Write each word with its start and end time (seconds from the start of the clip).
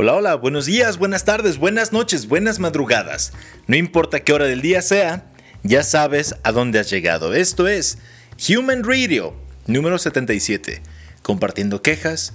Hola, 0.00 0.14
hola, 0.14 0.34
buenos 0.36 0.66
días, 0.66 0.96
buenas 0.96 1.24
tardes, 1.24 1.58
buenas 1.58 1.92
noches, 1.92 2.28
buenas 2.28 2.60
madrugadas. 2.60 3.32
No 3.66 3.74
importa 3.74 4.20
qué 4.20 4.32
hora 4.32 4.44
del 4.44 4.62
día 4.62 4.80
sea, 4.80 5.24
ya 5.64 5.82
sabes 5.82 6.36
a 6.44 6.52
dónde 6.52 6.78
has 6.78 6.88
llegado. 6.88 7.34
Esto 7.34 7.66
es 7.66 7.98
Human 8.48 8.84
Radio, 8.84 9.34
número 9.66 9.98
77, 9.98 10.82
compartiendo 11.22 11.82
quejas 11.82 12.34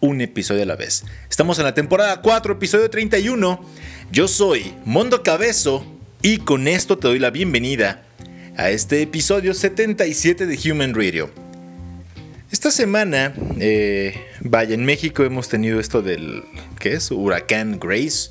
un 0.00 0.22
episodio 0.22 0.64
a 0.64 0.66
la 0.66 0.74
vez. 0.74 1.04
Estamos 1.30 1.60
en 1.60 1.66
la 1.66 1.74
temporada 1.74 2.20
4, 2.20 2.54
episodio 2.54 2.90
31. 2.90 3.64
Yo 4.10 4.26
soy 4.26 4.74
Mondo 4.84 5.22
Cabezo 5.22 5.86
y 6.20 6.38
con 6.38 6.66
esto 6.66 6.98
te 6.98 7.06
doy 7.06 7.20
la 7.20 7.30
bienvenida 7.30 8.02
a 8.56 8.70
este 8.70 9.02
episodio 9.02 9.54
77 9.54 10.46
de 10.46 10.72
Human 10.72 10.92
Radio. 10.92 11.30
Esta 12.50 12.72
semana, 12.72 13.34
eh, 13.60 14.14
vaya, 14.44 14.74
en 14.74 14.84
México 14.84 15.24
hemos 15.24 15.48
tenido 15.48 15.80
esto 15.80 16.02
del, 16.02 16.44
¿qué 16.78 16.92
es? 16.92 17.10
Huracán 17.10 17.80
Grace. 17.80 18.30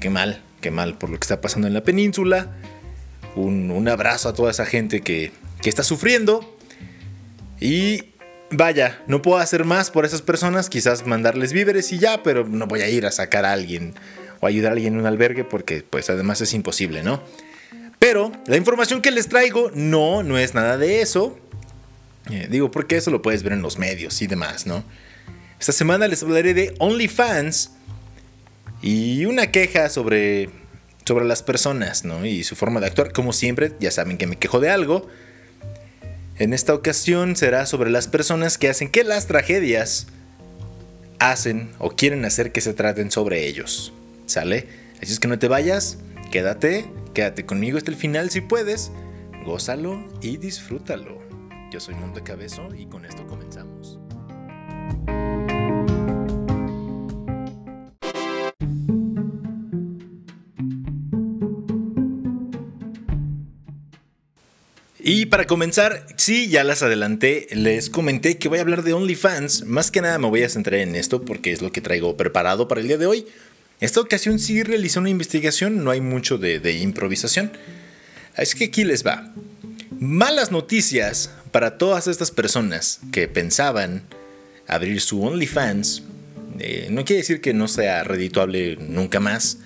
Qué 0.00 0.10
mal, 0.10 0.42
qué 0.60 0.70
mal 0.70 0.98
por 0.98 1.10
lo 1.10 1.18
que 1.18 1.24
está 1.24 1.40
pasando 1.40 1.66
en 1.66 1.74
la 1.74 1.82
península. 1.82 2.54
Un, 3.34 3.88
abrazo 3.88 4.28
a 4.28 4.34
toda 4.34 4.50
esa 4.50 4.66
gente 4.66 5.00
que, 5.00 5.32
que 5.62 5.68
está 5.68 5.82
sufriendo. 5.82 6.58
Y 7.60 8.10
vaya, 8.50 9.00
no 9.06 9.22
puedo 9.22 9.38
hacer 9.38 9.64
más 9.64 9.90
por 9.90 10.04
esas 10.04 10.22
personas, 10.22 10.68
quizás 10.68 11.06
mandarles 11.06 11.52
víveres 11.52 11.92
y 11.92 11.98
ya, 11.98 12.22
pero 12.22 12.46
no 12.46 12.66
voy 12.66 12.82
a 12.82 12.88
ir 12.88 13.06
a 13.06 13.12
sacar 13.12 13.44
a 13.44 13.52
alguien 13.52 13.94
o 14.40 14.46
ayudar 14.46 14.72
a 14.72 14.74
alguien 14.74 14.94
en 14.94 15.00
un 15.00 15.06
albergue 15.06 15.44
porque 15.44 15.84
pues 15.88 16.10
además 16.10 16.40
es 16.40 16.52
imposible, 16.54 17.02
¿no? 17.02 17.22
Pero 17.98 18.32
la 18.46 18.56
información 18.56 19.02
que 19.02 19.10
les 19.10 19.28
traigo 19.28 19.70
no, 19.74 20.22
no 20.22 20.38
es 20.38 20.54
nada 20.54 20.78
de 20.78 21.00
eso. 21.00 21.36
Eh, 22.30 22.46
digo, 22.50 22.70
porque 22.70 22.96
eso 22.96 23.10
lo 23.10 23.22
puedes 23.22 23.42
ver 23.42 23.52
en 23.52 23.62
los 23.62 23.78
medios 23.78 24.22
y 24.22 24.26
demás, 24.26 24.66
¿no? 24.66 24.84
Esta 25.60 25.72
semana 25.72 26.06
les 26.06 26.22
hablaré 26.22 26.54
de 26.54 26.74
OnlyFans 26.78 27.70
y 28.80 29.24
una 29.24 29.50
queja 29.50 29.88
sobre, 29.88 30.50
sobre 31.04 31.24
las 31.24 31.42
personas, 31.42 32.04
¿no? 32.04 32.24
Y 32.24 32.44
su 32.44 32.54
forma 32.54 32.80
de 32.80 32.86
actuar. 32.86 33.12
Como 33.12 33.32
siempre, 33.32 33.72
ya 33.80 33.90
saben 33.90 34.18
que 34.18 34.26
me 34.26 34.36
quejo 34.36 34.60
de 34.60 34.70
algo. 34.70 35.08
En 36.38 36.52
esta 36.52 36.74
ocasión 36.74 37.34
será 37.34 37.66
sobre 37.66 37.90
las 37.90 38.06
personas 38.06 38.58
que 38.58 38.68
hacen 38.68 38.88
que 38.88 39.02
las 39.02 39.26
tragedias 39.26 40.06
hacen 41.18 41.70
o 41.78 41.90
quieren 41.90 42.24
hacer 42.24 42.52
que 42.52 42.60
se 42.60 42.74
traten 42.74 43.10
sobre 43.10 43.46
ellos. 43.46 43.92
¿Sale? 44.26 44.68
Así 45.02 45.12
es 45.12 45.18
que 45.18 45.26
no 45.26 45.38
te 45.38 45.48
vayas, 45.48 45.98
quédate, 46.30 46.86
quédate 47.14 47.44
conmigo 47.46 47.78
hasta 47.78 47.90
el 47.90 47.96
final 47.96 48.30
si 48.30 48.40
puedes, 48.40 48.92
gózalo 49.44 50.06
y 50.20 50.36
disfrútalo. 50.36 51.18
Yo 51.72 51.80
soy 51.80 51.94
Mundo 51.96 52.22
Cabezo 52.22 52.68
y 52.74 52.86
con 52.86 53.04
esto 53.04 53.26
comenzamos. 53.26 53.98
Y 65.10 65.24
para 65.24 65.46
comenzar, 65.46 66.04
sí, 66.16 66.50
ya 66.50 66.64
las 66.64 66.82
adelanté, 66.82 67.46
les 67.52 67.88
comenté 67.88 68.36
que 68.36 68.50
voy 68.50 68.58
a 68.58 68.60
hablar 68.60 68.82
de 68.82 68.92
OnlyFans. 68.92 69.64
Más 69.64 69.90
que 69.90 70.02
nada 70.02 70.18
me 70.18 70.28
voy 70.28 70.42
a 70.42 70.50
centrar 70.50 70.80
en 70.80 70.94
esto 70.94 71.22
porque 71.22 71.50
es 71.50 71.62
lo 71.62 71.72
que 71.72 71.80
traigo 71.80 72.18
preparado 72.18 72.68
para 72.68 72.82
el 72.82 72.88
día 72.88 72.98
de 72.98 73.06
hoy. 73.06 73.26
Esta 73.80 74.02
ocasión 74.02 74.38
sí 74.38 74.62
realicé 74.62 74.98
una 74.98 75.08
investigación, 75.08 75.82
no 75.82 75.92
hay 75.92 76.02
mucho 76.02 76.36
de, 76.36 76.72
improvisación. 76.82 77.52
Así 78.36 78.58
que 78.58 78.66
aquí 78.66 78.84
les 78.84 79.02
va. 79.02 79.32
Malas 79.98 80.52
noticias 80.52 81.30
para 81.52 81.78
todas 81.78 82.06
estas 82.06 82.30
personas 82.30 83.00
que 83.10 83.28
pensaban 83.28 84.02
abrir 84.66 85.00
su 85.00 85.22
OnlyFans, 85.22 86.02
eh, 86.58 86.88
no 86.90 87.06
quiere 87.06 87.22
decir 87.22 87.40
que 87.40 87.54
no 87.54 87.66
sea 87.66 88.04
redituable 88.04 88.76
nunca 88.76 89.20
más. 89.20 89.56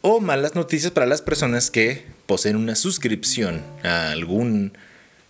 O 0.00 0.18
malas 0.18 0.56
noticias 0.56 0.90
para 0.90 1.06
las 1.06 1.22
personas 1.22 1.70
que 1.70 2.18
poseen 2.30 2.54
una 2.54 2.76
suscripción 2.76 3.60
a 3.82 4.12
algún 4.12 4.72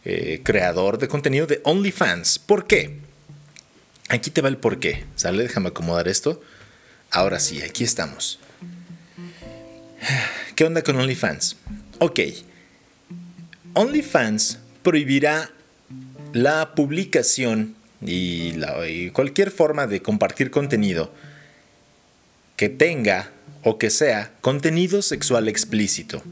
eh, 0.05 0.43
creador 0.45 0.99
de 0.99 1.09
contenido 1.09 1.47
de 1.47 1.63
OnlyFans. 1.65 2.39
¿Por 2.39 2.67
qué? 2.67 2.99
Aquí 4.11 4.31
te 4.31 4.43
va 4.43 4.51
el 4.51 4.59
por 4.59 4.81
qué. 4.81 5.07
¿Sale? 5.17 5.45
Déjame 5.45 5.69
acomodar 5.69 6.09
esto. 6.09 6.43
Ahora 7.11 7.41
sí, 7.41 7.63
aquí 7.63 7.85
estamos. 7.85 8.39
¿Qué 10.55 10.65
onda 10.65 10.83
con 10.83 10.97
OnlyFans? 10.97 11.57
Ok. 12.01 12.21
OnlyFans 13.73 14.59
prohibirá 14.83 15.51
la 16.35 16.75
publicación 16.75 17.77
y, 18.03 18.61
cualquier 19.13 19.51
forma 19.51 19.87
de 19.87 20.03
compartir 20.03 20.51
contenido 20.51 21.15
que 22.57 22.69
tenga 22.69 23.31
o 23.63 23.79
que 23.79 23.89
sea 23.89 24.35
contenido 24.43 25.01
sexual 25.01 25.49
explícito. 25.49 26.23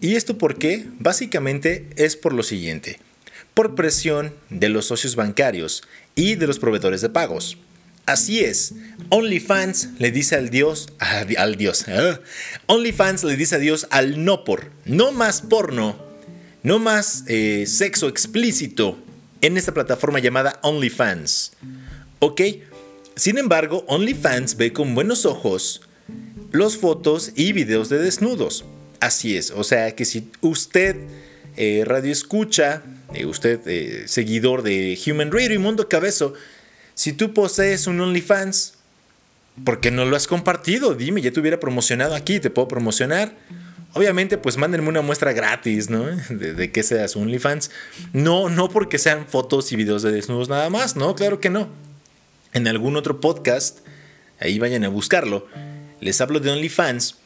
¿Y 0.00 0.16
esto 0.16 0.38
por 0.38 0.58
qué? 0.58 0.86
Básicamente 0.98 1.88
es 1.96 2.16
por 2.16 2.32
lo 2.32 2.42
siguiente. 2.42 3.00
Por 3.54 3.74
presión 3.74 4.34
de 4.50 4.68
los 4.68 4.86
socios 4.86 5.16
bancarios 5.16 5.82
y 6.14 6.36
de 6.36 6.46
los 6.46 6.58
proveedores 6.58 7.00
de 7.00 7.08
pagos. 7.08 7.58
Así 8.06 8.40
es, 8.40 8.72
OnlyFans 9.10 9.90
le 9.98 10.10
dice 10.10 10.36
al 10.36 10.48
Dios, 10.48 10.88
al 11.36 11.56
Dios, 11.56 11.84
¿eh? 11.88 12.18
OnlyFans 12.66 13.24
le 13.24 13.36
dice 13.36 13.56
a 13.56 13.96
al 13.96 14.24
no 14.24 14.44
por, 14.44 14.70
no 14.86 15.12
más 15.12 15.42
porno 15.42 16.08
no 16.62 16.78
más 16.78 17.24
eh, 17.28 17.64
sexo 17.66 18.08
explícito 18.08 18.98
en 19.40 19.56
esta 19.56 19.72
plataforma 19.72 20.18
llamada 20.18 20.58
OnlyFans. 20.62 21.52
¿Ok? 22.18 22.42
Sin 23.14 23.38
embargo, 23.38 23.84
OnlyFans 23.88 24.56
ve 24.56 24.72
con 24.72 24.94
buenos 24.94 25.24
ojos 25.24 25.82
los 26.50 26.76
fotos 26.76 27.32
y 27.36 27.52
videos 27.52 27.88
de 27.88 27.98
desnudos. 27.98 28.64
Así 29.00 29.36
es, 29.36 29.50
o 29.50 29.64
sea 29.64 29.94
que 29.94 30.04
si 30.04 30.30
usted 30.40 30.96
eh, 31.56 31.84
radio 31.86 32.12
escucha, 32.12 32.82
eh, 33.14 33.26
usted 33.26 34.06
seguidor 34.06 34.62
de 34.62 34.98
Human 35.06 35.30
Radio 35.30 35.54
y 35.54 35.58
Mundo 35.58 35.88
Cabezo, 35.88 36.34
si 36.94 37.12
tú 37.12 37.32
posees 37.32 37.86
un 37.86 38.00
OnlyFans, 38.00 38.74
¿por 39.64 39.78
qué 39.78 39.92
no 39.92 40.04
lo 40.04 40.16
has 40.16 40.26
compartido? 40.26 40.94
Dime, 40.94 41.22
ya 41.22 41.30
te 41.30 41.38
hubiera 41.38 41.60
promocionado 41.60 42.16
aquí, 42.16 42.40
te 42.40 42.50
puedo 42.50 42.66
promocionar. 42.66 43.36
Obviamente, 43.94 44.36
pues 44.36 44.56
mándenme 44.56 44.88
una 44.88 45.00
muestra 45.00 45.32
gratis, 45.32 45.90
¿no? 45.90 46.04
De, 46.30 46.72
que 46.72 46.82
seas 46.82 47.16
OnlyFans. 47.16 47.70
No, 48.12 48.48
no 48.48 48.68
porque 48.68 48.98
sean 48.98 49.26
fotos 49.26 49.70
y 49.72 49.76
videos 49.76 50.02
de 50.02 50.12
desnudos 50.12 50.48
nada 50.48 50.70
más, 50.70 50.96
¿no? 50.96 51.14
Claro 51.14 51.40
que 51.40 51.50
no. 51.50 51.68
En 52.52 52.66
algún 52.66 52.96
otro 52.96 53.20
podcast, 53.20 53.78
ahí 54.40 54.58
vayan 54.58 54.84
a 54.84 54.88
buscarlo, 54.88 55.46
les 56.00 56.20
hablo 56.20 56.40
de 56.40 56.50
OnlyFans. 56.50 57.16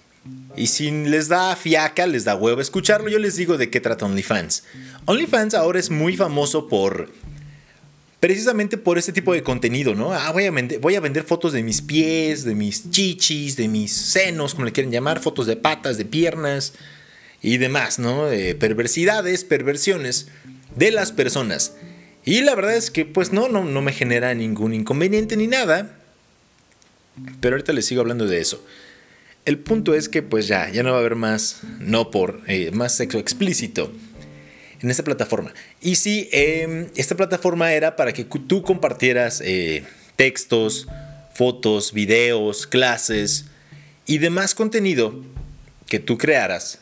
Y 0.57 0.67
si 0.69 0.91
les 0.91 1.29
da 1.29 1.57
fiaca, 1.57 2.07
les 2.07 2.25
da 2.25 2.37
huevo 2.37 2.61
escucharlo, 2.61 3.09
yo 3.09 3.19
les 3.19 3.37
digo 3.37 3.57
de 3.57 3.71
qué 3.71 3.81
trata 3.81 4.05
OnlyFans. 4.05 4.65
OnlyFans 5.07 5.55
ahora 5.55 5.81
es 5.81 5.91
muy 5.91 6.17
famoso 6.17 6.69
por 6.69 7.11
precisamente 8.23 8.79
por 8.79 8.99
este 8.99 9.13
tipo 9.13 9.35
de 9.35 9.43
contenido, 9.43 9.97
¿no? 9.97 10.13
Ah, 10.13 10.31
voy 10.31 10.47
a, 10.47 10.53
vender, 10.53 11.25
fotos 11.25 11.53
de 11.53 11.65
mis 11.65 11.83
pies, 11.83 12.45
de 12.45 12.55
mis 12.55 12.89
chichis, 12.89 13.57
de 13.57 13.67
mis 13.67 13.91
senos, 13.91 14.55
como 14.55 14.65
le 14.65 14.71
quieren 14.71 14.93
llamar, 14.93 15.19
fotos 15.19 15.47
de 15.49 15.57
patas, 15.57 15.99
de 15.99 16.05
piernas 16.05 16.75
y 17.43 17.57
demás, 17.57 17.99
¿no? 17.99 18.27
De 18.27 18.55
perversidades, 18.55 19.43
perversiones 19.43 20.29
de 20.77 20.93
las 20.93 21.11
personas. 21.11 21.75
Y 22.25 22.43
la 22.43 22.55
verdad 22.55 22.77
es 22.77 22.93
que 22.93 23.05
pues 23.05 23.33
no, 23.33 23.49
no, 23.49 23.65
no 23.65 23.83
me 23.83 23.93
genera 23.93 24.33
ningún 24.35 24.73
inconveniente 24.73 25.37
ni 25.37 25.49
nada. 25.49 25.99
Pero 27.41 27.57
ahorita 27.57 27.73
les 27.73 27.87
sigo 27.87 28.03
hablando 28.03 28.29
de 28.29 28.41
eso. 28.41 28.65
El 29.45 29.59
punto 29.59 29.95
es 29.95 30.09
que 30.09 30.23
pues 30.23 30.47
ya, 30.47 30.71
ya 30.71 30.85
no 30.85 30.91
va 30.91 30.97
a 30.97 31.01
haber 31.01 31.17
más, 31.17 31.63
no 31.81 32.11
por, 32.11 32.43
eh, 32.47 32.71
más 32.73 32.95
sexo 32.95 33.19
explícito 33.19 33.93
en 34.81 34.91
esta 34.91 35.03
plataforma. 35.03 35.53
Y 35.81 35.97
sí, 35.97 36.29
em, 36.33 36.87
esta 36.95 37.17
plataforma 37.17 37.73
era 37.73 37.97
para 37.97 38.13
que 38.13 38.25
tú 38.25 38.63
compartieras 38.63 39.43
eh, 39.45 39.85
textos, 40.15 40.87
fotos, 41.35 41.93
videos, 41.93 42.69
clases 42.69 43.47
y 44.07 44.19
demás 44.19 44.55
contenido 44.55 45.25
que 45.89 45.99
tú 45.99 46.19
crearas, 46.19 46.79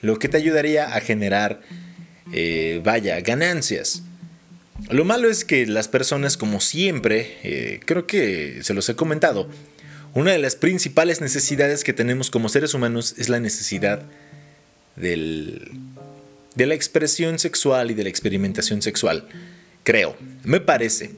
lo 0.00 0.18
que 0.18 0.28
te 0.28 0.38
ayudaría 0.38 0.94
a 0.94 1.00
generar, 1.00 1.60
eh, 2.32 2.80
vaya, 2.84 3.20
ganancias. 3.20 4.02
Lo 4.88 5.04
malo 5.04 5.28
es 5.28 5.44
que 5.44 5.66
las 5.66 5.88
personas, 5.88 6.36
como 6.36 6.60
siempre, 6.60 7.80
creo 7.84 8.06
que 8.06 8.60
se 8.62 8.74
los 8.74 8.88
he 8.88 8.94
comentado, 8.94 9.48
una 10.14 10.32
de 10.32 10.38
las 10.38 10.56
principales 10.56 11.20
necesidades 11.20 11.84
que 11.84 11.92
tenemos 11.92 12.30
como 12.30 12.48
seres 12.48 12.74
humanos 12.74 13.14
es 13.18 13.28
la 13.28 13.40
necesidad 13.40 14.02
del 14.96 15.70
de 16.58 16.66
la 16.66 16.74
expresión 16.74 17.38
sexual 17.38 17.92
y 17.92 17.94
de 17.94 18.02
la 18.02 18.08
experimentación 18.08 18.82
sexual. 18.82 19.28
Creo, 19.84 20.16
me 20.42 20.60
parece. 20.60 21.12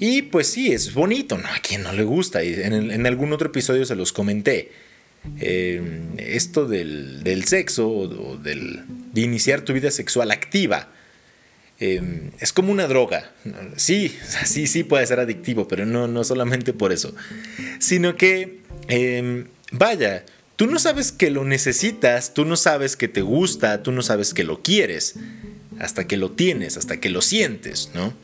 Y 0.00 0.22
pues 0.22 0.46
sí, 0.46 0.72
es 0.72 0.94
bonito, 0.94 1.36
¿no? 1.36 1.46
A 1.48 1.58
quien 1.60 1.82
no 1.82 1.92
le 1.92 2.02
gusta. 2.02 2.42
En, 2.42 3.06
algún 3.06 3.32
otro 3.34 3.48
episodio 3.48 3.84
se 3.84 3.94
los 3.94 4.12
comenté. 4.12 4.72
Eh, 5.38 5.82
esto 6.16 6.66
del, 6.66 7.44
sexo 7.46 7.90
o 7.90 8.36
del, 8.38 8.84
de 9.12 9.20
iniciar 9.20 9.60
tu 9.60 9.74
vida 9.74 9.90
sexual 9.90 10.30
activa 10.30 10.88
em, 11.80 12.30
es 12.40 12.52
como 12.52 12.72
una 12.72 12.86
droga. 12.86 13.32
Sí, 13.76 14.16
sí, 14.44 14.66
sí 14.66 14.84
puede 14.84 15.06
ser 15.06 15.20
adictivo, 15.20 15.68
pero 15.68 15.86
no, 15.86 16.08
no 16.08 16.24
solamente 16.24 16.72
por 16.72 16.92
eso. 16.92 17.14
Sino 17.78 18.16
que, 18.16 18.60
em, 18.88 19.46
vaya, 19.72 20.24
tú 20.56 20.66
no 20.66 20.78
sabes 20.78 21.12
que 21.12 21.30
lo 21.30 21.44
necesitas, 21.44 22.34
tú 22.34 22.44
no 22.44 22.56
sabes 22.56 22.96
que 22.96 23.08
te 23.08 23.22
gusta, 23.22 23.82
tú 23.82 23.92
no 23.92 24.02
sabes 24.02 24.34
que 24.34 24.44
lo 24.44 24.62
quieres, 24.62 25.14
hasta 25.78 26.06
que 26.06 26.16
lo 26.16 26.30
tienes, 26.32 26.76
hasta 26.76 26.98
que 27.00 27.10
lo 27.10 27.22
sientes, 27.22 27.90
¿no? 27.94 28.14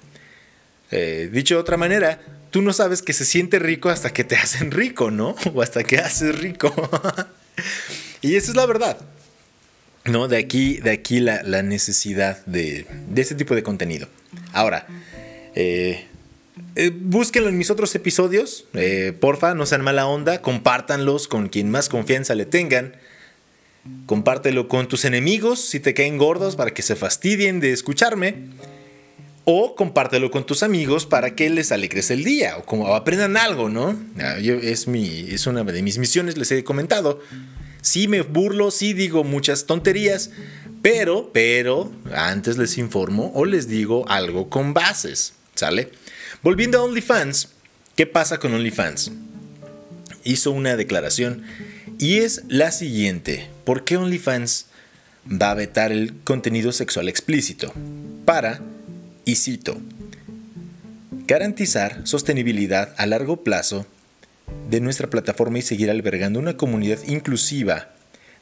Eh, 0.91 1.29
dicho 1.33 1.55
de 1.55 1.61
otra 1.61 1.77
manera, 1.77 2.21
tú 2.51 2.63
no 2.63 2.73
sabes 2.73 3.03
que 3.03 3.13
se 3.13 3.25
siente 3.25 3.59
rico 3.59 3.89
hasta 3.91 4.13
que 4.13 4.25
te 4.25 4.37
hacen 4.37 4.71
rico, 4.71 5.11
¿no? 5.11 5.35
O 5.55 5.63
hasta 5.63 5.85
que 5.85 5.99
haces 5.99 6.39
rico. 6.39 6.73
y 8.21 8.37
esa 8.37 8.51
es 8.51 8.57
la 8.57 8.67
verdad. 8.67 8.99
¿No? 10.05 10.29
De 10.29 10.39
aquí, 10.39 10.79
de 10.79 10.91
aquí 10.93 11.21
la, 11.21 11.63
necesidad 11.63 12.45
de, 12.47 12.87
de, 13.09 13.23
este 13.23 13.35
tipo 13.35 13.55
de 13.55 13.63
contenido. 13.63 14.09
Ahora, 14.53 14.87
eh, 15.55 16.07
eh, 16.77 16.91
búsquenlo 16.95 17.49
en 17.49 17.59
mis 17.59 17.71
otros 17.71 17.95
episodios. 17.95 18.67
Eh, 18.75 19.13
porfa, 19.19 19.55
no 19.55 19.67
sean 19.67 19.83
mala 19.83 20.07
onda. 20.07 20.41
Compártanlos 20.41 21.29
con 21.29 21.49
quien 21.49 21.71
más 21.71 21.89
confianza 21.89 22.35
le 22.35 22.47
tengan. 22.47 22.97
Compártelo 24.07 24.69
con 24.69 24.89
tus 24.89 25.05
enemigos 25.05 25.61
si 25.61 25.81
te 25.81 25.95
caen 25.95 26.19
gordos 26.19 26.57
para 26.57 26.73
que 26.73 26.83
se 26.83 26.97
fastidien 26.97 27.61
de 27.61 27.73
escucharme. 27.73 28.49
O 29.45 29.75
compártelo 29.75 30.31
con 30.31 30.45
tus 30.45 30.63
amigos 30.63 31.07
para 31.07 31.35
que 31.35 31.49
les 31.51 31.73
alegres 31.73 32.11
el 32.11 32.25
día 32.25 32.59
o 32.59 32.65
como 32.65 32.95
aprendan 32.95 33.37
algo, 33.37 33.69
¿no? 33.69 33.99
Ah, 34.19 34.37
es, 34.39 34.87
mi, 34.87 35.27
es 35.31 35.47
una 35.47 35.65
de 35.65 35.83
mis 35.83 35.99
misiones, 35.99 36.37
les 36.37 36.53
he 36.53 36.63
comentado. 36.63 37.21
Sí 37.83 38.09
me 38.09 38.23
burlo, 38.23 38.71
sí 38.71 38.93
digo 38.93 39.25
muchas 39.25 39.67
tonterías, 39.67 40.31
pero, 40.83 41.31
pero, 41.33 41.93
antes 42.15 42.57
les 42.57 42.79
informo 42.79 43.33
o 43.35 43.45
les 43.45 43.69
digo 43.69 44.09
algo 44.09 44.49
con 44.49 44.73
bases, 44.75 45.35
¿sale? 45.55 45.91
Volviendo 46.43 46.79
a 46.79 46.85
OnlyFans, 46.85 47.49
¿qué 47.97 48.07
pasa 48.07 48.39
con 48.39 48.55
OnlyFans? 48.55 49.13
Hizo 50.25 50.53
una 50.53 50.77
declaración 50.77 51.43
y 51.99 52.19
es 52.19 52.43
la 52.49 52.73
siguiente. 52.73 53.51
¿Por 53.65 53.85
qué 53.85 53.99
OnlyFans 53.99 54.67
va 55.31 55.51
a 55.51 55.55
vetar 55.55 55.93
el 55.93 56.15
contenido 56.25 56.73
sexual 56.73 57.09
explícito? 57.09 57.73
Para 58.25 58.61
y 59.27 59.37
cito, 59.37 59.77
garantizar 61.27 62.01
sostenibilidad 62.05 62.95
a 62.97 63.07
largo 63.07 63.45
plazo 63.45 63.87
de 64.69 64.81
nuestra 64.81 65.11
plataforma 65.11 65.59
y 65.59 65.63
seguir 65.63 65.91
albergando 65.91 66.39
una 66.39 66.57
comunidad 66.57 66.99
inclusiva 67.07 67.91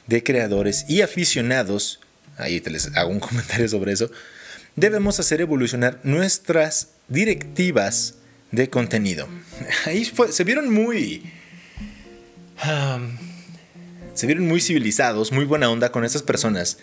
de 0.07 0.23
creadores 0.23 0.85
y 0.87 1.01
aficionados, 1.01 1.99
ahí 2.37 2.61
te 2.61 2.69
les 2.69 2.95
hago 2.95 3.09
un 3.09 3.19
comentario 3.19 3.67
sobre 3.67 3.93
eso, 3.93 4.11
debemos 4.75 5.19
hacer 5.19 5.41
evolucionar 5.41 5.99
nuestras 6.03 6.89
directivas 7.07 8.15
de 8.51 8.69
contenido. 8.69 9.27
Ahí 9.85 10.11
se 10.31 10.43
vieron 10.43 10.73
muy... 10.73 11.31
se 14.13 14.25
vieron 14.25 14.47
muy 14.47 14.59
civilizados, 14.59 15.31
muy 15.31 15.45
buena 15.45 15.69
onda 15.69 15.91
con 15.91 16.03
esas 16.03 16.23
personas. 16.23 16.79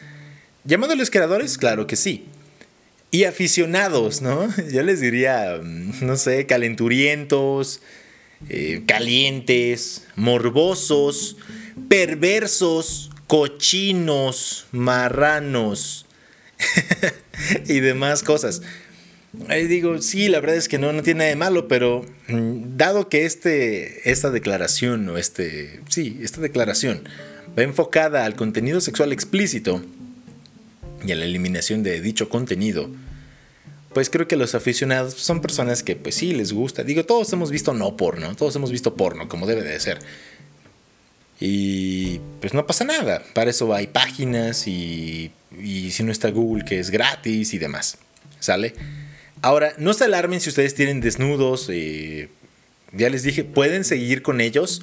Llamándoles 0.65 1.11
creadores, 1.11 1.59
claro 1.59 1.87
que 1.87 1.97
sí 1.97 2.29
y 3.11 3.25
aficionados, 3.25 4.21
¿no? 4.21 4.49
Yo 4.73 4.83
les 4.83 5.01
diría, 5.01 5.61
mm, 5.63 6.05
no 6.05 6.17
sé, 6.17 6.47
calenturientos, 6.47 7.81
eh, 8.49 8.83
calientes, 8.87 10.07
morbosos, 10.17 11.37
perversos, 11.89 13.11
cochinos, 13.27 14.67
marranos 14.73 16.07
y 17.67 17.81
demás 17.81 18.23
cosas. 18.23 18.63
Ahí 19.49 19.67
digo, 19.67 20.01
sí, 20.01 20.29
la 20.29 20.41
verdad 20.41 20.57
es 20.57 20.69
que 20.69 20.79
no, 20.79 20.93
no 20.93 21.03
tiene 21.03 21.19
nada 21.19 21.31
de 21.31 21.37
malo, 21.37 21.69
pero 21.69 22.07
mm, 22.29 22.77
dado 22.77 23.09
que 23.09 23.27
este, 23.27 24.11
esta 24.11 24.31
declaración, 24.31 25.09
o 25.09 25.19
este, 25.19 25.81
sí, 25.89 26.19
esta 26.23 26.41
declaración 26.41 27.03
va 27.59 27.63
enfocada 27.63 28.25
al 28.25 28.35
contenido 28.35 28.81
sexual 28.81 29.13
explícito, 29.13 29.83
y 31.05 31.13
a 31.13 31.15
la 31.15 31.25
eliminación 31.25 31.83
de 31.83 32.01
dicho 32.01 32.29
contenido, 32.29 32.91
pues 33.97 34.11
creo 34.11 34.29
que 34.29 34.37
los 34.37 34.55
aficionados 34.55 35.15
son 35.15 35.41
personas 35.41 35.83
que 35.83 35.97
pues 35.97 36.17
sí 36.17 36.35
les 36.35 36.53
gusta. 36.53 36.85
Digo, 36.85 37.07
todos 37.07 37.33
hemos 37.33 37.51
visto 37.51 37.73
no 37.73 37.97
porno, 37.97 38.37
todos 38.37 38.55
hemos 38.55 38.71
visto 38.71 38.95
porno 38.95 39.27
como 39.27 39.47
debe 39.47 39.63
de 39.63 39.81
ser. 39.81 40.01
Y 41.41 42.19
pues 42.43 42.53
no 42.53 42.67
pasa 42.67 42.85
nada, 42.85 43.23
para 43.33 43.49
eso 43.49 43.73
hay 43.73 43.87
páginas 43.87 44.69
y, 44.69 45.33
y 45.59 45.93
si 45.93 46.03
no 46.03 46.13
está 46.13 46.29
Google 46.29 46.67
que 46.67 46.79
es 46.79 46.91
gratis 46.91 47.55
y 47.55 47.59
demás. 47.59 47.97
¿Sale? 48.39 48.75
Ahora, 49.41 49.73
no 49.79 49.95
se 49.95 50.05
alarmen 50.05 50.43
si 50.43 50.51
ustedes 50.51 50.75
tienen 50.75 51.01
desnudos. 51.01 51.67
Eh, 51.71 52.29
ya 52.93 53.09
les 53.09 53.23
dije, 53.23 53.45
pueden 53.45 53.83
seguir 53.83 54.21
con 54.21 54.43
ellos, 54.43 54.83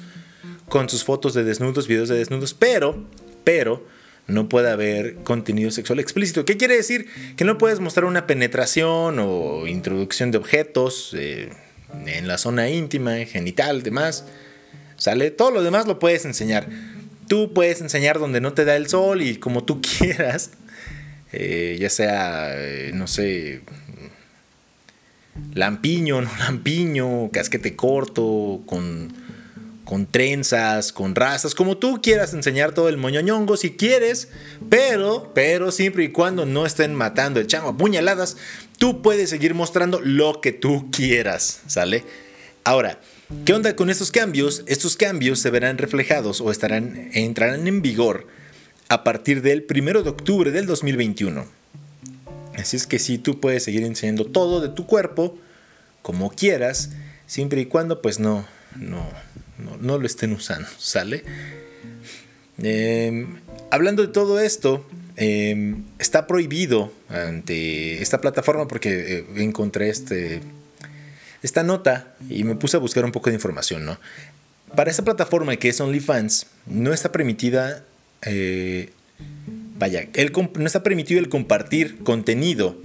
con 0.68 0.88
sus 0.88 1.04
fotos 1.04 1.34
de 1.34 1.44
desnudos, 1.44 1.86
videos 1.86 2.08
de 2.08 2.16
desnudos, 2.16 2.52
pero, 2.52 3.04
pero, 3.44 3.86
no 4.26 4.48
puede 4.48 4.70
haber 4.70 5.16
contenido 5.16 5.70
sexual 5.70 6.00
explícito. 6.00 6.44
¿Qué 6.44 6.56
quiere 6.56 6.76
decir? 6.76 7.06
Que 7.36 7.44
no 7.44 7.58
puedes 7.58 7.80
mostrar 7.80 8.06
una 8.06 8.26
penetración 8.26 9.18
o 9.18 9.66
introducción 9.66 10.30
de 10.30 10.38
objetos 10.38 11.14
eh, 11.16 11.50
en 12.06 12.26
la 12.26 12.38
zona 12.38 12.68
íntima, 12.70 13.16
genital, 13.26 13.82
demás. 13.82 14.24
¿Sale? 14.96 15.30
Todo 15.30 15.50
lo 15.50 15.62
demás 15.62 15.86
lo 15.86 15.98
puedes 15.98 16.24
enseñar. 16.24 16.68
Tú 17.28 17.52
puedes 17.52 17.80
enseñar 17.80 18.18
donde 18.18 18.40
no 18.40 18.52
te 18.54 18.64
da 18.64 18.76
el 18.76 18.88
sol 18.88 19.20
y 19.22 19.36
como 19.36 19.64
tú 19.64 19.82
quieras. 19.98 20.52
Eh, 21.32 21.76
ya 21.80 21.90
sea, 21.90 22.50
eh, 22.54 22.92
no 22.94 23.08
sé, 23.08 23.62
lampiño, 25.52 26.22
no 26.22 26.30
lampiño, 26.38 27.30
casquete 27.32 27.74
corto, 27.74 28.62
con 28.66 29.23
con 29.84 30.06
trenzas, 30.06 30.92
con 30.92 31.14
razas, 31.14 31.54
como 31.54 31.76
tú 31.76 32.00
quieras 32.02 32.32
enseñar 32.32 32.72
todo 32.72 32.88
el 32.88 32.96
moñoñongo 32.96 33.56
si 33.56 33.72
quieres, 33.72 34.28
pero, 34.68 35.32
pero 35.34 35.70
siempre 35.70 36.04
y 36.04 36.08
cuando 36.08 36.46
no 36.46 36.66
estén 36.66 36.94
matando 36.94 37.40
el 37.40 37.46
chango 37.46 37.70
a 37.70 37.76
puñaladas, 37.76 38.36
tú 38.78 39.02
puedes 39.02 39.30
seguir 39.30 39.54
mostrando 39.54 40.00
lo 40.00 40.40
que 40.40 40.52
tú 40.52 40.90
quieras, 40.90 41.60
¿sale? 41.66 42.04
Ahora, 42.64 42.98
¿qué 43.44 43.52
onda 43.52 43.76
con 43.76 43.90
estos 43.90 44.10
cambios? 44.10 44.64
Estos 44.66 44.96
cambios 44.96 45.38
se 45.38 45.50
verán 45.50 45.76
reflejados 45.76 46.40
o 46.40 46.50
estarán, 46.50 47.10
entrarán 47.12 47.66
en 47.66 47.82
vigor 47.82 48.26
a 48.88 49.04
partir 49.04 49.42
del 49.42 49.66
1 49.68 50.02
de 50.02 50.08
octubre 50.08 50.50
del 50.50 50.66
2021. 50.66 51.46
Así 52.56 52.76
es 52.76 52.86
que 52.86 52.98
sí, 52.98 53.18
tú 53.18 53.40
puedes 53.40 53.64
seguir 53.64 53.82
enseñando 53.82 54.24
todo 54.24 54.60
de 54.60 54.68
tu 54.68 54.86
cuerpo 54.86 55.36
como 56.02 56.30
quieras, 56.30 56.90
siempre 57.26 57.62
y 57.62 57.66
cuando 57.66 58.02
pues 58.02 58.20
no, 58.20 58.46
no, 58.76 59.08
no, 59.58 59.98
lo 59.98 60.06
estén 60.06 60.32
usando, 60.32 60.68
¿sale? 60.78 61.24
Em, 62.58 63.40
hablando 63.70 64.02
de 64.02 64.08
todo 64.08 64.40
esto, 64.40 64.86
em, 65.16 65.84
está 65.98 66.26
prohibido 66.26 66.92
ante 67.08 68.02
esta 68.02 68.20
plataforma 68.20 68.68
porque 68.68 69.18
eh, 69.18 69.26
encontré 69.36 69.88
este, 69.88 70.40
esta 71.42 71.62
nota 71.62 72.14
y 72.28 72.44
me 72.44 72.54
puse 72.54 72.76
a 72.76 72.80
buscar 72.80 73.04
un 73.04 73.12
poco 73.12 73.30
de 73.30 73.36
información, 73.36 73.84
¿no? 73.84 73.98
Para 74.74 74.90
esta 74.90 75.04
plataforma 75.04 75.56
que 75.56 75.68
es 75.68 75.80
OnlyFans, 75.80 76.46
no 76.66 76.92
está 76.92 77.12
permitida, 77.12 77.84
eh, 78.22 78.90
vaya, 79.78 80.08
no 80.54 80.66
está 80.66 80.82
permitido 80.82 81.20
el 81.20 81.28
compartir 81.28 81.98
contenido 81.98 82.76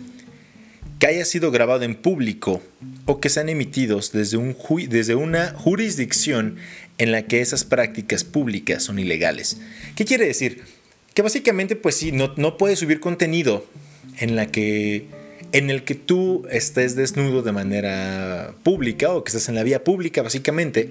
que 1.00 1.08
haya 1.08 1.26
sido 1.26 1.50
grabado 1.50 1.84
en 1.84 1.96
público 1.96 2.62
o 3.06 3.22
que 3.22 3.30
sean 3.30 3.48
emitidos 3.48 4.12
desde, 4.12 4.36
un 4.36 4.56
desde 4.90 5.16
una 5.16 5.54
jurisdicción 5.54 6.58
en 6.98 7.14
la 7.14 7.24
que 7.24 7.40
esas 7.40 7.64
prácticas 7.64 8.26
públicas 8.26 8.84
son 8.84 9.00
ilegales. 9.00 9.62
¿Qué 9.96 10.04
quiere 10.04 10.28
decir? 10.28 10.62
Que 11.14 11.22
básicamente, 11.22 11.78
pues 11.78 11.96
sí, 11.96 12.12
no, 12.12 12.34
no 12.36 12.58
puedes 12.58 12.80
subir 12.80 13.00
contenido 13.00 13.66
en, 14.18 14.36
la 14.36 14.48
que, 14.48 15.08
en 15.54 15.70
el 15.70 15.86
que 15.86 15.96
tú 15.96 16.46
estés 16.52 16.98
desnudo 16.98 17.42
de 17.42 17.54
manera 17.54 18.54
pública 18.64 19.14
o 19.14 19.24
que 19.24 19.30
estés 19.30 19.48
en 19.48 19.56
la 19.56 19.64
vía 19.64 19.86
pública, 19.86 20.22
básicamente. 20.22 20.90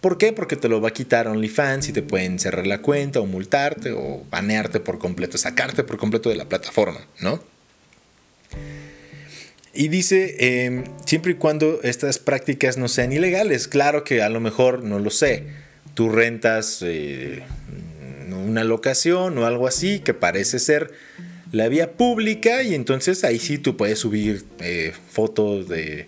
¿Por 0.00 0.18
qué? 0.18 0.32
Porque 0.32 0.56
te 0.56 0.68
lo 0.68 0.80
va 0.80 0.88
a 0.88 0.92
quitar 0.92 1.28
OnlyFans 1.28 1.88
y 1.88 1.92
te 1.92 2.02
pueden 2.02 2.40
cerrar 2.40 2.66
la 2.66 2.82
cuenta 2.82 3.20
o 3.20 3.26
multarte 3.26 3.92
o 3.92 4.24
banearte 4.30 4.80
por 4.80 4.98
completo, 4.98 5.38
sacarte 5.38 5.84
por 5.84 5.96
completo 5.96 6.28
de 6.28 6.36
la 6.36 6.48
plataforma, 6.48 7.06
¿no? 7.20 7.53
Y 9.74 9.88
dice, 9.88 10.36
em, 10.38 10.84
siempre 11.04 11.32
y 11.32 11.34
cuando 11.34 11.80
estas 11.82 12.18
prácticas 12.18 12.76
no 12.76 12.88
sean 12.88 13.12
ilegales, 13.12 13.68
claro 13.68 14.04
que 14.04 14.22
a 14.22 14.28
lo 14.28 14.40
mejor, 14.40 14.84
no 14.84 14.98
lo 14.98 15.10
sé, 15.10 15.44
tú 15.94 16.08
rentas 16.08 16.78
eh, 16.82 17.42
una 18.30 18.64
locación 18.64 19.36
o 19.38 19.46
algo 19.46 19.66
así 19.66 20.00
que 20.00 20.14
parece 20.14 20.58
ser 20.58 20.92
la 21.52 21.68
vía 21.68 21.92
pública 21.92 22.62
y 22.62 22.74
entonces 22.74 23.24
ahí 23.24 23.38
sí 23.38 23.58
tú 23.58 23.76
puedes 23.76 23.98
subir 23.98 24.44
eh, 24.60 24.92
fotos 25.10 25.68
de 25.68 26.06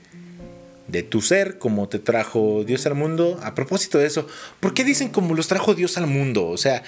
de 0.89 1.03
tu 1.03 1.21
ser, 1.21 1.59
como 1.59 1.89
te 1.89 1.99
trajo 1.99 2.65
Dios 2.65 2.87
al 2.87 2.95
mundo. 2.95 3.41
A 3.43 3.55
propósito 3.55 3.99
de 3.99 4.07
eso, 4.07 4.27
¿por 4.61 4.75
qué 4.75 4.85
dicen 4.85 5.09
como 5.09 5.35
los 5.35 5.49
trajo 5.49 5.75
Dios 5.75 5.97
al 5.97 6.07
mundo? 6.07 6.47
O 6.47 6.57
sea, 6.57 6.83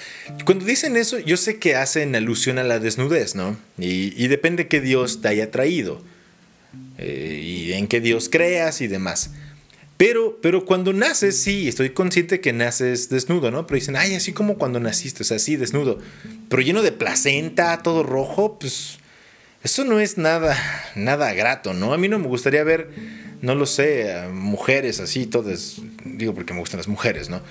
cuando 0.45 0.65
dicen 0.65 0.97
eso, 0.97 1.19
yo 1.19 1.37
sé 1.37 1.59
que 1.59 1.75
hacen 1.75 2.15
alusión 2.15 2.57
a 2.59 2.63
la 2.63 2.79
desnudez, 2.79 3.35
¿no? 3.35 3.57
Y, 3.77 4.27
depende 4.27 4.67
qué 4.67 4.79
Dios 4.79 5.21
te 5.21 5.27
haya 5.27 5.51
traído. 5.51 6.01
Eh, 6.99 7.39
y 7.41 7.73
en 7.73 7.87
qué 7.87 8.01
Dios 8.01 8.29
creas 8.29 8.81
y 8.81 8.87
demás. 8.87 9.31
Pero, 9.95 10.39
pero 10.41 10.65
cuando 10.65 10.93
naces, 10.93 11.41
sí, 11.41 11.67
estoy 11.67 11.89
consciente 11.89 12.39
que 12.39 12.53
naces 12.53 13.09
desnudo, 13.09 13.51
¿no? 13.51 13.67
Pero 13.67 13.75
dicen, 13.75 13.95
ay, 13.95 14.15
así 14.15 14.31
como 14.31 14.57
cuando 14.57 14.79
naciste, 14.79 15.23
o 15.23 15.25
sea, 15.25 15.39
sí, 15.39 15.55
desnudo. 15.55 15.99
Pero 16.49 16.61
lleno 16.61 16.81
de 16.81 16.91
placenta, 16.91 17.81
todo 17.83 18.03
rojo, 18.03 18.59
pues 18.59 18.99
eso 19.63 19.83
no 19.83 19.99
es 19.99 20.17
nada, 20.17 20.57
nada 20.95 21.33
grato, 21.33 21.73
¿no? 21.73 21.93
A 21.93 21.97
mí 21.97 22.07
no 22.07 22.17
me 22.17 22.27
gustaría 22.27 22.63
ver, 22.63 22.91
no 23.41 23.55
lo 23.55 23.65
sé, 23.65 24.29
mujeres 24.31 25.01
así, 25.01 25.25
todas, 25.25 25.81
digo 26.05 26.33
porque 26.33 26.53
me 26.53 26.61
gustan 26.61 26.77
las 26.77 26.87
mujeres, 26.87 27.29
¿no? 27.29 27.41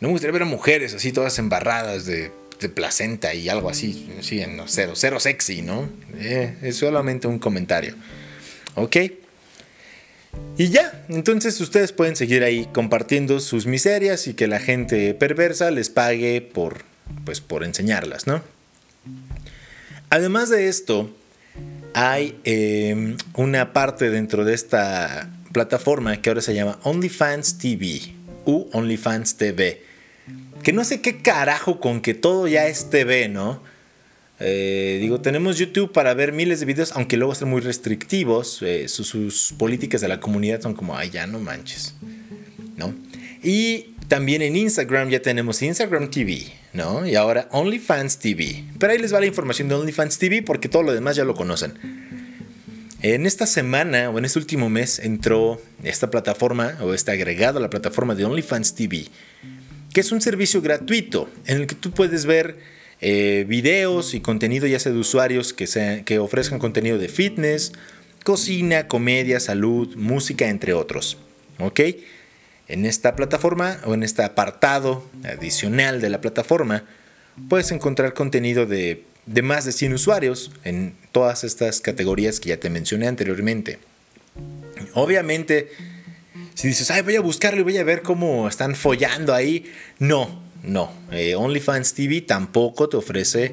No 0.00 0.08
me 0.08 0.12
gustaría 0.12 0.32
ver 0.32 0.42
a 0.42 0.46
mujeres 0.46 0.94
así, 0.94 1.12
todas 1.12 1.38
embarradas 1.38 2.06
de, 2.06 2.32
placenta 2.74 3.34
y 3.34 3.50
algo 3.50 3.68
así, 3.68 4.08
sí, 4.22 4.42
no, 4.48 4.64
cero, 4.68 4.92
cero 4.94 5.20
sexy, 5.20 5.60
¿no? 5.60 5.86
Eh, 6.16 6.56
es 6.62 6.76
solamente 6.76 7.28
un 7.28 7.38
comentario. 7.38 7.94
¿Ok? 8.74 8.96
Y 10.56 10.68
ya, 10.68 11.04
entonces 11.08 11.60
ustedes 11.60 11.92
pueden 11.92 12.16
seguir 12.16 12.44
ahí 12.44 12.68
compartiendo 12.72 13.40
sus 13.40 13.66
miserias 13.66 14.26
y 14.26 14.34
que 14.34 14.46
la 14.46 14.60
gente 14.60 15.14
perversa 15.14 15.70
les 15.70 15.90
pague 15.90 16.40
por, 16.40 16.84
pues, 17.24 17.40
por 17.40 17.64
enseñarlas, 17.64 18.26
¿no? 18.26 18.42
Además 20.10 20.48
de 20.50 20.68
esto, 20.68 21.10
hay 21.92 22.38
em, 22.44 23.16
una 23.34 23.72
parte 23.72 24.10
dentro 24.10 24.44
de 24.44 24.54
esta 24.54 25.30
plataforma 25.52 26.20
que 26.20 26.30
ahora 26.30 26.40
se 26.40 26.54
llama 26.54 26.78
OnlyFans 26.82 27.58
TV 27.58 28.14
u 28.44 28.68
OnlyFans 28.72 29.36
TV. 29.36 29.82
Que 30.62 30.72
no 30.72 30.84
sé 30.84 31.00
qué 31.00 31.20
carajo 31.20 31.80
con 31.80 32.00
que 32.00 32.14
todo 32.14 32.46
ya 32.48 32.66
es 32.66 32.90
TV, 32.90 33.28
¿no? 33.28 33.62
Eh, 34.40 34.98
digo, 35.00 35.20
tenemos 35.20 35.58
YouTube 35.58 35.92
para 35.92 36.12
ver 36.14 36.32
miles 36.32 36.60
de 36.60 36.66
videos, 36.66 36.92
aunque 36.92 37.16
luego 37.16 37.32
están 37.32 37.48
muy 37.48 37.60
restrictivos. 37.60 38.60
Eh, 38.62 38.88
sus, 38.88 39.54
políticas 39.58 40.00
de 40.00 40.08
la 40.08 40.20
comunidad 40.20 40.60
son 40.60 40.74
como, 40.74 40.96
ay, 40.96 41.10
ya 41.10 41.26
no 41.26 41.38
manches. 41.38 41.94
¿No? 42.76 42.94
Y 43.42 43.94
también 44.08 44.42
en 44.42 44.56
Instagram 44.56 45.10
ya 45.10 45.20
tenemos 45.22 45.62
Instagram 45.62 46.10
TV, 46.10 46.52
¿no? 46.72 47.06
Y 47.06 47.14
ahora 47.14 47.48
OnlyFans 47.52 48.18
TV. 48.18 48.64
Pero 48.78 48.92
ahí 48.92 48.98
les 48.98 49.14
va 49.14 49.20
la 49.20 49.26
información 49.26 49.68
de 49.68 49.76
OnlyFans 49.76 50.18
TV 50.18 50.42
porque 50.42 50.68
todo 50.68 50.82
lo 50.82 50.92
demás 50.92 51.16
ya 51.16 51.24
lo 51.24 51.34
conocen. 51.34 51.74
En 53.02 53.26
esta 53.26 53.46
semana 53.46 54.08
o 54.08 54.18
en 54.18 54.24
este 54.24 54.38
último 54.38 54.70
mes 54.70 54.98
entró 54.98 55.60
esta 55.82 56.10
plataforma 56.10 56.78
o 56.80 56.94
está 56.94 57.12
agregado 57.12 57.58
a 57.58 57.62
la 57.62 57.68
plataforma 57.68 58.14
de 58.14 58.24
OnlyFans 58.24 58.74
TV, 58.74 59.04
que 59.92 60.00
es 60.00 60.10
un 60.10 60.22
servicio 60.22 60.62
gratuito 60.62 61.30
en 61.46 61.58
el 61.58 61.66
que 61.66 61.74
tú 61.74 61.90
puedes 61.90 62.24
ver 62.24 62.56
eh, 63.00 63.44
videos 63.48 64.14
y 64.14 64.20
contenido 64.20 64.66
ya 64.66 64.78
sea 64.78 64.92
de 64.92 64.98
usuarios 64.98 65.52
que, 65.52 66.02
que 66.04 66.18
ofrezcan 66.18 66.58
contenido 66.58 66.98
de 66.98 67.08
fitness, 67.08 67.72
cocina, 68.24 68.88
comedia, 68.88 69.40
salud, 69.40 69.94
música, 69.96 70.48
entre 70.48 70.72
otros. 70.72 71.18
¿Ok? 71.58 71.80
En 72.66 72.86
esta 72.86 73.14
plataforma 73.14 73.78
o 73.84 73.94
en 73.94 74.02
este 74.02 74.22
apartado 74.22 75.04
adicional 75.24 76.00
de 76.00 76.08
la 76.08 76.20
plataforma 76.20 76.84
puedes 77.48 77.70
encontrar 77.72 78.14
contenido 78.14 78.66
de, 78.66 79.04
de 79.26 79.42
más 79.42 79.64
de 79.64 79.72
100 79.72 79.94
usuarios 79.94 80.50
en 80.64 80.94
todas 81.12 81.44
estas 81.44 81.80
categorías 81.80 82.40
que 82.40 82.50
ya 82.50 82.56
te 82.58 82.70
mencioné 82.70 83.06
anteriormente. 83.06 83.78
Obviamente, 84.94 85.70
si 86.54 86.68
dices, 86.68 86.90
ay, 86.90 87.02
voy 87.02 87.16
a 87.16 87.20
buscarlo 87.20 87.60
y 87.60 87.64
voy 87.64 87.78
a 87.78 87.84
ver 87.84 88.02
cómo 88.02 88.48
están 88.48 88.74
follando 88.74 89.34
ahí, 89.34 89.72
no, 89.98 90.43
no, 90.64 90.90
eh, 91.12 91.34
OnlyFans 91.34 91.92
TV 91.94 92.22
tampoco 92.22 92.88
te 92.88 92.96
ofrece 92.96 93.52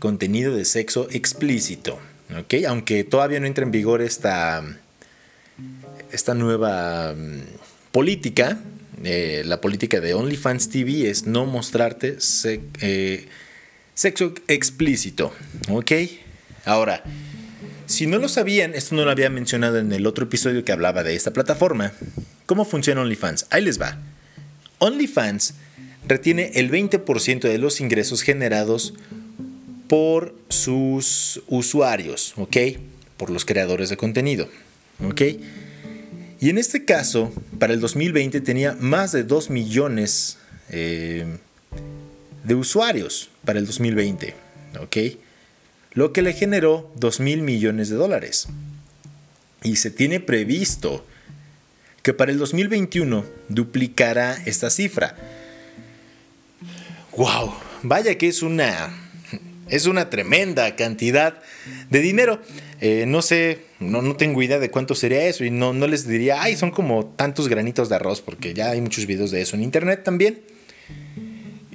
contenido 0.00 0.56
de 0.56 0.64
sexo 0.64 1.06
explícito, 1.10 2.00
¿ok? 2.36 2.54
Aunque 2.66 3.04
todavía 3.04 3.38
no 3.38 3.46
entra 3.46 3.64
en 3.64 3.70
vigor 3.70 4.02
esta, 4.02 4.64
esta 6.10 6.34
nueva 6.34 7.14
mm, 7.14 7.42
política, 7.92 8.58
eh, 9.04 9.42
la 9.46 9.60
política 9.60 10.00
de 10.00 10.14
OnlyFans 10.14 10.68
TV 10.68 11.08
es 11.08 11.26
no 11.26 11.46
mostrarte 11.46 12.18
eh, 12.80 13.28
sexo 13.94 14.34
explícito, 14.48 15.32
¿ok? 15.68 15.92
Ahora, 16.64 17.04
si 17.86 18.08
no 18.08 18.18
lo 18.18 18.28
sabían, 18.28 18.74
esto 18.74 18.96
no 18.96 19.04
lo 19.04 19.12
había 19.12 19.30
mencionado 19.30 19.78
en 19.78 19.92
el 19.92 20.06
otro 20.06 20.24
episodio 20.24 20.64
que 20.64 20.72
hablaba 20.72 21.04
de 21.04 21.14
esta 21.14 21.32
plataforma, 21.32 21.92
¿cómo 22.46 22.64
funciona 22.64 23.02
OnlyFans? 23.02 23.46
Ahí 23.50 23.62
les 23.62 23.80
va. 23.80 23.98
OnlyFans 24.78 25.54
retiene 26.06 26.52
el 26.54 26.70
20% 26.70 27.40
de 27.40 27.58
los 27.58 27.80
ingresos 27.80 28.22
generados 28.22 28.94
por 29.88 30.34
sus 30.48 31.42
usuarios, 31.48 32.34
¿ok? 32.36 32.56
Por 33.16 33.30
los 33.30 33.44
creadores 33.44 33.88
de 33.88 33.96
contenido, 33.96 34.48
¿ok? 35.04 35.22
Y 36.40 36.50
en 36.50 36.58
este 36.58 36.84
caso, 36.84 37.32
para 37.58 37.72
el 37.72 37.80
2020 37.80 38.40
tenía 38.40 38.76
más 38.80 39.12
de 39.12 39.22
2 39.22 39.50
millones 39.50 40.38
eh, 40.70 41.26
de 42.42 42.54
usuarios 42.54 43.30
para 43.44 43.58
el 43.58 43.66
2020, 43.66 44.34
¿ok? 44.80 44.96
Lo 45.92 46.12
que 46.12 46.22
le 46.22 46.32
generó 46.32 46.90
2 46.96 47.20
mil 47.20 47.42
millones 47.42 47.90
de 47.90 47.96
dólares. 47.96 48.48
Y 49.62 49.76
se 49.76 49.90
tiene 49.90 50.18
previsto 50.18 51.04
que 52.02 52.14
para 52.14 52.32
el 52.32 52.38
2021 52.38 53.24
duplicará 53.48 54.36
esta 54.44 54.70
cifra 54.70 55.16
wow, 57.16 57.52
vaya 57.82 58.16
que 58.16 58.28
es 58.28 58.42
una, 58.42 58.94
es 59.68 59.86
una 59.86 60.10
tremenda 60.10 60.74
cantidad 60.76 61.34
de 61.90 62.00
dinero. 62.00 62.40
Eh, 62.80 63.04
no 63.06 63.22
sé, 63.22 63.60
no, 63.78 64.02
no, 64.02 64.16
tengo 64.16 64.42
idea 64.42 64.58
de 64.58 64.70
cuánto 64.70 64.94
sería 64.94 65.26
eso 65.26 65.44
y 65.44 65.50
no, 65.50 65.72
no 65.72 65.86
les 65.86 66.06
diría, 66.06 66.42
ay, 66.42 66.56
son 66.56 66.70
como 66.70 67.06
tantos 67.16 67.48
granitos 67.48 67.88
de 67.88 67.96
arroz, 67.96 68.20
porque 68.20 68.54
ya 68.54 68.70
hay 68.70 68.80
muchos 68.80 69.06
videos 69.06 69.30
de 69.30 69.42
eso 69.42 69.56
en 69.56 69.62
internet 69.62 70.02
también. 70.02 70.42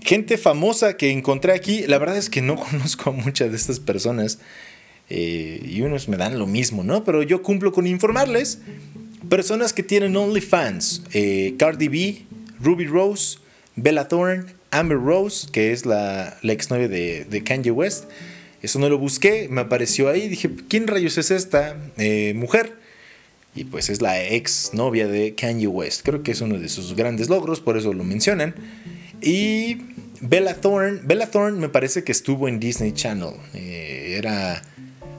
Gente 0.01 0.37
famosa 0.37 0.97
que 0.97 1.11
encontré 1.11 1.53
aquí, 1.53 1.85
la 1.87 1.97
verdad 1.97 2.17
es 2.17 2.29
que 2.29 2.41
no 2.41 2.55
conozco 2.71 3.11
a 3.11 3.13
muchas 3.13 3.51
de 3.51 3.57
estas 3.57 3.79
personas 3.79 4.39
eh, 5.09 5.61
y 5.65 5.81
unos 5.81 6.09
me 6.09 6.17
dan 6.17 6.37
lo 6.37 6.47
mismo, 6.47 6.83
¿no? 6.83 7.03
Pero 7.03 7.23
yo 7.23 7.41
cumplo 7.41 7.71
con 7.71 7.87
informarles. 7.87 8.59
Personas 9.29 9.73
que 9.73 9.83
tienen 9.83 10.15
OnlyFans, 10.15 11.03
eh, 11.13 11.55
Cardi 11.57 11.87
B, 11.87 12.21
Ruby 12.59 12.85
Rose, 12.85 13.39
Bella 13.75 14.07
Thorne, 14.07 14.56
Amber 14.71 14.97
Rose, 14.97 15.47
que 15.51 15.71
es 15.71 15.85
la, 15.85 16.37
la 16.41 16.53
exnovia 16.53 16.87
de, 16.87 17.43
Kanye 17.45 17.71
West. 17.71 18.05
Eso 18.61 18.79
no 18.79 18.89
lo 18.89 18.97
busqué, 18.97 19.47
me 19.49 19.61
apareció 19.61 20.09
ahí. 20.09 20.27
Dije, 20.27 20.49
¿quién 20.67 20.87
rayos 20.87 21.17
es 21.17 21.31
esta 21.31 21.77
eh, 21.97 22.33
mujer? 22.35 22.75
Y 23.55 23.65
pues 23.65 23.89
es 23.89 24.01
la 24.01 24.23
ex 24.23 24.71
novia 24.73 25.07
de 25.07 25.35
Kanye 25.35 25.67
West. 25.67 26.01
Creo 26.03 26.23
que 26.23 26.31
es 26.31 26.41
uno 26.41 26.59
de 26.59 26.69
sus 26.69 26.95
grandes 26.95 27.29
logros, 27.29 27.59
por 27.59 27.77
eso 27.77 27.93
lo 27.93 28.03
mencionan. 28.03 28.55
Y 29.21 29.77
Bella 30.21 30.55
Thorne. 30.55 30.99
Bella 31.03 31.29
Thorne 31.29 31.59
me 31.59 31.69
parece 31.69 32.03
que 32.03 32.11
estuvo 32.11 32.47
en 32.47 32.59
Disney 32.59 32.91
Channel. 32.91 33.33
Eh, 33.53 34.15
era 34.17 34.61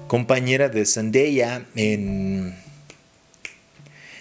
compañera 0.07 0.69
de 0.69 0.85
Zendaya 0.87 1.67
en 1.75 2.55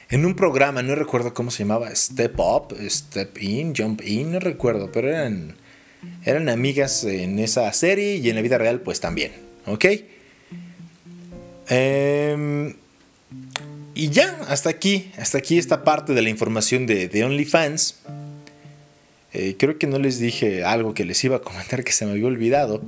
en 0.09 0.25
un 0.25 0.35
programa, 0.35 0.81
no 0.81 0.95
recuerdo 0.95 1.33
cómo 1.33 1.51
se 1.51 1.63
llamaba, 1.63 1.93
Step 1.93 2.39
Up, 2.39 2.75
Step 2.89 3.41
In, 3.41 3.75
Jump 3.75 4.01
In, 4.05 4.31
no 4.31 4.39
recuerdo, 4.39 4.91
pero 4.91 5.09
eran, 5.09 5.55
eran 6.23 6.49
amigas 6.49 7.03
en 7.03 7.39
esa 7.39 7.71
serie 7.73 8.15
y 8.15 8.29
en 8.29 8.35
la 8.35 8.41
vida 8.41 8.57
real 8.57 8.81
pues 8.81 8.99
también, 8.99 9.33
¿ok? 9.65 9.85
Em, 11.69 12.73
y 13.93 14.09
ya, 14.09 14.39
hasta 14.47 14.69
aquí, 14.69 15.11
hasta 15.17 15.39
aquí 15.39 15.57
esta 15.57 15.83
parte 15.83 16.13
de 16.13 16.21
la 16.21 16.29
información 16.29 16.85
de, 16.85 17.09
de 17.09 17.23
OnlyFans. 17.25 17.99
Eh, 19.33 19.55
creo 19.59 19.77
que 19.77 19.87
no 19.87 19.99
les 19.99 20.19
dije 20.19 20.63
algo 20.63 20.93
que 20.93 21.03
les 21.03 21.21
iba 21.23 21.37
a 21.37 21.39
comentar 21.41 21.83
que 21.83 21.91
se 21.91 22.05
me 22.05 22.11
había 22.11 22.27
olvidado. 22.27 22.81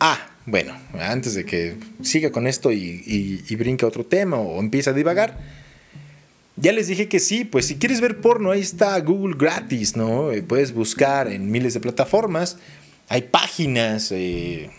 Ah, 0.00 0.30
bueno, 0.46 0.74
antes 0.98 1.34
de 1.34 1.44
que 1.44 1.76
siga 2.02 2.30
con 2.30 2.46
esto 2.46 2.72
y, 2.72 3.42
y, 3.48 3.56
brinque 3.56 3.84
otro 3.84 4.04
tema 4.04 4.38
o 4.38 4.60
empiece 4.60 4.90
a 4.90 4.92
divagar 4.92 5.38
ya 6.56 6.72
les 6.72 6.88
dije 6.88 7.08
que 7.08 7.20
sí, 7.20 7.44
pues 7.44 7.66
si 7.66 7.76
quieres 7.76 8.00
ver 8.00 8.20
porno, 8.20 8.50
ahí 8.50 8.60
está 8.60 8.98
Google 9.00 9.36
gratis, 9.38 9.94
¿no? 9.94 10.32
Eh, 10.32 10.42
puedes 10.42 10.72
buscar 10.72 11.28
en 11.28 11.50
miles 11.50 11.74
de 11.74 11.80
plataformas, 11.80 12.56
hay 13.08 13.22
páginas. 13.22 14.10
Eh, 14.10 14.70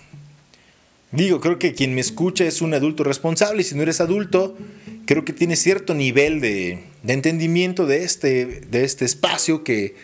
digo, 1.12 1.40
creo 1.40 1.60
que 1.60 1.74
quien 1.74 1.94
me 1.94 2.02
escucha 2.02 2.46
es 2.46 2.64
un 2.64 2.74
adulto 2.74 3.04
responsable 3.04 3.62
y 3.62 3.64
si 3.64 3.76
no 3.76 3.84
eres 3.84 4.02
adulto, 4.02 4.58
creo 5.06 5.24
que 5.24 5.34
tienes 5.34 5.62
cierto 5.62 5.94
nivel 5.94 6.42
de, 6.42 6.84
entendimiento 7.08 7.86
de 7.86 8.04
este, 8.04 8.46
de 8.46 8.84
este 8.84 9.06
espacio 9.06 9.64
que, 9.64 9.96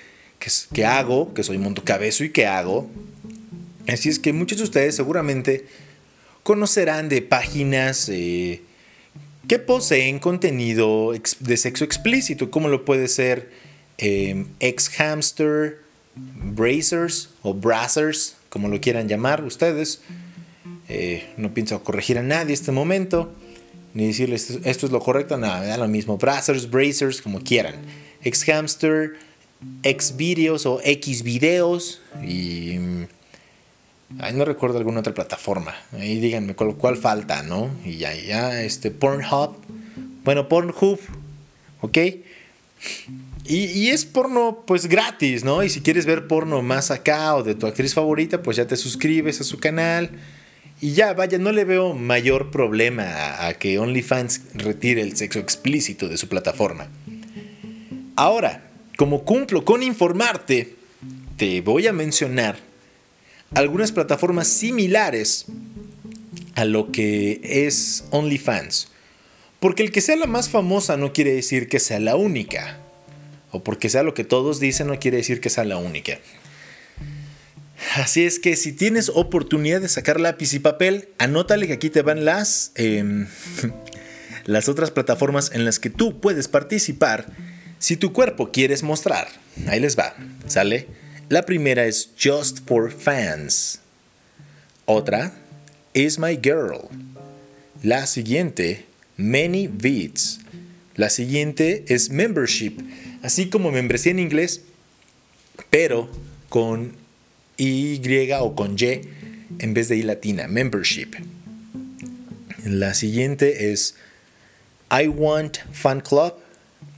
que, 0.74 0.86
hago, 0.86 1.34
que 1.34 1.42
soy 1.42 1.58
Monto 1.58 1.84
Cabezo 1.84 2.24
y 2.24 2.30
que 2.30 2.46
hago. 2.46 2.88
Así 3.88 4.10
es 4.10 4.20
que 4.20 4.32
muchos 4.32 4.60
de 4.60 4.64
ustedes 4.66 4.96
seguramente 4.96 5.66
conocerán 6.44 7.10
de 7.10 7.24
páginas... 7.24 8.10
Eh, 8.10 8.62
que 9.48 9.60
poseen 9.60 10.20
contenido 10.20 11.14
de 11.40 11.58
sexo 11.58 11.84
explícito, 11.84 12.50
como 12.50 12.70
lo 12.70 12.86
puede 12.86 13.08
ser 13.08 13.50
eh, 13.98 14.46
X-Hamster, 14.60 15.80
Brazers 16.16 17.30
o 17.42 17.54
Brazzers, 17.54 18.36
como 18.50 18.68
lo 18.68 18.80
quieran 18.80 19.08
llamar 19.08 19.44
ustedes. 19.44 20.02
Eh, 20.90 21.26
no 21.38 21.54
pienso 21.54 21.84
corregir 21.84 22.18
a 22.18 22.24
nadie 22.24 22.54
este 22.54 22.72
momento, 22.72 23.34
ni 23.94 24.08
decirles 24.08 24.60
esto, 24.64 24.86
es 24.86 24.92
lo 24.92 25.00
correcto, 25.00 25.38
nada, 25.38 25.62
me 25.62 25.68
da 25.68 25.78
lo 25.78 25.88
mismo. 25.88 26.18
Brazzers, 26.18 26.70
Brazers, 26.70 27.22
como 27.22 27.42
quieran. 27.42 27.76
X-Hamster, 28.22 29.14
X-Videos 29.84 30.66
o 30.66 30.80
X-Videos 30.84 32.02
y 32.26 32.80
Ay, 34.20 34.34
no 34.34 34.46
recuerdo 34.46 34.78
alguna 34.78 35.00
otra 35.00 35.14
plataforma. 35.14 35.76
Ahí 35.94 36.20
díganme 36.20 36.56
cuál, 36.56 36.98
falta, 36.98 37.44
¿no? 37.44 37.70
Y 37.84 37.98
ya, 37.98 38.14
ya, 38.14 38.62
este, 38.62 38.92
Pornhub. 38.92 39.56
Bueno, 40.24 40.48
Pornhub, 40.48 41.00
¿ok? 41.82 41.98
Y, 43.46 43.90
es 43.90 44.06
porno, 44.06 44.64
pues 44.66 44.88
gratis, 44.88 45.44
¿no? 45.44 45.64
Y 45.64 45.70
si 45.70 45.82
quieres 45.82 46.06
ver 46.06 46.28
porno 46.28 46.62
más 46.62 46.92
acá 46.92 47.36
o 47.36 47.44
de 47.44 47.56
tu 47.56 47.68
actriz 47.68 47.94
favorita, 47.94 48.42
pues 48.42 48.56
ya 48.56 48.68
te 48.68 48.78
suscribes 48.78 49.42
a 49.42 49.44
su 49.44 49.60
canal. 49.60 50.12
Y 50.80 50.94
ya, 50.94 51.14
vaya, 51.14 51.38
no 51.38 51.52
le 51.52 51.66
veo 51.66 51.94
mayor 51.94 52.52
problema 52.52 53.46
a 53.46 53.54
que 53.56 53.80
OnlyFans 53.80 54.54
retire 54.56 55.02
el 55.02 55.18
sexo 55.18 55.40
explícito 55.40 56.08
de 56.08 56.18
su 56.18 56.30
plataforma. 56.30 56.88
Ahora, 58.16 58.70
como 58.98 59.24
cumplo 59.24 59.66
con 59.66 59.84
informarte, 59.84 60.76
te 61.36 61.60
voy 61.62 61.88
a 61.88 61.94
mencionar 61.94 62.58
algunas 63.56 63.92
plataformas 63.92 64.48
similares 64.48 65.46
a 66.56 66.66
lo 66.66 66.92
que 66.92 67.40
es 67.44 68.06
OnlyFans. 68.12 68.90
Porque 69.60 69.84
el 69.84 69.92
que 69.92 70.02
sea 70.02 70.16
la 70.16 70.28
más 70.28 70.50
famosa 70.50 70.98
no 70.98 71.14
quiere 71.14 71.34
decir 71.34 71.70
que 71.70 71.80
sea 71.80 72.00
la 72.00 72.16
única. 72.16 72.80
O 73.52 73.64
porque 73.64 73.90
sea 73.90 74.04
lo 74.04 74.14
que 74.14 74.24
todos 74.24 74.60
dicen 74.60 74.88
no 74.88 75.00
quiere 75.00 75.18
decir 75.18 75.40
que 75.40 75.50
sea 75.50 75.64
la 75.64 75.78
única. 75.78 76.20
Así 77.96 78.26
es 78.26 78.40
que 78.40 78.56
si 78.56 78.74
tienes 78.74 79.10
oportunidad 79.14 79.82
de 79.82 79.90
sacar 79.90 80.20
lápiz 80.20 80.54
y 80.54 80.60
papel, 80.60 81.10
anótale 81.18 81.68
que 81.68 81.74
aquí 81.74 81.90
te 81.90 82.02
van 82.02 82.26
las, 82.26 82.72
em, 82.76 83.28
las 84.46 84.68
otras 84.70 84.92
plataformas 84.92 85.52
en 85.54 85.66
las 85.66 85.80
que 85.80 85.90
tú 85.90 86.20
puedes 86.20 86.48
participar 86.48 87.28
si 87.78 87.98
tu 87.98 88.14
cuerpo 88.14 88.52
quieres 88.52 88.84
mostrar. 88.84 89.28
Ahí 89.68 89.80
les 89.80 89.98
va, 89.98 90.16
¿sale? 90.48 90.88
La 91.34 91.48
primera 91.48 91.88
es 91.88 92.12
Just 92.16 92.60
for 92.68 92.92
Fans. 92.92 93.80
Otra, 94.86 95.34
Is 95.96 96.20
My 96.20 96.40
Girl. 96.40 96.90
La 97.82 98.06
siguiente, 98.06 98.86
Many 99.18 99.68
Beats. 99.68 100.42
La 100.96 101.10
siguiente 101.10 101.86
es 101.88 102.12
Membership, 102.12 102.74
así 103.24 103.50
como 103.50 103.72
membresía 103.72 104.12
en 104.12 104.20
inglés, 104.20 104.62
pero 105.72 106.08
con 106.50 106.96
Y 107.58 108.00
o 108.40 108.54
con 108.56 108.76
Y 108.78 109.02
en 109.58 109.74
vez 109.74 109.90
de 109.90 109.98
I 109.98 110.04
latina, 110.04 110.48
Membership. 110.48 111.16
La 112.64 112.94
siguiente 112.94 113.72
es 113.72 113.96
I 114.92 115.08
Want 115.08 115.58
Fan 115.72 116.02
Club. 116.02 116.36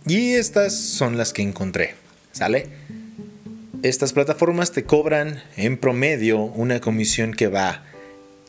Y 0.05 0.33
estas 0.33 0.77
son 0.77 1.17
las 1.17 1.31
que 1.31 1.41
encontré. 1.41 1.95
¿Sale? 2.33 2.84
Estas 3.89 4.13
plataformas 4.13 4.71
te 4.71 4.83
cobran 4.83 5.43
en 5.57 5.77
promedio 5.77 6.41
una 6.41 6.81
comisión 6.81 7.33
que 7.33 7.47
va 7.47 7.83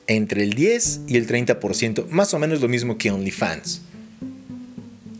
entre 0.06 0.42
el 0.42 0.54
10 0.54 1.02
y 1.08 1.16
el 1.16 1.26
30%, 1.26 2.06
más 2.08 2.32
o 2.32 2.38
menos 2.38 2.60
lo 2.62 2.68
mismo 2.68 2.96
que 2.96 3.10
OnlyFans. 3.10 3.82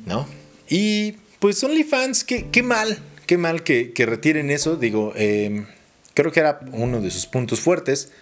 ¿No? 0.07 0.27
Y 0.71 1.17
pues 1.39 1.63
OnlyFans, 1.63 2.25
qué, 2.25 2.63
mal, 2.63 2.99
qué 3.27 3.37
mal 3.37 3.63
que, 3.63 3.93
retiren 4.07 4.51
eso. 4.51 4.77
Digo, 4.77 5.13
em, 5.17 5.67
creo 6.15 6.33
que 6.33 6.41
era 6.41 6.61
uno 6.73 7.03
de 7.03 7.11
sus 7.11 7.27
puntos 7.27 7.61
fuertes. 7.61 8.13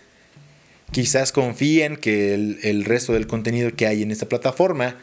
Quizás 0.90 1.30
confíen 1.30 1.96
que 1.96 2.34
el 2.34 2.84
resto 2.84 3.12
del 3.12 3.26
contenido 3.26 3.74
que 3.74 3.86
hay 3.86 4.02
en 4.02 4.10
esta 4.10 4.28
plataforma 4.28 4.96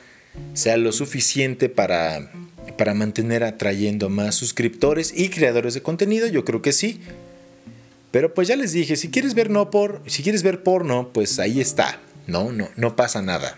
sea 0.53 0.77
lo 0.77 0.91
suficiente 0.91 1.69
para 1.69 2.31
para 2.77 2.93
mantener 2.93 3.43
atrayendo 3.43 4.09
más 4.09 4.35
suscriptores 4.35 5.13
y 5.15 5.29
creadores 5.29 5.73
de 5.73 5.81
contenido? 5.81 6.27
Yo 6.27 6.45
creo 6.45 6.61
que 6.61 6.73
sí. 6.73 7.01
Pero 8.11 8.33
pues 8.33 8.47
ya 8.47 8.55
les 8.55 8.73
dije, 8.73 8.95
si 8.95 9.09
quieres 9.09 9.33
ver 9.33 9.49
no 9.49 9.69
por, 9.69 10.01
si 10.05 10.21
quieres 10.21 10.43
ver 10.43 10.63
porno, 10.63 11.09
pues 11.13 11.39
ahí 11.39 11.61
está, 11.61 11.99
¿no? 12.27 12.51
No, 12.51 12.67
no 12.75 12.95
pasa 12.95 13.21
nada. 13.21 13.57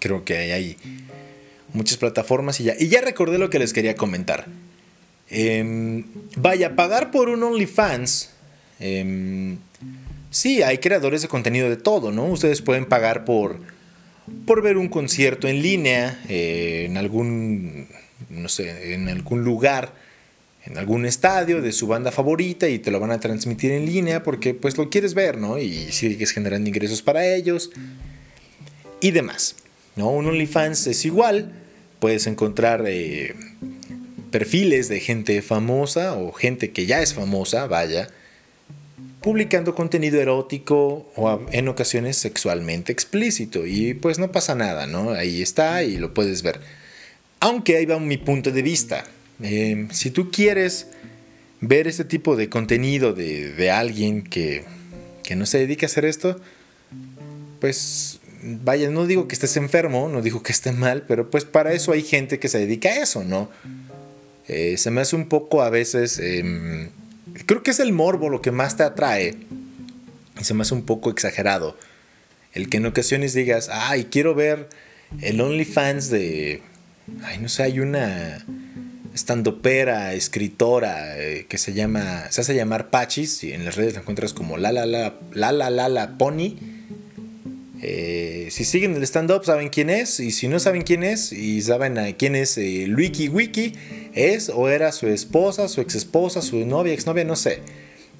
Creo 0.00 0.24
que 0.24 0.52
hay, 0.52 0.76
muchas 1.72 1.96
plataformas 1.96 2.60
y 2.60 2.64
ya. 2.64 2.74
Y 2.78 2.88
ya 2.88 3.00
recordé 3.00 3.38
lo 3.38 3.50
que 3.50 3.58
les 3.58 3.72
quería 3.72 3.96
comentar. 3.96 4.46
Em, 5.30 6.04
vaya, 6.36 6.76
pagar 6.76 7.10
por 7.10 7.28
un 7.28 7.42
OnlyFans. 7.42 8.30
Eh, 8.80 9.56
sí, 10.30 10.62
hay 10.62 10.78
creadores 10.78 11.22
de 11.22 11.28
contenido 11.28 11.70
de 11.70 11.76
todo, 11.76 12.12
¿no? 12.12 12.26
Ustedes 12.26 12.60
pueden 12.60 12.84
pagar 12.84 13.24
por 13.24 13.60
por 14.46 14.62
ver 14.62 14.76
un 14.76 14.88
concierto 14.88 15.48
en 15.48 15.62
línea 15.62 16.20
eh, 16.28 16.86
en 16.86 16.96
algún, 16.96 17.88
no 18.30 18.48
sé, 18.48 18.94
en 18.94 19.08
algún 19.08 19.42
lugar, 19.44 19.94
en 20.64 20.78
algún 20.78 21.06
estadio 21.06 21.62
de 21.62 21.72
su 21.72 21.86
banda 21.86 22.10
favorita 22.10 22.68
y 22.68 22.78
te 22.78 22.90
lo 22.90 22.98
van 22.98 23.12
a 23.12 23.20
transmitir 23.20 23.70
en 23.70 23.86
línea 23.86 24.22
porque 24.22 24.54
pues 24.54 24.76
lo 24.76 24.90
quieres 24.90 25.14
ver, 25.14 25.38
¿no? 25.38 25.58
Y 25.58 25.92
sigues 25.92 26.32
generando 26.32 26.68
ingresos 26.68 27.02
para 27.02 27.26
ellos 27.26 27.70
y 29.00 29.12
demás, 29.12 29.56
¿no? 29.94 30.10
Un 30.10 30.26
OnlyFans 30.26 30.86
es 30.88 31.04
igual, 31.04 31.52
puedes 32.00 32.26
encontrar 32.26 32.84
eh, 32.86 33.34
perfiles 34.32 34.88
de 34.88 35.00
gente 35.00 35.40
famosa 35.40 36.14
o 36.14 36.32
gente 36.32 36.72
que 36.72 36.86
ya 36.86 37.00
es 37.00 37.14
famosa, 37.14 37.66
vaya, 37.66 38.08
publicando 39.26 39.74
contenido 39.74 40.20
erótico 40.20 41.10
o 41.16 41.40
en 41.50 41.66
ocasiones 41.66 42.16
sexualmente 42.16 42.92
explícito. 42.92 43.66
Y 43.66 43.92
pues 43.92 44.20
no 44.20 44.30
pasa 44.30 44.54
nada, 44.54 44.86
¿no? 44.86 45.10
Ahí 45.10 45.42
está 45.42 45.82
y 45.82 45.96
lo 45.96 46.14
puedes 46.14 46.44
ver. 46.44 46.60
Aunque 47.40 47.76
ahí 47.76 47.86
va 47.86 47.98
mi 47.98 48.18
punto 48.18 48.52
de 48.52 48.62
vista. 48.62 49.02
Em, 49.42 49.90
si 49.90 50.12
tú 50.12 50.30
quieres 50.30 50.86
ver 51.60 51.88
este 51.88 52.04
tipo 52.04 52.36
de 52.36 52.48
contenido 52.48 53.14
de, 53.14 53.68
alguien 53.68 54.22
que, 54.22 54.64
que 55.24 55.34
no 55.34 55.44
se 55.44 55.58
dedica 55.58 55.86
a 55.86 55.88
hacer 55.88 56.04
esto, 56.04 56.40
pues 57.60 58.20
vaya, 58.44 58.90
no 58.90 59.08
digo 59.08 59.26
que 59.26 59.34
estés 59.34 59.56
enfermo, 59.56 60.08
no 60.08 60.22
digo 60.22 60.44
que 60.44 60.52
esté 60.52 60.70
mal, 60.70 61.02
pero 61.08 61.32
pues 61.32 61.44
para 61.44 61.72
eso 61.72 61.90
hay 61.90 62.02
gente 62.02 62.38
que 62.38 62.46
se 62.46 62.60
dedica 62.60 62.90
a 62.90 63.02
eso, 63.02 63.24
¿no? 63.24 63.50
Eh, 64.46 64.76
se 64.76 64.92
me 64.92 65.00
hace 65.00 65.16
un 65.16 65.28
poco 65.28 65.62
a 65.62 65.70
veces 65.70 66.20
em, 66.20 66.90
creo 67.46 67.62
que 67.62 67.70
es 67.70 67.80
el 67.80 67.92
morbo 67.92 68.28
lo 68.28 68.42
que 68.42 68.50
más 68.50 68.76
te 68.76 68.82
atrae. 68.82 69.36
Y 70.38 70.44
se 70.44 70.54
me 70.54 70.62
hace 70.62 70.74
un 70.74 70.84
poco 70.84 71.10
exagerado. 71.10 71.76
El 72.52 72.68
que 72.68 72.76
en 72.76 72.86
ocasiones 72.86 73.32
digas, 73.32 73.70
ay, 73.72 74.08
quiero 74.10 74.34
ver 74.34 74.68
el 75.20 75.40
OnlyFans 75.40 76.10
de. 76.10 76.62
Ay, 77.22 77.38
no 77.38 77.48
sé, 77.48 77.62
hay 77.62 77.80
una 77.80 78.44
estandopera, 79.14 80.12
escritora, 80.12 81.18
eh, 81.18 81.46
que 81.48 81.58
se 81.58 81.72
llama. 81.72 82.30
Se 82.30 82.42
hace 82.42 82.54
llamar 82.54 82.90
Pachis. 82.90 83.44
Y 83.44 83.52
en 83.52 83.64
las 83.64 83.76
redes 83.76 83.94
la 83.94 84.00
encuentras 84.00 84.32
como 84.32 84.56
la 84.56 84.72
la 84.72 84.84
la 84.84 85.14
la 85.32 85.52
la 85.52 85.70
la 85.70 85.88
la 85.88 86.18
Pony. 86.18 86.56
Eh, 87.82 88.48
si 88.50 88.64
siguen 88.64 88.94
el 88.94 89.02
stand-up 89.02 89.44
saben 89.44 89.68
quién 89.68 89.90
es. 89.90 90.20
Y 90.20 90.30
si 90.30 90.48
no 90.48 90.58
saben 90.58 90.82
quién 90.82 91.02
es, 91.02 91.32
y 91.32 91.62
saben 91.62 91.98
a 91.98 92.12
quién 92.12 92.34
es 92.34 92.56
eh, 92.58 92.86
Wiki 92.94 93.28
Wiki 93.28 93.74
es 94.14 94.48
o 94.48 94.68
era 94.68 94.92
su 94.92 95.06
esposa, 95.08 95.68
su 95.68 95.80
ex 95.80 95.94
esposa, 95.94 96.42
su 96.42 96.64
novia, 96.64 96.92
exnovia, 96.92 97.24
no 97.24 97.36
sé. 97.36 97.60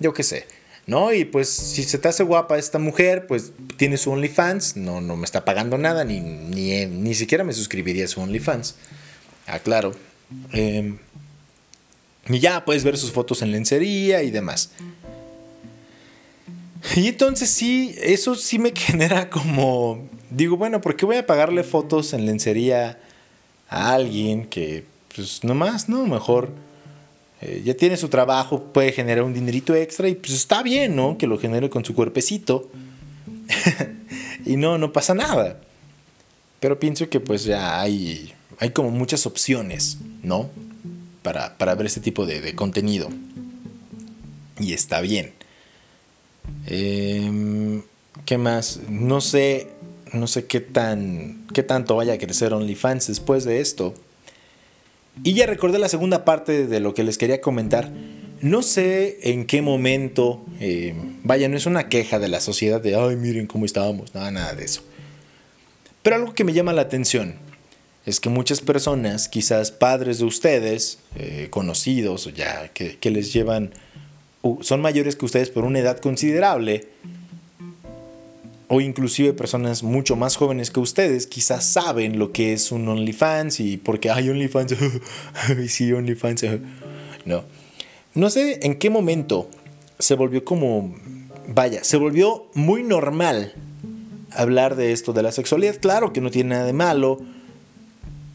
Yo 0.00 0.12
qué 0.12 0.22
sé. 0.22 0.46
¿No? 0.86 1.12
Y 1.12 1.24
pues 1.24 1.48
si 1.48 1.82
se 1.82 1.98
te 1.98 2.06
hace 2.06 2.22
guapa 2.22 2.58
esta 2.58 2.78
mujer, 2.78 3.26
pues 3.26 3.52
tiene 3.76 3.96
su 3.96 4.12
OnlyFans, 4.12 4.76
no, 4.76 5.00
no 5.00 5.16
me 5.16 5.24
está 5.24 5.44
pagando 5.44 5.78
nada, 5.78 6.04
ni, 6.04 6.20
ni, 6.20 6.86
ni 6.86 7.14
siquiera 7.14 7.42
me 7.42 7.52
suscribiría 7.52 8.04
a 8.04 8.08
su 8.08 8.20
OnlyFans. 8.20 8.76
Ah, 9.48 9.58
claro. 9.58 9.96
Em, 10.52 10.98
y 12.28 12.38
ya 12.38 12.64
puedes 12.64 12.84
ver 12.84 12.96
sus 12.98 13.12
fotos 13.12 13.42
en 13.42 13.52
lencería 13.52 14.22
y 14.22 14.30
demás. 14.30 14.70
Y 16.94 17.08
entonces 17.08 17.50
sí, 17.50 17.94
eso 18.00 18.34
sí 18.34 18.58
me 18.58 18.70
genera 18.74 19.30
como, 19.30 20.08
digo, 20.30 20.56
bueno, 20.56 20.80
¿por 20.80 20.96
qué 20.96 21.06
voy 21.06 21.16
a 21.16 21.26
pagarle 21.26 21.64
fotos 21.64 22.12
en 22.12 22.26
lencería 22.26 22.98
a 23.68 23.94
alguien 23.94 24.46
que 24.46 24.84
pues 25.14 25.42
nomás, 25.42 25.88
¿no? 25.88 26.06
Mejor 26.06 26.50
eh, 27.40 27.62
ya 27.64 27.74
tiene 27.74 27.96
su 27.96 28.08
trabajo, 28.08 28.62
puede 28.72 28.92
generar 28.92 29.24
un 29.24 29.34
dinerito 29.34 29.74
extra 29.74 30.08
y 30.08 30.14
pues 30.14 30.32
está 30.32 30.62
bien, 30.62 30.94
¿no? 30.94 31.18
Que 31.18 31.26
lo 31.26 31.38
genere 31.38 31.70
con 31.70 31.84
su 31.84 31.94
cuerpecito. 31.94 32.70
y 34.46 34.56
no, 34.56 34.78
no 34.78 34.92
pasa 34.92 35.14
nada. 35.14 35.60
Pero 36.60 36.78
pienso 36.78 37.08
que 37.08 37.20
pues 37.20 37.44
ya 37.44 37.80
hay, 37.80 38.32
hay 38.58 38.70
como 38.70 38.90
muchas 38.90 39.26
opciones, 39.26 39.98
¿no? 40.22 40.50
Para, 41.22 41.74
ver 41.74 41.86
este 41.86 42.00
tipo 42.00 42.24
de, 42.24 42.54
contenido. 42.54 43.08
Y 44.58 44.72
está 44.72 45.00
bien. 45.00 45.32
Em, 46.66 47.82
¿Qué 48.24 48.38
más? 48.38 48.80
No 48.88 49.20
sé, 49.20 49.68
no 50.12 50.26
sé 50.26 50.46
qué, 50.46 50.60
tan, 50.60 51.46
qué 51.54 51.62
tanto 51.62 51.96
vaya 51.96 52.14
a 52.14 52.18
crecer 52.18 52.52
OnlyFans 52.52 53.06
después 53.06 53.44
de 53.44 53.60
esto. 53.60 53.94
Y 55.22 55.34
ya 55.34 55.46
recordé 55.46 55.78
la 55.78 55.88
segunda 55.88 56.24
parte 56.24 56.66
de 56.66 56.80
lo 56.80 56.92
que 56.92 57.04
les 57.04 57.18
quería 57.18 57.40
comentar. 57.40 57.90
No 58.40 58.62
sé 58.62 59.18
en 59.22 59.46
qué 59.46 59.62
momento, 59.62 60.44
eh, 60.60 60.94
vaya, 61.22 61.48
no 61.48 61.56
es 61.56 61.66
una 61.66 61.88
queja 61.88 62.18
de 62.18 62.28
la 62.28 62.40
sociedad 62.40 62.80
de, 62.80 62.94
ay, 62.94 63.16
miren 63.16 63.46
cómo 63.46 63.64
estábamos, 63.64 64.14
nada, 64.14 64.30
nada 64.30 64.54
de 64.54 64.64
eso. 64.64 64.82
Pero 66.02 66.16
algo 66.16 66.34
que 66.34 66.44
me 66.44 66.52
llama 66.52 66.72
la 66.72 66.82
atención 66.82 67.36
es 68.04 68.20
que 68.20 68.28
muchas 68.28 68.60
personas, 68.60 69.28
quizás 69.28 69.70
padres 69.70 70.18
de 70.18 70.24
ustedes, 70.26 70.98
eh, 71.16 71.48
conocidos, 71.50 72.32
ya 72.34 72.68
que, 72.68 72.98
que 72.98 73.10
les 73.10 73.32
llevan, 73.32 73.72
son 74.60 74.80
mayores 74.80 75.16
que 75.16 75.24
ustedes 75.24 75.50
por 75.50 75.64
una 75.64 75.78
edad 75.78 75.98
considerable, 75.98 76.88
o 78.68 78.80
inclusive 78.80 79.32
personas 79.32 79.82
mucho 79.82 80.16
más 80.16 80.36
jóvenes 80.36 80.70
que 80.70 80.80
ustedes 80.80 81.26
quizás 81.26 81.64
saben 81.64 82.18
lo 82.18 82.32
que 82.32 82.52
es 82.52 82.72
un 82.72 82.88
OnlyFans 82.88 83.60
y 83.60 83.76
porque 83.76 84.10
hay 84.10 84.28
OnlyFans, 84.28 84.74
sí, 85.68 85.92
OnlyFans, 85.92 86.44
no. 87.24 87.44
No 88.14 88.30
sé 88.30 88.60
en 88.62 88.76
qué 88.76 88.90
momento 88.90 89.48
se 89.98 90.14
volvió 90.14 90.44
como, 90.44 90.94
vaya, 91.48 91.84
se 91.84 91.96
volvió 91.96 92.46
muy 92.54 92.82
normal 92.82 93.52
hablar 94.32 94.74
de 94.74 94.92
esto 94.92 95.12
de 95.12 95.22
la 95.22 95.32
sexualidad. 95.32 95.76
Claro 95.80 96.12
que 96.12 96.20
no 96.20 96.30
tiene 96.30 96.50
nada 96.50 96.64
de 96.64 96.72
malo, 96.72 97.18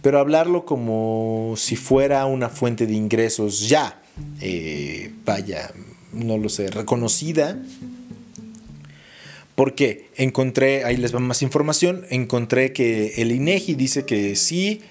pero 0.01 0.19
hablarlo 0.19 0.65
como 0.65 1.55
si 1.57 1.75
fuera 1.75 2.25
una 2.25 2.49
fuente 2.49 2.87
de 2.87 2.93
ingresos 2.93 3.67
ya, 3.67 4.01
eh, 4.39 5.11
vaya, 5.25 5.71
no 6.13 6.37
lo 6.37 6.49
sé, 6.49 6.69
reconocida 6.69 7.57
porque 9.61 10.09
encontré, 10.15 10.85
ahí 10.85 10.97
les 10.97 11.13
va 11.13 11.19
más 11.19 11.43
información, 11.43 12.05
encontré 12.09 12.73
que 12.73 13.21
el 13.21 13.31
INEGI 13.31 13.75
dice 13.75 14.05
que 14.05 14.35
sí, 14.35 14.81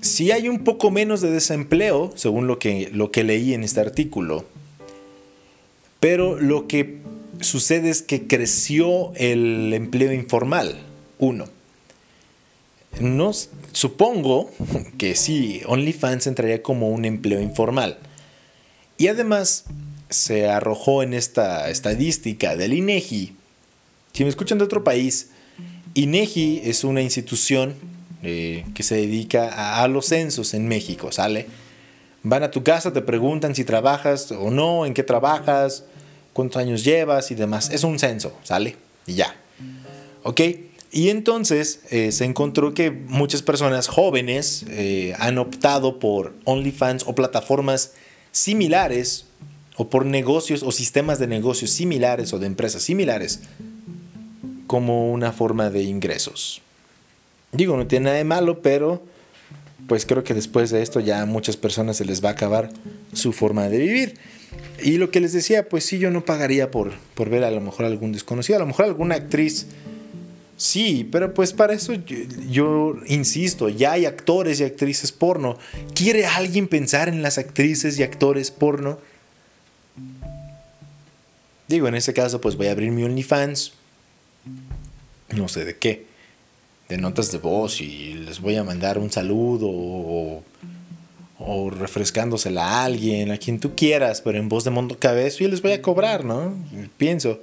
sí 0.00 0.32
hay 0.32 0.48
un 0.48 0.64
poco 0.64 0.90
menos 0.90 1.20
de 1.20 1.30
desempleo, 1.30 2.12
según 2.16 2.48
lo 2.48 2.58
que, 2.58 2.90
lo 2.92 3.12
que 3.12 3.22
leí 3.22 3.54
en 3.54 3.62
este 3.62 3.80
artículo. 3.80 4.44
Pero 6.00 6.40
lo 6.40 6.66
que 6.66 6.98
sucede 7.40 7.90
es 7.90 8.02
que 8.02 8.26
creció 8.26 9.12
el 9.14 9.72
empleo 9.72 10.12
informal, 10.12 10.80
uno. 11.18 11.44
No, 12.98 13.30
supongo 13.70 14.50
que 14.98 15.14
sí, 15.14 15.62
OnlyFans 15.66 16.26
entraría 16.26 16.60
como 16.60 16.90
un 16.90 17.04
empleo 17.04 17.40
informal. 17.40 17.98
Y 18.98 19.06
además 19.06 19.64
se 20.10 20.48
arrojó 20.48 21.02
en 21.02 21.14
esta 21.14 21.70
estadística 21.70 22.56
del 22.56 22.74
INEGI 22.74 23.36
si 24.12 24.24
me 24.24 24.30
escuchan 24.30 24.58
de 24.58 24.64
otro 24.64 24.82
país, 24.84 25.30
INEGI 25.94 26.62
es 26.64 26.84
una 26.84 27.02
institución 27.02 27.74
eh, 28.22 28.64
que 28.74 28.82
se 28.82 28.96
dedica 28.96 29.80
a, 29.80 29.88
los 29.88 30.06
censos 30.06 30.54
en 30.54 30.68
México, 30.68 31.12
¿sale? 31.12 31.46
Van 32.22 32.42
a 32.42 32.50
tu 32.50 32.62
casa, 32.62 32.92
te 32.92 33.00
preguntan 33.02 33.54
si 33.54 33.64
trabajas 33.64 34.30
o 34.32 34.50
no, 34.50 34.84
en 34.84 34.94
qué 34.94 35.02
trabajas, 35.02 35.84
cuántos 36.32 36.60
años 36.60 36.84
llevas 36.84 37.30
y 37.30 37.34
demás. 37.34 37.70
Es 37.70 37.84
un 37.84 37.98
censo, 37.98 38.36
¿sale? 38.42 38.76
Y 39.06 39.14
ya. 39.14 39.34
¿Ok? 40.22 40.40
Y 40.92 41.08
entonces 41.08 41.80
eh, 41.90 42.12
se 42.12 42.24
encontró 42.24 42.74
que 42.74 42.90
muchas 42.90 43.42
personas 43.42 43.86
jóvenes 43.86 44.64
eh, 44.68 45.14
han 45.18 45.38
optado 45.38 45.98
por 45.98 46.34
OnlyFans 46.44 47.04
o 47.06 47.14
plataformas 47.14 47.92
similares 48.32 49.26
o 49.76 49.88
por 49.88 50.06
negocios 50.06 50.62
o 50.62 50.72
sistemas 50.72 51.18
de 51.18 51.26
negocios 51.26 51.70
similares 51.70 52.32
o 52.32 52.38
de 52.38 52.46
empresas 52.46 52.82
similares 52.82 53.40
como 54.66 55.10
una 55.10 55.32
forma 55.32 55.70
de 55.70 55.82
ingresos. 55.82 56.62
Digo, 57.52 57.76
no 57.76 57.86
tiene 57.86 58.04
nada 58.04 58.16
de 58.16 58.24
malo, 58.24 58.62
pero 58.62 59.02
pues 59.88 60.06
creo 60.06 60.22
que 60.22 60.34
después 60.34 60.70
de 60.70 60.82
esto 60.82 61.00
ya 61.00 61.22
a 61.22 61.26
muchas 61.26 61.56
personas 61.56 61.96
se 61.96 62.04
les 62.04 62.24
va 62.24 62.28
a 62.28 62.32
acabar 62.32 62.70
su 63.12 63.32
forma 63.32 63.68
de 63.68 63.78
vivir. 63.78 64.14
Y 64.82 64.98
lo 64.98 65.10
que 65.10 65.20
les 65.20 65.32
decía, 65.32 65.68
pues 65.68 65.84
sí, 65.84 65.98
yo 65.98 66.10
no 66.10 66.24
pagaría 66.24 66.70
por, 66.70 66.92
por 67.14 67.28
ver 67.28 67.42
a 67.42 67.50
lo 67.50 67.60
mejor 67.60 67.86
algún 67.86 68.12
desconocido, 68.12 68.56
a 68.56 68.60
lo 68.60 68.66
mejor 68.66 68.84
alguna 68.84 69.16
actriz. 69.16 69.66
Sí, 70.56 71.08
pero 71.10 71.34
pues 71.34 71.52
para 71.52 71.72
eso 71.72 71.94
yo, 71.94 72.16
yo, 72.48 72.94
insisto, 73.06 73.68
ya 73.68 73.92
hay 73.92 74.06
actores 74.06 74.60
y 74.60 74.64
actrices 74.64 75.10
porno. 75.10 75.58
¿Quiere 75.94 76.26
alguien 76.26 76.68
pensar 76.68 77.08
en 77.08 77.22
las 77.22 77.38
actrices 77.38 77.98
y 77.98 78.02
actores 78.02 78.50
porno? 78.50 78.98
Digo, 81.70 81.86
en 81.86 81.94
ese 81.94 82.12
caso 82.12 82.40
pues 82.40 82.56
voy 82.56 82.66
a 82.66 82.72
abrir 82.72 82.90
mi 82.90 83.04
OnlyFans, 83.04 83.74
no 85.36 85.46
sé 85.46 85.64
de 85.64 85.78
qué, 85.78 86.04
de 86.88 86.98
notas 86.98 87.30
de 87.30 87.38
voz 87.38 87.80
y 87.80 88.14
les 88.14 88.40
voy 88.40 88.56
a 88.56 88.64
mandar 88.64 88.98
un 88.98 89.12
saludo 89.12 89.68
o, 91.38 91.70
refrescándosela 91.70 92.66
a 92.66 92.84
alguien, 92.86 93.30
a 93.30 93.38
quien 93.38 93.60
tú 93.60 93.76
quieras, 93.76 94.20
pero 94.20 94.36
en 94.36 94.48
voz 94.48 94.64
de 94.64 94.70
Mundo 94.70 94.98
Cabezo 94.98 95.44
y 95.44 95.48
les 95.48 95.62
voy 95.62 95.70
a 95.70 95.80
cobrar, 95.80 96.24
¿no? 96.24 96.56
Pienso, 96.96 97.38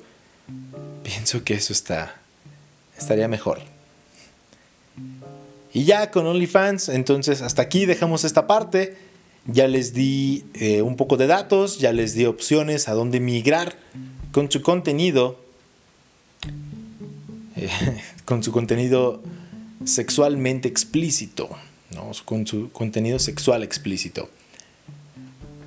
pienso 1.03 1.45
que 1.45 1.53
eso 1.53 1.71
está, 1.71 2.13
estaría 2.97 3.29
mejor. 3.29 3.61
Y 5.73 5.85
ya 5.85 6.11
con 6.11 6.27
OnlyFans, 6.27 6.89
entonces 6.89 7.41
hasta 7.41 7.61
aquí 7.61 7.85
dejamos 7.85 8.25
esta 8.25 8.45
parte. 8.45 8.97
Ya 9.45 9.69
les 9.69 9.93
di 9.93 10.43
eh, 10.55 10.81
un 10.81 10.97
poco 10.97 11.15
de 11.15 11.27
datos, 11.27 11.79
ya 11.79 11.93
les 11.93 12.13
di 12.13 12.25
opciones 12.25 12.89
a 12.89 12.93
dónde 12.93 13.21
migrar 13.21 13.77
con 14.37 14.51
su 14.51 14.61
contenido 14.61 15.35
eh, 17.55 17.71
con 18.23 18.43
su 18.43 18.51
contenido 18.51 19.23
sexualmente 19.83 20.67
explícito, 20.67 21.49
¿no? 21.95 22.11
con 22.23 22.45
su 22.45 22.71
contenido 22.71 23.17
sexual 23.17 23.63
explícito. 23.63 24.29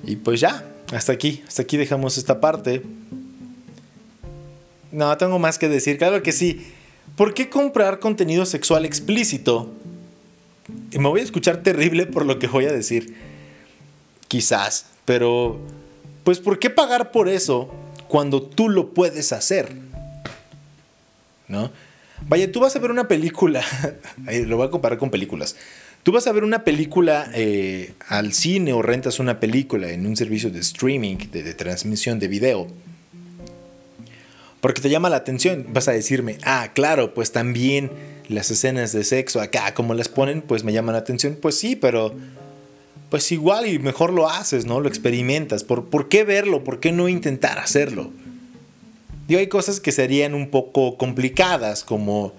Y 0.05 0.15
pues 0.15 0.39
ya, 0.39 0.65
hasta 0.93 1.11
aquí, 1.11 1.43
hasta 1.45 1.63
aquí 1.63 1.75
dejamos 1.75 2.17
esta 2.17 2.39
parte. 2.39 2.81
No, 4.93 5.17
tengo 5.17 5.37
más 5.37 5.59
que 5.59 5.67
decir, 5.67 5.97
claro 5.97 6.23
que 6.23 6.31
sí. 6.31 6.65
¿Por 7.17 7.33
qué 7.33 7.49
comprar 7.49 7.99
contenido 7.99 8.45
sexual 8.45 8.85
explícito? 8.85 9.69
Y 10.93 10.97
me 10.97 11.09
voy 11.09 11.19
a 11.19 11.23
escuchar 11.23 11.61
terrible 11.61 12.05
por 12.05 12.25
lo 12.25 12.39
que 12.39 12.47
voy 12.47 12.67
a 12.67 12.71
decir. 12.71 13.17
Quizás, 14.29 14.85
pero 15.03 15.59
pues 16.23 16.39
¿por 16.39 16.57
qué 16.57 16.69
pagar 16.69 17.11
por 17.11 17.27
eso 17.27 17.69
cuando 18.11 18.41
tú 18.41 18.67
lo 18.67 18.93
puedes 18.93 19.31
hacer? 19.31 19.71
¿no? 21.47 21.71
Vaya, 22.27 22.51
tú 22.51 22.59
vas 22.59 22.75
a 22.75 22.79
ver 22.79 22.91
una 22.91 23.07
película, 23.07 23.63
lo 24.47 24.57
voy 24.57 24.67
a 24.67 24.69
comparar 24.69 24.97
con 24.97 25.09
películas. 25.09 25.55
Tú 26.03 26.11
vas 26.11 26.27
a 26.27 26.31
ver 26.33 26.43
una 26.43 26.65
película 26.65 27.29
eh, 27.33 27.93
al 28.09 28.33
cine 28.33 28.73
o 28.73 28.81
rentas 28.81 29.19
una 29.19 29.39
película 29.39 29.91
en 29.91 30.05
un 30.05 30.17
servicio 30.17 30.49
de 30.49 30.59
streaming, 30.59 31.17
de, 31.31 31.53
transmisión 31.53 32.19
de 32.19 32.27
video. 32.27 32.67
Porque 34.59 34.81
te 34.81 34.89
llama 34.89 35.09
la 35.09 35.15
atención, 35.17 35.67
vas 35.69 35.87
a 35.87 35.93
decirme, 35.93 36.37
ah, 36.43 36.71
claro, 36.73 37.13
pues 37.13 37.31
también 37.31 37.91
las 38.27 38.51
escenas 38.51 38.91
de 38.91 39.05
sexo 39.05 39.39
acá, 39.39 39.73
como 39.73 39.93
las 39.93 40.09
ponen, 40.09 40.41
pues 40.41 40.65
me 40.65 40.73
llaman 40.73 40.93
la 40.93 40.99
atención. 40.99 41.37
Pues 41.39 41.57
sí, 41.57 41.77
pero 41.77 42.13
pues 43.11 43.31
igual 43.31 43.67
y 43.67 43.77
mejor 43.77 44.11
lo 44.11 44.27
haces, 44.27 44.65
¿no? 44.65 44.79
Lo 44.79 44.87
experimentas. 44.87 45.63
¿Por, 45.63 45.85
¿por 45.85 46.09
qué 46.09 46.23
verlo? 46.23 46.63
¿Por 46.63 46.79
qué 46.79 46.91
no 46.91 47.07
intentar 47.09 47.59
hacerlo? 47.59 48.09
Y 49.27 49.35
hay 49.35 49.47
cosas 49.47 49.79
que 49.79 49.91
serían 49.91 50.33
un 50.33 50.49
poco 50.49 50.97
complicadas, 50.97 51.83
como 51.83 52.33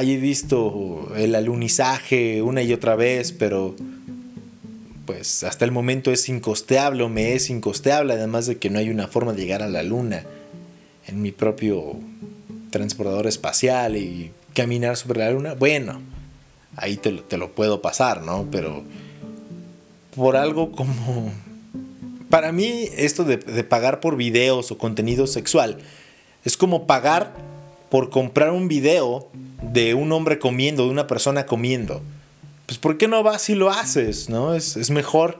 he 0.00 0.16
visto 0.16 1.12
el 1.16 1.34
alunizaje 1.34 2.42
una 2.42 2.62
y 2.62 2.72
otra 2.72 2.94
vez, 2.94 3.32
pero 3.32 3.74
pues 5.06 5.44
hasta 5.44 5.64
el 5.64 5.72
momento 5.72 6.12
es 6.12 6.28
incosteable 6.28 7.02
o 7.02 7.08
me 7.08 7.34
es 7.34 7.50
incosteable, 7.50 8.12
además 8.14 8.46
de 8.46 8.58
que 8.58 8.70
no 8.70 8.78
hay 8.78 8.90
una 8.90 9.08
forma 9.08 9.32
de 9.32 9.42
llegar 9.42 9.62
a 9.62 9.68
la 9.68 9.82
luna 9.82 10.24
en 11.06 11.22
mi 11.22 11.32
propio 11.32 11.96
transportador 12.70 13.26
espacial 13.26 13.96
y 13.96 14.30
caminar 14.54 14.96
sobre 14.96 15.20
la 15.20 15.30
luna. 15.30 15.54
Bueno, 15.54 16.00
ahí 16.76 16.96
te, 16.96 17.36
lo 17.36 17.52
puedo 17.52 17.80
pasar, 17.80 18.22
¿no? 18.22 18.48
Pero 18.50 18.82
por 20.16 20.36
algo 20.36 20.72
como... 20.72 21.32
Para 22.30 22.50
mí 22.50 22.88
esto 22.96 23.22
de, 23.22 23.38
pagar 23.62 24.00
por 24.00 24.16
videos 24.16 24.72
o 24.72 24.78
contenido 24.78 25.28
sexual, 25.28 25.78
es 26.44 26.56
como 26.56 26.86
pagar 26.86 27.32
por 27.88 28.10
comprar 28.10 28.50
un 28.50 28.66
video 28.66 29.28
de 29.62 29.94
un 29.94 30.10
hombre 30.10 30.40
comiendo, 30.40 30.86
de 30.86 30.90
una 30.90 31.06
persona 31.06 31.46
comiendo. 31.46 32.02
Pues 32.66 32.78
¿por 32.78 32.98
qué 32.98 33.06
no 33.06 33.22
vas 33.22 33.48
y 33.48 33.54
lo 33.54 33.70
haces? 33.70 34.28
¿No? 34.28 34.54
Es, 34.54 34.90
mejor. 34.90 35.38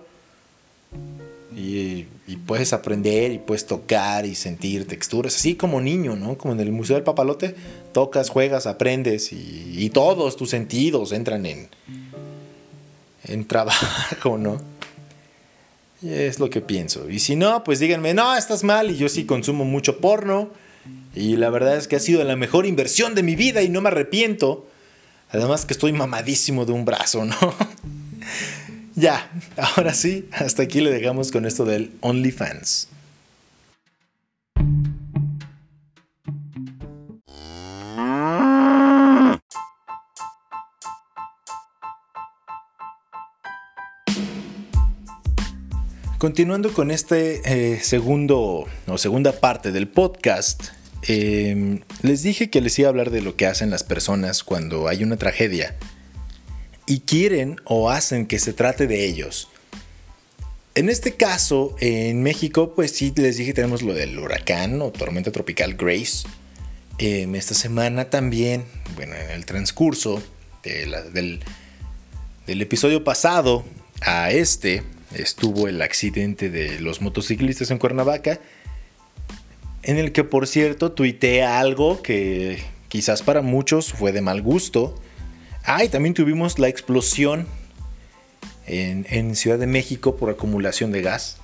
Y, 1.57 2.07
puedes 2.47 2.73
aprender 2.73 3.33
y 3.33 3.39
puedes 3.39 3.67
tocar 3.67 4.25
y 4.25 4.37
sentir 4.37 4.87
texturas, 4.87 5.35
así 5.35 5.57
como 5.57 5.81
niño, 5.81 6.15
¿no? 6.15 6.39
Como 6.39 6.55
en 6.55 6.61
el 6.61 6.71
Museo 6.71 6.95
del 6.95 7.03
Papalote, 7.03 7.57
tocas, 7.93 8.31
juegas, 8.31 8.67
aprendes 8.67 9.33
y, 9.33 9.73
y 9.77 9.91
todos 9.91 10.37
tus 10.37 10.51
sentidos 10.51 11.11
entran 11.11 11.47
en, 11.47 11.69
en 13.27 13.47
trabajo, 13.47 14.39
¿no? 14.39 14.61
Y 16.03 16.13
es 16.13 16.39
lo 16.39 16.51
que 16.51 16.61
pienso. 16.61 17.09
Y 17.09 17.19
si 17.19 17.37
no, 17.37 17.65
pues 17.65 17.79
díganme, 17.79 18.15
no, 18.15 18.37
estás 18.37 18.65
mal 18.65 18.91
y 18.91 18.97
yo 18.97 19.09
sí 19.09 19.25
consumo 19.25 19.65
mucho 19.65 19.99
porno 19.99 20.51
Y 21.15 21.37
la 21.37 21.51
verdad 21.51 21.77
es 21.77 21.89
que 21.89 21.97
ha 21.97 22.01
sido 22.01 22.23
la 22.23 22.37
mejor 22.37 22.67
inversión 22.67 23.15
de 23.15 23.23
mi 23.23 23.35
vida 23.35 23.63
y 23.63 23.69
no 23.69 23.81
me 23.81 23.89
arrepiento. 23.89 24.69
Además 25.31 25.65
que 25.65 25.73
estoy 25.73 25.93
mamadísimo 25.93 26.65
de 26.67 26.73
un 26.73 26.85
brazo, 26.85 27.25
¿no? 27.25 27.37
ya, 28.95 29.31
ahora 29.57 29.95
sí, 29.95 30.29
hasta 30.33 30.63
aquí 30.63 30.81
le 30.81 30.91
dejamos 30.91 31.33
con 31.33 31.47
esto 31.47 31.65
del 31.65 31.93
OnlyFans. 32.01 32.89
Continuando 46.19 46.73
con 46.73 46.91
este 46.91 47.43
eh, 47.45 47.81
segundo 47.81 48.65
o 48.87 48.99
segunda 48.99 49.39
parte 49.39 49.71
del 49.71 49.87
podcast, 49.87 50.69
em, 51.03 51.83
les 52.01 52.23
dije 52.23 52.49
que 52.49 52.63
les 52.63 52.79
iba 52.79 52.89
a 52.89 52.91
hablar 52.91 53.11
de 53.11 53.21
lo 53.21 53.37
que 53.37 53.47
hacen 53.47 53.69
las 53.69 53.85
personas 53.85 54.43
cuando 54.43 54.89
hay 54.89 55.05
una 55.05 55.19
tragedia 55.19 55.77
y 56.87 57.01
quieren 57.01 57.57
o 57.65 57.91
hacen 57.91 58.27
que 58.27 58.39
se 58.39 58.55
trate 58.55 58.87
de 58.87 59.05
ellos. 59.05 59.51
En 60.75 60.89
este 60.89 61.17
caso, 61.17 61.77
en 61.81 62.23
México, 62.23 62.75
pues 62.75 62.93
sí, 62.93 63.13
les 63.15 63.37
dije 63.37 63.53
tenemos 63.53 63.83
lo 63.83 63.93
del 63.93 64.19
huracán 64.19 64.81
o 64.81 64.93
tormenta 64.93 65.33
tropical 65.33 65.75
Grace. 65.75 66.27
Em, 66.97 67.35
esta 67.35 67.53
semana 67.53 68.09
también, 68.09 68.65
bueno, 68.95 69.15
en 69.17 69.33
el 69.33 69.45
transcurso 69.45 70.23
del, 70.63 71.41
del 72.47 72.63
episodio 72.63 73.05
pasado 73.05 73.67
a 74.01 74.31
este, 74.31 74.83
estuvo 75.15 75.69
el 75.69 75.81
accidente 75.83 76.51
de 76.51 76.81
los 76.81 77.01
motociclistas 77.01 77.71
en 77.71 77.79
Cuernavaca, 77.79 78.41
en 79.83 79.99
el 79.99 80.13
que 80.13 80.25
por 80.25 80.47
cierto 80.47 80.93
tuiteé 80.93 81.45
algo 81.45 82.03
que 82.03 82.63
quizás 82.89 83.23
para 83.23 83.43
muchos 83.43 83.93
fue 83.93 84.13
de 84.13 84.21
mal 84.21 84.43
gusto. 84.43 85.01
Ah, 85.65 85.85
y 85.85 85.89
también 85.89 86.15
tuvimos 86.15 86.59
la 86.59 86.69
explosión 86.69 87.47
en, 88.67 89.37
Ciudad 89.37 89.59
de 89.59 89.67
México 89.67 90.17
por 90.17 90.31
acumulación 90.31 90.93
de 90.93 91.03
gas, 91.03 91.39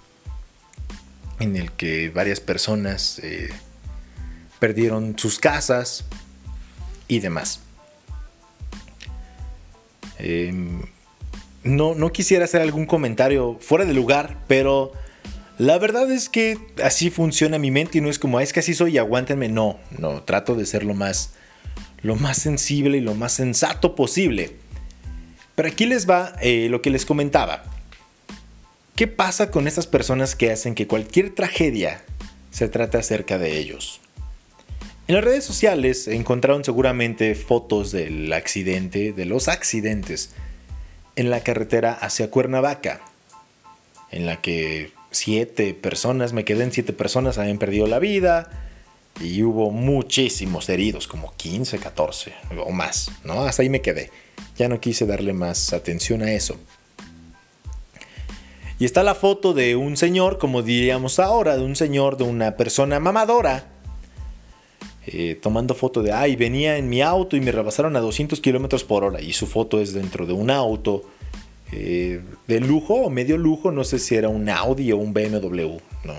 en 1.38 1.57
el 1.57 1.72
que 1.72 2.09
varias 2.11 2.40
personas 2.40 3.20
eh, 3.22 3.51
perdieron 4.59 5.18
sus 5.18 5.38
casas 5.38 6.05
y 7.09 7.20
demás. 7.20 7.61
Em, 10.18 10.83
no, 11.64 11.94
no 11.94 12.12
quisiera 12.12 12.44
hacer 12.44 12.61
algún 12.61 12.87
comentario 12.87 13.57
fuera 13.61 13.85
de 13.85 13.94
lugar, 13.94 14.38
pero 14.48 14.92
la 15.59 15.79
verdad 15.79 16.11
es 16.11 16.29
que 16.29 16.59
así 16.83 17.11
funciona 17.11 17.59
mi 17.59 17.70
mente 17.70 17.98
y 17.98 18.01
no 18.01 18.11
es 18.11 18.18
como, 18.18 18.40
es 18.40 18.53
que 18.53 18.61
así 18.61 18.75
soy 18.75 18.98
aguántenme. 18.98 19.48
No, 19.48 19.79
no, 19.98 20.22
trato 20.22 20.55
de 20.55 20.66
ser 20.66 20.85
lo 20.85 20.94
más, 20.94 21.35
lo 22.03 22.16
más 22.16 22.38
sensible 22.38 22.98
y 22.98 23.01
lo 23.01 23.14
más 23.14 23.33
sensato 23.33 23.94
posible. 23.94 24.57
Pero 25.55 25.68
aquí 25.68 25.87
les 25.87 26.09
va 26.09 26.35
eh, 26.40 26.68
lo 26.70 26.83
que 26.83 26.90
les 26.90 27.07
comentaba. 27.07 27.62
¿Qué 28.96 29.07
pasa 29.07 29.51
con 29.51 29.68
estas 29.68 29.87
personas 29.87 30.35
que 30.35 30.51
hacen 30.51 30.75
que 30.75 30.87
cualquier 30.87 31.35
tragedia 31.35 32.03
se 32.51 32.68
trate 32.68 32.98
acerca 32.98 33.38
de 33.38 33.59
ellos? 33.59 34.01
En 35.09 35.16
las 35.16 35.25
redes 35.25 35.44
sociales 35.44 36.09
encontraron 36.09 36.64
seguramente 36.64 37.35
fotos 37.35 37.92
del 37.92 38.33
accidente, 38.33 39.12
de 39.12 39.25
los 39.27 39.48
accidentes 39.48 40.31
en 41.16 41.31
la 41.31 41.40
carretera 41.40 41.92
hacia 41.92 42.31
Cuernavaca, 42.31 43.01
en 44.11 44.27
la 44.27 44.40
que 44.40 44.92
siete 45.11 45.75
personas, 45.75 46.33
me 46.33 46.44
quedé 46.44 46.64
en 46.64 46.72
siete 46.72 46.92
personas, 46.92 47.38
habían 47.38 47.59
perdido 47.59 47.87
la 47.87 47.98
vida 47.98 48.51
y 49.20 49.42
hubo 49.42 49.70
muchísimos 49.70 50.68
heridos, 50.68 51.07
como 51.07 51.35
15, 51.37 51.79
14 51.79 52.33
o 52.64 52.70
más, 52.70 53.11
¿no? 53.25 53.42
Hasta 53.42 53.62
ahí 53.62 53.68
me 53.68 53.83
quedé. 53.83 54.11
Ya 54.57 54.68
no 54.68 54.81
quise 54.81 55.07
darle 55.07 55.33
más 55.33 55.72
atención 55.72 56.22
a 56.22 56.33
eso. 56.33 56.59
Y 58.79 58.85
está 58.85 59.03
la 59.03 59.14
foto 59.14 59.55
de 59.55 59.77
un 59.77 59.96
señor, 59.96 60.38
como 60.38 60.62
diríamos 60.62 61.20
ahora, 61.20 61.57
de 61.57 61.62
un 61.62 61.77
señor, 61.77 62.16
de 62.16 62.25
una 62.25 62.57
persona 62.57 62.98
mamadora, 62.98 63.71
eh, 65.06 65.38
tomando 65.40 65.74
foto 65.74 66.02
de, 66.02 66.12
ay, 66.12 66.36
venía 66.36 66.76
en 66.76 66.88
mi 66.88 67.02
auto 67.02 67.36
y 67.36 67.40
me 67.40 67.50
rebasaron 67.50 67.96
a 67.96 68.00
200 68.00 68.40
kilómetros 68.40 68.84
por 68.84 69.04
hora. 69.04 69.20
Y 69.20 69.32
su 69.32 69.46
foto 69.46 69.80
es 69.80 69.92
dentro 69.92 70.26
de 70.26 70.32
un 70.32 70.50
auto 70.50 71.04
eh, 71.72 72.20
de 72.46 72.60
lujo 72.60 72.94
o 72.94 73.10
medio 73.10 73.36
lujo, 73.36 73.72
no 73.72 73.82
sé 73.82 73.98
si 73.98 74.14
era 74.14 74.28
un 74.28 74.48
Audi 74.48 74.92
o 74.92 74.98
un 74.98 75.12
BMW, 75.12 75.78
¿no? 76.04 76.14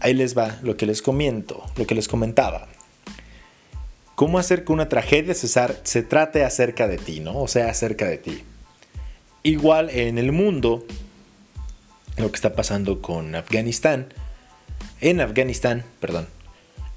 Ahí 0.00 0.14
les 0.14 0.36
va 0.36 0.58
lo 0.62 0.76
que 0.76 0.86
les 0.86 1.02
comento, 1.02 1.64
lo 1.76 1.86
que 1.86 1.94
les 1.94 2.08
comentaba. 2.08 2.66
¿Cómo 4.16 4.38
hacer 4.38 4.64
que 4.64 4.72
una 4.72 4.88
tragedia 4.88 5.34
César, 5.34 5.80
se 5.84 6.02
trate 6.02 6.44
acerca 6.44 6.88
de 6.88 6.98
ti, 6.98 7.20
¿no? 7.20 7.40
O 7.40 7.48
sea, 7.48 7.70
acerca 7.70 8.06
de 8.06 8.18
ti. 8.18 8.42
Igual 9.44 9.90
en 9.90 10.18
el 10.18 10.32
mundo, 10.32 10.84
lo 12.16 12.30
que 12.30 12.36
está 12.36 12.54
pasando 12.54 13.00
con 13.00 13.34
Afganistán, 13.34 14.12
en 15.00 15.20
Afganistán, 15.20 15.84
perdón, 16.00 16.26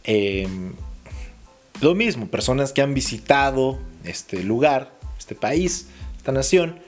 Em, 0.05 0.73
lo 1.81 1.95
mismo, 1.95 2.27
personas 2.27 2.73
que 2.73 2.81
han 2.81 2.93
visitado 2.93 3.79
este 4.03 4.43
lugar, 4.43 4.93
este 5.17 5.35
país, 5.35 5.87
esta 6.17 6.31
nación, 6.31 6.79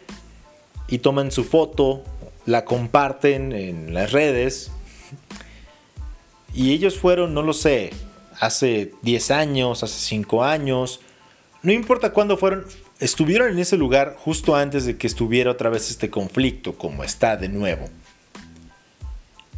y 0.88 0.99
toman 0.99 1.32
su 1.32 1.43
foto, 1.43 2.03
la 2.45 2.63
comparten 2.63 3.51
en 3.51 3.93
las 3.93 4.12
redes. 4.12 4.71
Y 6.53 6.71
ellos 6.71 6.97
fueron, 6.97 7.34
no 7.34 7.41
lo 7.41 7.53
sé, 7.53 7.91
hace 8.39 8.93
10 9.01 9.32
años, 9.32 9.84
hace 9.84 9.99
5 9.99 10.43
años, 10.43 11.01
no 11.63 11.71
importa 11.71 12.13
cuándo 12.13 12.38
fueron, 12.38 12.65
estuvieron 12.99 13.51
en 13.51 13.60
ese 13.60 13.77
lugar 13.77 14.15
justo 14.17 14.56
antes 14.56 14.86
de 14.86 14.97
que 14.97 15.08
estuviera 15.08 15.51
otra 15.51 15.69
vez 15.69 15.89
este 15.89 16.10
conflicto, 16.10 16.77
como 16.77 17.03
está 17.03 17.36
de 17.36 17.49
nuevo. 17.49 17.89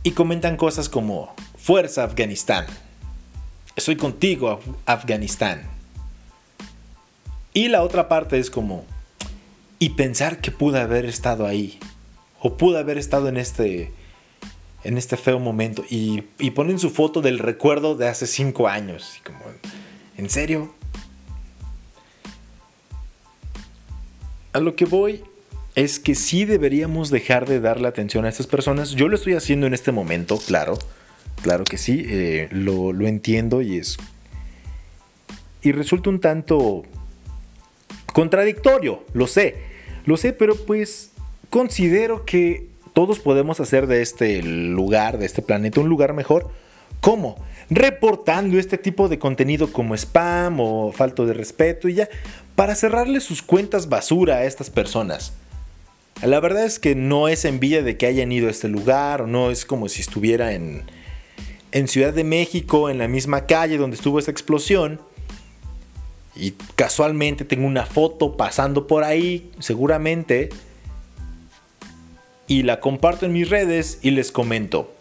Y 0.01 0.11
comentan 0.11 0.57
cosas 0.57 0.89
como, 0.89 1.35
Fuerza 1.57 2.05
Afganistán, 2.05 2.65
estoy 3.79 3.95
contigo, 3.95 4.59
Afganistán. 4.85 5.63
Y 7.53 7.69
la 7.69 7.81
otra 7.81 8.07
parte 8.07 8.37
es 8.37 8.51
como, 8.51 8.85
y 9.79 9.91
pensar 9.91 10.39
que 10.39 10.51
pude 10.51 10.79
haber 10.79 11.05
estado 11.05 11.47
ahí, 11.47 11.79
o 12.39 12.57
pude 12.57 12.77
haber 12.77 12.97
estado 12.97 13.27
en 13.29 13.37
este, 13.37 13.91
en 14.83 14.97
este 14.97 15.17
feo 15.17 15.39
momento, 15.39 15.83
y, 15.89 16.21
ponen 16.51 16.77
su 16.77 16.89
foto 16.89 17.21
del 17.21 17.39
recuerdo 17.39 17.95
de 17.95 18.07
hace 18.07 18.27
cinco 18.27 18.67
años, 18.67 19.15
y 19.17 19.23
como, 19.23 19.39
¿en 20.17 20.29
serio? 20.29 20.73
A 24.53 24.59
lo 24.59 24.75
que 24.75 24.85
voy 24.85 25.23
es 25.75 25.99
que 25.99 26.15
sí 26.15 26.43
deberíamos 26.43 27.09
dejar 27.09 27.47
de 27.47 27.59
darle 27.59 27.87
atención 27.87 28.25
a 28.25 28.29
estas 28.29 28.47
personas. 28.47 28.91
Yo 28.91 29.07
lo 29.07 29.15
estoy 29.15 29.35
haciendo 29.35 29.67
en 29.67 29.73
este 29.73 29.91
momento, 29.91 30.37
claro 30.37 30.77
Claro 31.41 31.63
que 31.63 31.77
sí, 31.77 32.05
eh, 32.07 32.49
lo, 32.51 32.91
entiendo 33.07 33.61
y 33.61 33.77
es. 33.77 33.97
Y 35.61 35.71
resulta 35.71 36.09
un 36.09 36.19
tanto 36.19 36.83
contradictorio, 38.13 39.03
lo 39.13 39.27
sé. 39.27 39.55
Lo 40.05 40.17
sé, 40.17 40.33
pero 40.33 40.55
pues 40.55 41.11
considero 41.49 42.25
que 42.25 42.67
todos 42.93 43.19
podemos 43.19 43.59
hacer 43.59 43.87
de 43.87 44.01
este 44.01 44.41
lugar, 44.41 45.17
de 45.17 45.25
este 45.25 45.41
planeta, 45.41 45.79
un 45.79 45.89
lugar 45.89 46.13
mejor. 46.13 46.49
¿Cómo? 47.01 47.35
Reportando 47.69 48.57
este 48.57 48.77
tipo 48.77 49.07
de 49.07 49.19
contenido 49.19 49.71
como 49.71 49.95
spam 49.95 50.59
o 50.59 50.91
falto 50.91 51.25
de 51.25 51.33
respeto 51.33 51.87
y 51.87 51.93
ya, 51.93 52.09
para 52.55 52.75
cerrarle 52.75 53.21
sus 53.21 53.41
cuentas 53.41 53.87
basura 53.87 54.37
a 54.37 54.45
estas 54.45 54.69
personas. 54.69 55.33
La 56.21 56.41
verdad 56.41 56.65
es 56.65 56.79
que 56.79 56.95
no 56.95 57.29
es 57.29 57.45
envidia 57.45 57.81
de 57.81 57.95
que 57.95 58.05
hayan 58.05 58.31
ido 58.31 58.47
a 58.49 58.51
este 58.51 58.67
lugar, 58.67 59.21
o 59.21 59.27
no 59.27 59.51
es 59.51 59.63
como 59.63 59.87
si 59.87 60.01
estuviera 60.01 60.51
en, 60.51 60.83
en 61.71 61.87
Ciudad 61.87 62.13
de 62.13 62.23
México, 62.23 62.89
en 62.89 62.97
la 62.97 63.07
misma 63.07 63.45
calle 63.45 63.77
donde 63.77 63.95
estuvo 63.95 64.19
esa 64.19 64.31
explosión, 64.31 65.01
y 66.35 66.51
casualmente 66.75 67.45
tengo 67.45 67.67
una 67.67 67.85
foto 67.85 68.37
pasando 68.37 68.87
por 68.87 69.03
ahí, 69.03 69.51
seguramente, 69.59 70.49
y 72.47 72.63
la 72.63 72.79
comparto 72.79 73.25
en 73.25 73.33
mis 73.33 73.49
redes 73.49 73.99
y 74.01 74.11
les 74.11 74.31
comento. 74.31 74.93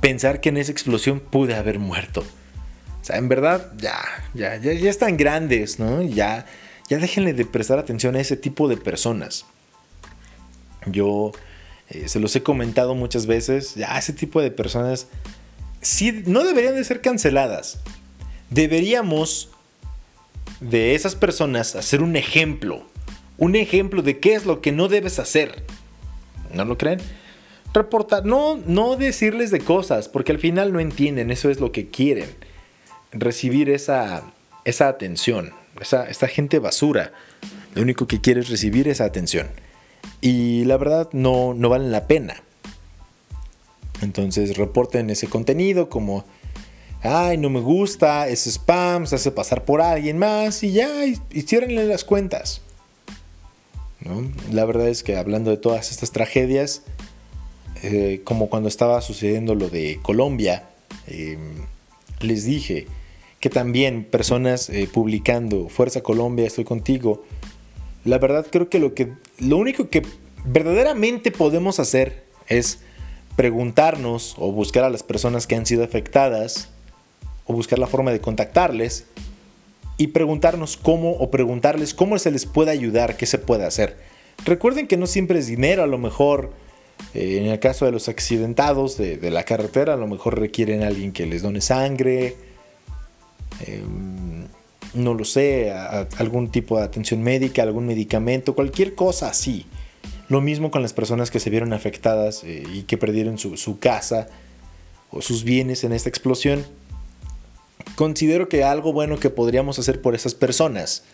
Pensar 0.00 0.40
que 0.40 0.50
en 0.50 0.56
esa 0.56 0.72
explosión 0.72 1.20
pude 1.20 1.54
haber 1.54 1.78
muerto. 1.78 2.20
O 2.20 3.04
sea, 3.04 3.16
en 3.16 3.28
verdad, 3.28 3.72
ya, 3.78 3.98
ya, 4.34 4.56
ya, 4.56 4.72
ya 4.72 4.90
están 4.90 5.16
grandes, 5.16 5.78
¿no? 5.78 6.02
Ya, 6.02 6.44
ya 6.90 6.98
déjenle 6.98 7.32
de 7.32 7.46
prestar 7.46 7.78
atención 7.78 8.16
a 8.16 8.20
ese 8.20 8.36
tipo 8.36 8.68
de 8.68 8.76
personas. 8.76 9.46
Yo 10.86 11.32
eh, 11.88 12.08
se 12.08 12.20
los 12.20 12.34
he 12.34 12.42
comentado 12.42 12.94
muchas 12.94 13.26
veces, 13.26 13.74
ya 13.76 13.96
ese 13.96 14.12
tipo 14.12 14.42
de 14.42 14.50
personas 14.50 15.06
no 16.26 16.44
deberían 16.44 16.74
de 16.74 16.84
ser 16.84 17.00
canceladas. 17.00 17.78
Deberíamos 18.50 19.50
de 20.60 20.94
esas 20.94 21.14
personas 21.14 21.74
hacer 21.76 22.02
un 22.02 22.16
ejemplo. 22.16 22.84
Un 23.38 23.56
ejemplo 23.56 24.02
de 24.02 24.18
qué 24.18 24.34
es 24.34 24.46
lo 24.46 24.60
que 24.60 24.72
no 24.72 24.88
debes 24.88 25.18
hacer. 25.18 25.64
¿No 26.52 26.64
lo 26.64 26.78
creen? 26.78 27.00
reportar, 27.76 28.24
no, 28.24 28.58
no 28.66 28.96
decirles 28.96 29.50
de 29.50 29.60
cosas, 29.60 30.08
porque 30.08 30.32
al 30.32 30.38
final 30.38 30.72
no 30.72 30.80
entienden, 30.80 31.30
eso 31.30 31.50
es 31.50 31.60
lo 31.60 31.72
que 31.72 31.88
quieren, 31.88 32.28
recibir 33.12 33.70
esa, 33.70 34.24
esa 34.64 34.88
atención, 34.88 35.52
esa, 35.80 36.08
esta 36.08 36.26
gente 36.26 36.58
basura, 36.58 37.12
lo 37.74 37.82
único 37.82 38.06
que 38.06 38.20
quiere 38.20 38.40
es 38.40 38.48
recibir 38.48 38.88
esa 38.88 39.04
atención. 39.04 39.48
Y 40.22 40.64
la 40.64 40.78
verdad 40.78 41.10
no, 41.12 41.52
no 41.54 41.68
valen 41.68 41.92
la 41.92 42.06
pena. 42.06 42.42
Entonces 44.02 44.56
reporten 44.56 45.10
ese 45.10 45.26
contenido 45.28 45.88
como, 45.88 46.24
ay, 47.02 47.38
no 47.38 47.50
me 47.50 47.60
gusta, 47.60 48.28
es 48.28 48.46
spam, 48.46 49.06
se 49.06 49.16
hace 49.16 49.30
pasar 49.30 49.64
por 49.64 49.80
alguien 49.80 50.18
más 50.18 50.62
y 50.62 50.72
ya, 50.72 51.06
y, 51.06 51.18
las 51.68 52.04
cuentas. 52.04 52.62
La 54.52 54.64
verdad 54.64 54.88
es 54.88 55.02
que 55.02 55.16
hablando 55.16 55.50
de 55.50 55.56
todas 55.56 55.90
estas 55.90 56.12
tragedias, 56.12 56.82
eh, 57.82 58.20
como 58.24 58.48
cuando 58.48 58.68
estaba 58.68 59.00
sucediendo 59.00 59.54
lo 59.54 59.68
de 59.68 59.98
Colombia, 60.02 60.68
em, 61.06 61.66
les 62.20 62.44
dije 62.44 62.86
que 63.40 63.50
también 63.50 64.04
personas 64.04 64.70
eh, 64.70 64.88
publicando 64.92 65.68
Fuerza 65.68 66.02
Colombia, 66.02 66.46
estoy 66.46 66.64
contigo, 66.64 67.24
la 68.04 68.18
verdad 68.18 68.46
creo 68.50 68.68
que 68.68 68.78
lo, 68.78 68.94
que 68.94 69.12
lo 69.38 69.56
único 69.56 69.88
que 69.88 70.02
verdaderamente 70.44 71.32
podemos 71.32 71.80
hacer 71.80 72.24
es 72.48 72.78
preguntarnos 73.36 74.34
o 74.38 74.50
buscar 74.50 74.84
a 74.84 74.90
las 74.90 75.02
personas 75.02 75.46
que 75.46 75.54
han 75.54 75.66
sido 75.66 75.84
afectadas 75.84 76.70
o 77.44 77.52
buscar 77.52 77.78
la 77.78 77.86
forma 77.86 78.10
de 78.10 78.20
contactarles 78.20 79.06
y 79.98 80.08
preguntarnos 80.08 80.76
cómo 80.76 81.12
o 81.12 81.30
preguntarles 81.30 81.94
cómo 81.94 82.18
se 82.18 82.30
les 82.30 82.46
puede 82.46 82.70
ayudar, 82.70 83.16
qué 83.16 83.26
se 83.26 83.38
puede 83.38 83.64
hacer. 83.64 83.96
Recuerden 84.44 84.86
que 84.86 84.96
no 84.96 85.06
siempre 85.06 85.38
es 85.38 85.46
dinero, 85.46 85.82
a 85.82 85.86
lo 85.86 85.98
mejor 85.98 86.52
eh, 87.14 87.38
en 87.40 87.46
el 87.46 87.58
caso 87.58 87.84
de 87.84 87.92
los 87.92 88.08
accidentados 88.08 88.96
de, 88.96 89.30
la 89.30 89.44
carretera, 89.44 89.94
a 89.94 89.96
lo 89.96 90.06
mejor 90.06 90.38
requieren 90.38 90.82
a 90.82 90.88
alguien 90.88 91.12
que 91.12 91.26
les 91.26 91.42
done 91.42 91.60
sangre, 91.60 92.36
em, 93.66 94.46
no 94.94 95.14
lo 95.14 95.24
sé, 95.24 95.72
algún 96.18 96.50
tipo 96.50 96.78
de 96.78 96.84
atención 96.84 97.22
médica, 97.22 97.62
algún 97.62 97.86
medicamento, 97.86 98.54
cualquier 98.54 98.94
cosa 98.94 99.28
así. 99.28 99.66
Lo 100.28 100.40
mismo 100.40 100.70
con 100.70 100.82
las 100.82 100.92
personas 100.92 101.30
que 101.30 101.38
se 101.38 101.50
vieron 101.50 101.72
afectadas 101.72 102.42
eh, 102.42 102.64
y 102.72 102.82
que 102.82 102.98
perdieron 102.98 103.38
su, 103.38 103.78
casa 103.78 104.28
o 105.10 105.22
sus 105.22 105.44
bienes 105.44 105.84
en 105.84 105.92
esta 105.92 106.08
explosión. 106.08 106.64
Considero 107.94 108.48
que 108.48 108.64
algo 108.64 108.92
bueno 108.92 109.18
que 109.18 109.30
podríamos 109.30 109.78
hacer 109.78 110.02
por 110.02 110.16
esas 110.16 110.34
personas, 110.34 111.04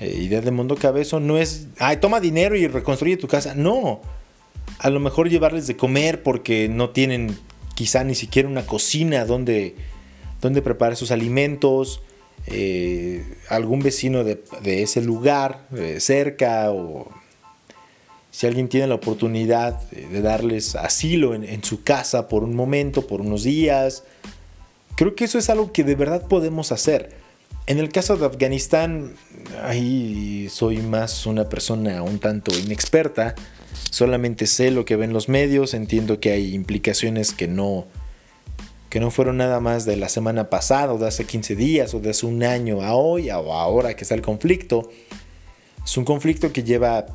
eh, 0.00 0.18
idea 0.20 0.40
de 0.40 0.50
mundo 0.50 0.74
cabezo, 0.74 1.20
no 1.20 1.38
es, 1.38 1.68
ay, 1.78 1.98
toma 1.98 2.18
dinero 2.18 2.56
y 2.56 2.66
reconstruye 2.66 3.16
tu 3.16 3.28
casa. 3.28 3.54
No, 3.54 4.00
a 4.80 4.90
lo 4.90 4.98
mejor 4.98 5.30
llevarles 5.30 5.68
de 5.68 5.76
comer 5.76 6.24
porque 6.24 6.68
no 6.68 6.90
tienen 6.90 7.38
quizá 7.76 8.02
ni 8.02 8.16
siquiera 8.16 8.48
una 8.48 8.66
cocina 8.66 9.24
donde, 9.24 9.76
donde 10.40 10.62
preparar 10.62 10.96
sus 10.96 11.12
alimentos. 11.12 12.02
Eh, 12.46 13.24
algún 13.48 13.78
vecino 13.78 14.24
de, 14.24 14.42
ese 14.64 15.00
lugar 15.00 15.68
cerca 15.98 16.72
o 16.72 17.08
si 18.34 18.48
alguien 18.48 18.68
tiene 18.68 18.88
la 18.88 18.96
oportunidad 18.96 19.80
de 19.92 20.20
darles 20.20 20.74
asilo 20.74 21.34
en, 21.34 21.62
su 21.62 21.84
casa 21.84 22.26
por 22.26 22.42
un 22.42 22.56
momento, 22.56 23.06
por 23.06 23.20
unos 23.20 23.44
días, 23.44 24.02
creo 24.96 25.14
que 25.14 25.26
eso 25.26 25.38
es 25.38 25.50
algo 25.50 25.70
que 25.70 25.84
de 25.84 25.94
verdad 25.94 26.26
podemos 26.26 26.72
hacer. 26.72 27.10
En 27.68 27.78
el 27.78 27.90
caso 27.90 28.16
de 28.16 28.26
Afganistán, 28.26 29.14
ahí 29.62 30.48
soy 30.50 30.78
más 30.78 31.26
una 31.26 31.48
persona 31.48 32.02
un 32.02 32.18
tanto 32.18 32.52
inexperta, 32.58 33.36
solamente 33.92 34.48
sé 34.48 34.72
lo 34.72 34.84
que 34.84 34.96
ven 34.96 35.12
los 35.12 35.28
medios, 35.28 35.72
entiendo 35.72 36.18
que 36.18 36.32
hay 36.32 36.56
implicaciones 36.56 37.32
que 37.32 37.46
no, 37.46 37.86
que 38.90 38.98
no 38.98 39.12
fueron 39.12 39.36
nada 39.36 39.60
más 39.60 39.84
de 39.84 39.94
la 39.94 40.08
semana 40.08 40.50
pasada 40.50 40.92
o 40.92 40.98
de 40.98 41.06
hace 41.06 41.24
15 41.24 41.54
días 41.54 41.94
o 41.94 42.00
de 42.00 42.10
hace 42.10 42.26
un 42.26 42.42
año 42.42 42.82
a 42.82 42.96
hoy 42.96 43.30
o 43.30 43.52
ahora 43.52 43.94
que 43.94 44.02
está 44.02 44.16
el 44.16 44.22
conflicto. 44.22 44.90
Es 45.84 45.96
un 45.96 46.04
conflicto 46.04 46.52
que 46.52 46.64
lleva 46.64 47.06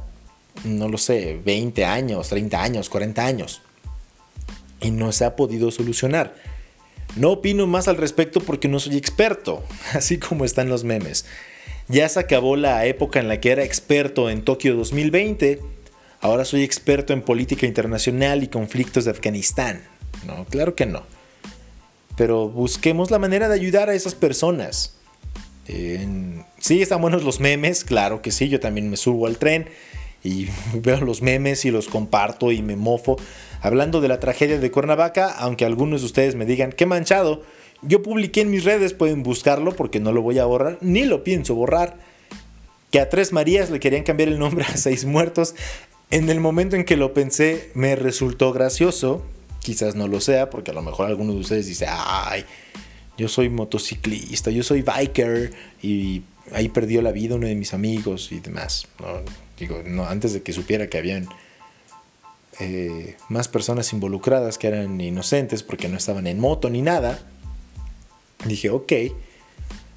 no 0.63 0.89
lo 0.89 0.97
sé, 0.97 1.39
20 1.43 1.85
años, 1.85 2.29
30 2.29 2.61
años, 2.61 2.89
40 2.89 3.25
años. 3.25 3.61
Y 4.81 4.91
no 4.91 5.11
se 5.11 5.25
ha 5.25 5.35
podido 5.35 5.71
solucionar. 5.71 6.35
No 7.15 7.31
opino 7.31 7.65
más 7.67 7.87
al 7.87 7.97
respecto 7.97 8.39
porque 8.39 8.67
no 8.67 8.79
soy 8.79 8.97
experto, 8.97 9.63
así 9.93 10.17
como 10.17 10.45
están 10.45 10.69
los 10.69 10.83
memes. 10.83 11.25
Ya 11.87 12.07
se 12.07 12.19
acabó 12.19 12.55
la 12.55 12.85
época 12.85 13.19
en 13.19 13.27
la 13.27 13.39
que 13.41 13.51
era 13.51 13.63
experto 13.63 14.29
en 14.29 14.43
Tokio 14.43 14.75
2020, 14.75 15.59
ahora 16.21 16.45
soy 16.45 16.63
experto 16.63 17.13
en 17.13 17.23
política 17.23 17.65
internacional 17.65 18.43
y 18.43 18.47
conflictos 18.47 19.05
de 19.05 19.11
Afganistán. 19.11 19.81
No, 20.25 20.45
claro 20.45 20.75
que 20.75 20.85
no. 20.85 21.03
Pero 22.15 22.49
busquemos 22.49 23.09
la 23.09 23.17
manera 23.17 23.47
de 23.47 23.55
ayudar 23.55 23.89
a 23.89 23.95
esas 23.95 24.13
personas. 24.13 24.97
Sí, 25.65 26.81
están 26.81 27.01
buenos 27.01 27.23
los 27.23 27.39
memes, 27.39 27.83
claro 27.83 28.21
que 28.21 28.31
sí, 28.31 28.49
yo 28.49 28.59
también 28.59 28.89
me 28.89 28.97
subo 28.97 29.27
al 29.27 29.37
tren 29.37 29.69
y 30.23 30.47
veo 30.73 31.01
los 31.01 31.21
memes 31.21 31.65
y 31.65 31.71
los 31.71 31.87
comparto 31.87 32.51
y 32.51 32.61
me 32.61 32.75
mofo. 32.75 33.17
Hablando 33.61 34.01
de 34.01 34.07
la 34.07 34.19
tragedia 34.19 34.59
de 34.59 34.71
Cuernavaca, 34.71 35.31
aunque 35.31 35.65
algunos 35.65 36.01
de 36.01 36.07
ustedes 36.07 36.35
me 36.35 36.45
digan, 36.45 36.71
qué 36.71 36.85
manchado, 36.85 37.43
yo 37.81 38.03
publiqué 38.03 38.41
en 38.41 38.51
mis 38.51 38.63
redes, 38.63 38.93
pueden 38.93 39.23
buscarlo 39.23 39.75
porque 39.75 39.99
no 39.99 40.11
lo 40.11 40.21
voy 40.21 40.39
a 40.39 40.45
borrar, 40.45 40.77
ni 40.81 41.03
lo 41.03 41.23
pienso 41.23 41.55
borrar, 41.55 41.97
que 42.91 42.99
a 42.99 43.09
Tres 43.09 43.31
Marías 43.31 43.69
le 43.69 43.79
querían 43.79 44.03
cambiar 44.03 44.29
el 44.29 44.39
nombre 44.39 44.65
a 44.73 44.77
Seis 44.77 45.05
Muertos. 45.05 45.55
En 46.11 46.29
el 46.29 46.39
momento 46.39 46.75
en 46.75 46.85
que 46.85 46.97
lo 46.97 47.13
pensé 47.13 47.69
me 47.75 47.95
resultó 47.95 48.51
gracioso, 48.51 49.23
quizás 49.61 49.95
no 49.95 50.07
lo 50.07 50.21
sea, 50.21 50.49
porque 50.49 50.71
a 50.71 50.73
lo 50.73 50.81
mejor 50.81 51.07
alguno 51.07 51.33
de 51.33 51.39
ustedes 51.39 51.67
dice, 51.67 51.85
ay, 51.87 52.45
yo 53.17 53.27
soy 53.27 53.49
motociclista, 53.49 54.49
yo 54.49 54.63
soy 54.63 54.81
biker 54.81 55.51
y 55.83 56.23
ahí 56.53 56.69
perdió 56.69 57.01
la 57.01 57.11
vida 57.11 57.35
uno 57.35 57.47
de 57.47 57.55
mis 57.55 57.73
amigos 57.73 58.31
y 58.31 58.39
demás. 58.39 58.87
No, 59.85 60.05
antes 60.05 60.33
de 60.33 60.41
que 60.41 60.53
supiera 60.53 60.87
que 60.87 60.97
habían 60.97 61.27
eh, 62.59 63.15
más 63.29 63.47
personas 63.47 63.93
involucradas 63.93 64.57
que 64.57 64.67
eran 64.67 64.99
inocentes 64.99 65.63
porque 65.63 65.87
no 65.87 65.97
estaban 65.97 66.27
en 66.27 66.39
moto 66.39 66.69
ni 66.69 66.81
nada, 66.81 67.19
dije, 68.45 68.69
ok, 68.69 68.93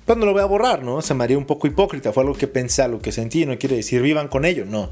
pues 0.05 0.19
no 0.19 0.27
lo 0.27 0.33
voy 0.33 0.43
a 0.43 0.47
borrar, 0.47 0.83
¿no? 0.83 1.03
Se 1.03 1.15
me 1.15 1.25
haría 1.25 1.39
un 1.39 1.45
poco 1.45 1.67
hipócrita, 1.67 2.13
fue 2.13 2.23
algo 2.23 2.35
que 2.35 2.49
pensé, 2.49 2.83
algo 2.83 3.01
que 3.01 3.13
sentí, 3.13 3.47
no 3.47 3.59
quiere 3.59 3.77
decir 3.77 4.03
vivan 4.03 4.29
con 4.29 4.45
ello, 4.45 4.65
no. 4.65 4.91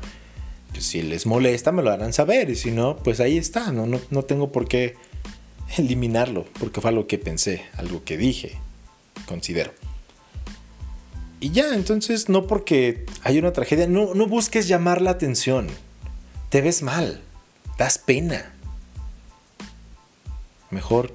Pues 0.73 0.85
si 0.85 1.03
les 1.03 1.27
molesta, 1.27 1.73
me 1.73 1.83
lo 1.83 1.91
harán 1.91 2.13
saber, 2.13 2.51
y 2.51 2.57
si 2.57 2.71
no, 2.71 2.97
pues 2.97 3.21
ahí 3.21 3.37
está, 3.37 3.73
no, 3.73 3.87
no, 3.87 4.01
no 4.11 4.23
tengo 4.23 4.53
por 4.53 4.69
qué 4.69 4.95
eliminarlo, 5.79 6.47
porque 6.59 6.81
fue 6.81 6.91
algo 6.91 7.07
que 7.07 7.19
pensé, 7.19 7.65
algo 7.77 8.05
que 8.05 8.17
dije, 8.17 8.59
considero. 9.27 9.73
Y 11.41 11.51
ya, 11.51 11.75
entonces 11.75 12.29
no 12.29 12.47
porque 12.47 13.07
hay 13.23 13.39
una 13.39 13.53
tragedia, 13.53 13.87
no, 13.87 14.15
no 14.15 14.27
busques 14.27 14.69
llamar 14.69 15.01
la 15.01 15.11
atención. 15.11 15.69
Te 16.51 16.61
ves 16.61 16.83
mal, 16.83 17.23
das 17.79 17.97
pena. 17.97 18.55
Mejor 20.71 21.13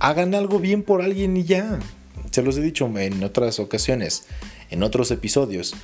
hagan 0.00 0.34
algo 0.34 0.58
bien 0.58 0.82
por 0.82 1.02
alguien 1.02 1.36
y 1.36 1.44
ya. 1.44 1.78
Se 2.32 2.42
los 2.42 2.56
he 2.56 2.62
dicho 2.62 2.90
en 2.98 3.22
otras 3.22 3.60
ocasiones, 3.60 4.26
en 4.70 4.82
otros 4.82 5.10
episodios. 5.12 5.74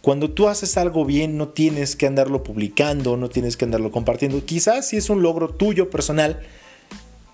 Cuando 0.00 0.30
tú 0.30 0.48
haces 0.48 0.76
algo 0.76 1.04
bien 1.04 1.36
no 1.36 1.48
tienes 1.48 1.96
que 1.96 2.06
andarlo 2.06 2.42
publicando, 2.42 3.16
no 3.16 3.28
tienes 3.28 3.56
que 3.56 3.64
andarlo 3.64 3.90
compartiendo. 3.90 4.44
Quizás 4.44 4.88
si 4.88 4.96
es 4.96 5.10
un 5.10 5.22
logro 5.22 5.50
tuyo 5.50 5.90
personal, 5.90 6.42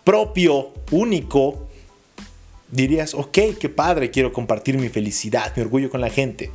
propio, 0.05 0.73
único, 0.91 1.69
dirías, 2.73 3.15
ok, 3.15 3.39
qué 3.61 3.69
padre, 3.69 4.11
quiero 4.11 4.33
compartir 4.33 4.79
mi 4.79 4.89
felicidad, 4.89 5.55
mi 5.55 5.63
orgullo 5.63 5.91
con 5.91 6.01
la 6.01 6.11
gente. 6.11 6.51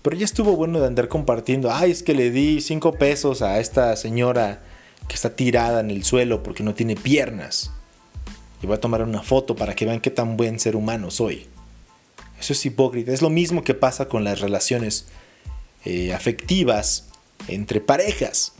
Pero 0.00 0.16
ya 0.16 0.24
estuvo 0.24 0.56
bueno 0.56 0.80
de 0.80 0.86
andar 0.86 1.08
compartiendo, 1.08 1.70
ay, 1.72 1.90
es 1.90 2.02
que 2.02 2.14
le 2.14 2.30
di 2.30 2.60
5 2.60 2.92
pesos 2.92 3.42
a 3.42 3.58
esta 3.58 3.94
señora 3.96 4.62
que 5.08 5.14
está 5.14 5.34
tirada 5.34 5.80
en 5.80 5.90
el 5.90 6.04
suelo 6.04 6.44
porque 6.44 6.62
no 6.62 6.74
tiene 6.74 6.94
piernas. 6.94 7.72
Y 8.62 8.66
voy 8.66 8.76
a 8.76 8.80
tomar 8.80 9.02
una 9.02 9.22
foto 9.22 9.56
para 9.56 9.74
que 9.74 9.84
vean 9.84 10.00
qué 10.00 10.10
tan 10.10 10.36
buen 10.36 10.60
ser 10.60 10.76
humano 10.76 11.10
soy. 11.10 11.46
Eso 12.38 12.52
es 12.52 12.64
hipócrita. 12.64 13.12
Es 13.12 13.22
lo 13.22 13.30
mismo 13.30 13.64
que 13.64 13.74
pasa 13.74 14.06
con 14.06 14.22
las 14.22 14.40
relaciones 14.40 15.06
eh, 15.84 16.14
afectivas 16.14 17.08
entre 17.48 17.80
parejas. 17.80 18.52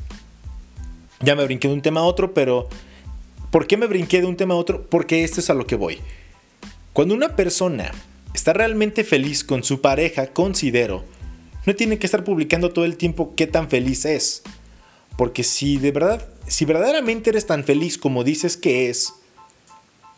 Ya 1.21 1.37
me 1.37 1.45
brinqué 1.45 1.69
de 1.69 1.75
un 1.75 1.83
tema 1.83 2.01
a 2.01 2.05
otro, 2.05 2.35
pero 2.35 2.69
¿Por 3.57 3.67
qué 3.67 3.79
me 3.79 3.87
brinqué 3.87 4.21
de 4.21 4.27
un 4.27 4.37
tema 4.37 4.53
a 4.53 4.59
otro? 4.59 4.85
Porque 4.91 5.25
esto 5.25 5.41
es 5.41 5.49
a 5.49 5.55
lo 5.55 5.67
que 5.67 5.77
voy. 5.77 5.99
Cuando 6.93 7.15
una 7.15 7.37
persona 7.37 7.91
está 8.35 8.53
realmente 8.53 9.03
feliz 9.03 9.45
con 9.45 9.65
su 9.65 9.81
pareja, 9.81 10.27
considero, 10.27 11.05
no 11.65 11.75
tiene 11.75 11.99
que 11.99 12.07
estar 12.07 12.23
publicando 12.23 12.75
todo 12.75 12.85
el 12.85 12.99
tiempo 12.99 13.33
qué 13.35 13.47
tan 13.47 13.71
feliz 13.71 14.05
es. 14.05 14.43
Porque 15.17 15.43
si 15.43 15.79
de 15.79 15.91
verdad, 15.91 16.29
si 16.47 16.67
verdaderamente 16.67 17.31
eres 17.31 17.47
tan 17.47 17.65
feliz 17.65 17.97
como 17.97 18.25
dices 18.25 18.59
que 18.59 18.91
es, 18.91 19.15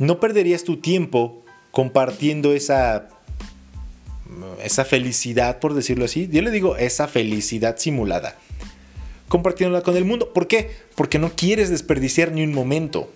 no 0.00 0.18
perderías 0.18 0.64
tu 0.64 0.78
tiempo 0.78 1.44
compartiendo 1.70 2.54
esa 2.54 3.06
esa 4.64 4.84
felicidad, 4.84 5.60
por 5.60 5.74
decirlo 5.74 6.06
así. 6.06 6.28
Yo 6.28 6.42
le 6.42 6.50
digo 6.50 6.74
esa 6.74 7.06
felicidad 7.06 7.76
simulada. 7.78 8.36
compartiéndola 9.28 9.84
con 9.84 9.96
el 9.96 10.04
mundo. 10.04 10.32
¿Por 10.32 10.48
qué? 10.48 10.72
Porque 10.96 11.20
no 11.20 11.30
quieres 11.36 11.70
desperdiciar 11.70 12.32
ni 12.32 12.42
un 12.42 12.52
momento. 12.52 13.12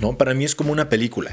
¿No? 0.00 0.16
Para 0.18 0.34
mí 0.34 0.44
es 0.44 0.54
como 0.54 0.72
una 0.72 0.88
película. 0.88 1.32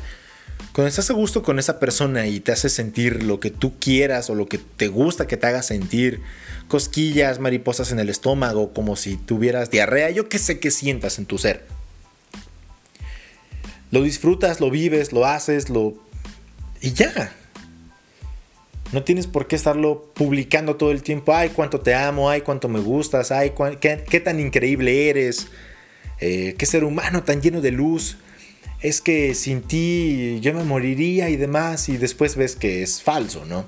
Cuando 0.73 0.89
estás 0.89 1.11
a 1.11 1.13
gusto 1.13 1.43
con 1.43 1.59
esa 1.59 1.79
persona 1.79 2.25
y 2.25 2.39
te 2.39 2.51
hace 2.51 2.67
sentir 2.67 3.21
lo 3.21 3.39
que 3.39 3.51
tú 3.51 3.77
quieras 3.79 4.31
o 4.31 4.35
lo 4.35 4.47
que 4.47 4.57
te 4.57 4.87
gusta 4.87 5.27
que 5.27 5.37
te 5.37 5.45
haga 5.45 5.61
sentir, 5.61 6.21
cosquillas, 6.67 7.39
mariposas 7.39 7.91
en 7.91 7.99
el 7.99 8.09
estómago, 8.09 8.73
como 8.73 8.95
si 8.95 9.17
tuvieras 9.17 9.69
diarrea, 9.69 10.09
yo 10.09 10.29
qué 10.29 10.39
sé 10.39 10.59
qué 10.59 10.71
sientas 10.71 11.19
en 11.19 11.27
tu 11.27 11.37
ser. 11.37 11.63
Lo 13.91 14.01
disfrutas, 14.01 14.59
lo 14.59 14.71
vives, 14.71 15.11
lo 15.11 15.27
haces, 15.27 15.69
lo... 15.69 15.93
Y 16.81 16.93
ya. 16.93 17.31
No 18.91 19.03
tienes 19.03 19.27
por 19.27 19.45
qué 19.45 19.55
estarlo 19.55 20.11
publicando 20.15 20.75
todo 20.75 20.91
el 20.91 21.03
tiempo. 21.03 21.35
Ay, 21.35 21.49
cuánto 21.49 21.81
te 21.81 21.93
amo, 21.93 22.31
ay, 22.31 22.41
cuánto 22.41 22.67
me 22.67 22.79
gustas, 22.79 23.31
ay, 23.31 23.53
qué, 23.79 24.19
tan 24.19 24.39
increíble 24.39 25.09
eres, 25.09 25.49
eh, 26.19 26.55
qué 26.57 26.65
ser 26.65 26.83
humano 26.83 27.23
tan 27.23 27.43
lleno 27.43 27.61
de 27.61 27.69
luz 27.69 28.17
es 28.83 28.99
que 28.99 29.33
sin 29.33 29.61
ti 29.61 30.39
yo 30.41 30.53
me 30.53 30.65
moriría 30.65 31.29
y 31.29 31.37
demás, 31.37 31.87
y 31.87 31.97
después 31.97 32.35
ves 32.35 32.57
que 32.57 32.83
es 32.83 33.01
falso, 33.01 33.45
¿no? 33.45 33.65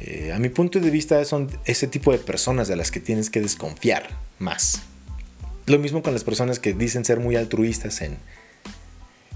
Eh, 0.00 0.32
a 0.32 0.38
mi 0.38 0.48
punto 0.48 0.80
de 0.80 0.90
vista 0.90 1.22
son 1.24 1.50
ese 1.66 1.86
tipo 1.86 2.10
de 2.10 2.18
personas 2.18 2.66
de 2.66 2.76
las 2.76 2.90
que 2.90 3.00
tienes 3.00 3.28
que 3.28 3.42
desconfiar 3.42 4.08
más. 4.38 4.82
Lo 5.66 5.78
mismo 5.78 6.02
con 6.02 6.14
las 6.14 6.24
personas 6.24 6.58
que 6.58 6.72
dicen 6.72 7.04
ser 7.04 7.20
muy 7.20 7.36
altruistas 7.36 8.00
en, 8.00 8.16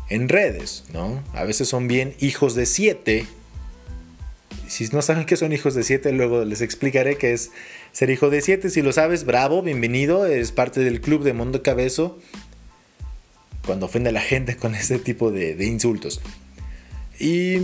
en 0.09 0.29
redes, 0.31 0.85
¿no? 0.93 1.23
A 1.35 1.45
veces 1.45 1.69
son 1.69 1.87
bien 1.87 2.15
hijos 2.19 2.55
de 2.55 2.65
siete. 2.65 3.27
Si 4.67 4.87
no 4.89 5.03
saben 5.03 5.27
que 5.27 5.37
son 5.37 5.53
hijos 5.53 5.75
de 5.75 5.83
siete, 5.83 6.11
luego 6.13 6.45
les 6.45 6.63
explicaré 6.63 7.17
qué 7.17 7.33
es 7.35 7.51
ser 7.93 8.09
hijo 8.09 8.31
de 8.31 8.41
siete. 8.41 8.71
Si 8.71 8.81
lo 8.81 8.93
sabes, 8.93 9.25
bravo, 9.25 9.63
bienvenido, 9.63 10.27
eres 10.27 10.53
parte 10.53 10.81
del 10.81 11.03
club 11.03 11.23
de 11.23 11.35
Mundo 11.35 11.63
Cabezo 11.63 12.19
cuando 13.69 13.85
ofende 13.85 14.09
a 14.09 14.13
la 14.13 14.23
gente 14.23 14.57
con 14.57 14.75
ese 14.75 14.99
tipo 14.99 15.31
de, 15.31 15.63
insultos. 15.63 16.23
Y 17.21 17.59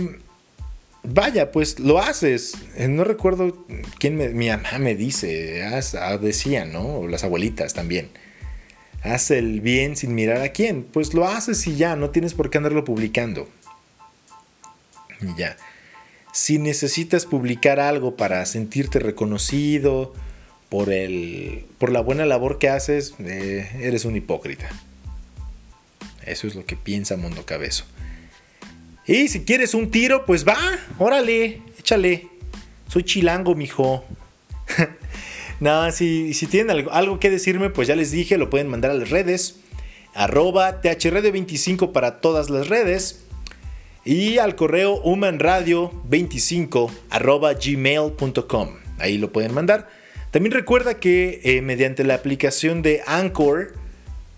vaya, 1.01 1.51
pues 1.51 1.79
lo 1.79 1.97
haces. 1.97 2.53
Eh, 2.77 2.87
no 2.87 3.03
recuerdo 3.03 3.65
quién 3.97 4.15
me, 4.15 4.29
mi 4.29 4.49
mamá 4.49 4.77
me 4.77 4.93
dice, 4.93 5.63
ah, 5.63 6.17
decían, 6.17 6.71
¿no? 6.71 6.99
O 6.99 7.07
las 7.07 7.23
abuelitas 7.23 7.73
también. 7.73 8.11
Haz 9.01 9.31
el 9.31 9.61
bien 9.61 9.95
sin 9.95 10.13
mirar 10.13 10.43
a 10.43 10.49
quién. 10.49 10.83
Pues 10.83 11.15
lo 11.15 11.27
haces 11.27 11.65
y 11.65 11.75
ya, 11.75 11.95
no 11.95 12.11
tienes 12.11 12.35
por 12.35 12.51
qué 12.51 12.59
andarlo 12.59 12.85
publicando. 12.85 13.49
Y 15.21 15.35
ya. 15.39 15.57
Si 16.33 16.59
necesitas 16.59 17.25
publicar 17.25 17.79
algo 17.79 18.15
para 18.15 18.45
sentirte 18.45 18.99
reconocido 18.99 20.13
por, 20.69 20.91
el, 20.91 21.65
por 21.79 21.91
la 21.91 22.01
buena 22.01 22.27
labor 22.27 22.59
que 22.59 22.69
haces, 22.69 23.15
eh, 23.17 23.67
eres 23.81 24.05
un 24.05 24.15
hipócrita. 24.15 24.69
Eso 26.25 26.47
es 26.47 26.55
lo 26.55 26.65
que 26.65 26.75
piensa 26.75 27.17
Mundo 27.17 27.45
Cabezo. 27.45 27.85
Y 29.07 29.27
si 29.27 29.45
quieres 29.45 29.73
un 29.75 29.91
tiro, 29.91 30.25
pues 30.25 30.47
va, 30.47 30.57
órale, 30.97 31.61
échale. 31.79 32.27
Soy 32.87 33.03
chilango, 33.03 33.53
mijo. 33.53 34.03
Nada, 35.59 35.91
si, 35.91 36.33
si 36.33 36.47
tienen 36.47 36.87
algo, 36.91 37.19
que 37.19 37.29
decirme, 37.29 37.69
pues 37.69 37.87
ya 37.87 37.95
les 37.95 38.11
dije, 38.11 38.37
lo 38.37 38.49
pueden 38.49 38.67
mandar 38.67 38.91
a 38.91 38.95
las 38.95 39.09
redes. 39.09 39.57
Arroba 40.13 40.81
THRadio25 40.81 41.91
para 41.91 42.19
todas 42.19 42.49
las 42.49 42.67
redes. 42.67 43.21
Y 44.03 44.37
al 44.37 44.55
correo 44.55 45.03
humanradio25 45.03 46.91
arroba 47.09 47.53
gmail.com. 47.53 48.69
Ahí 48.97 49.17
lo 49.17 49.31
pueden 49.31 49.53
mandar. 49.53 49.87
También 50.31 50.51
recuerda 50.51 50.99
que 50.99 51.41
eh, 51.43 51.61
mediante 51.61 52.03
la 52.03 52.15
aplicación 52.15 52.81
de 52.81 53.01
Anchor, 53.07 53.73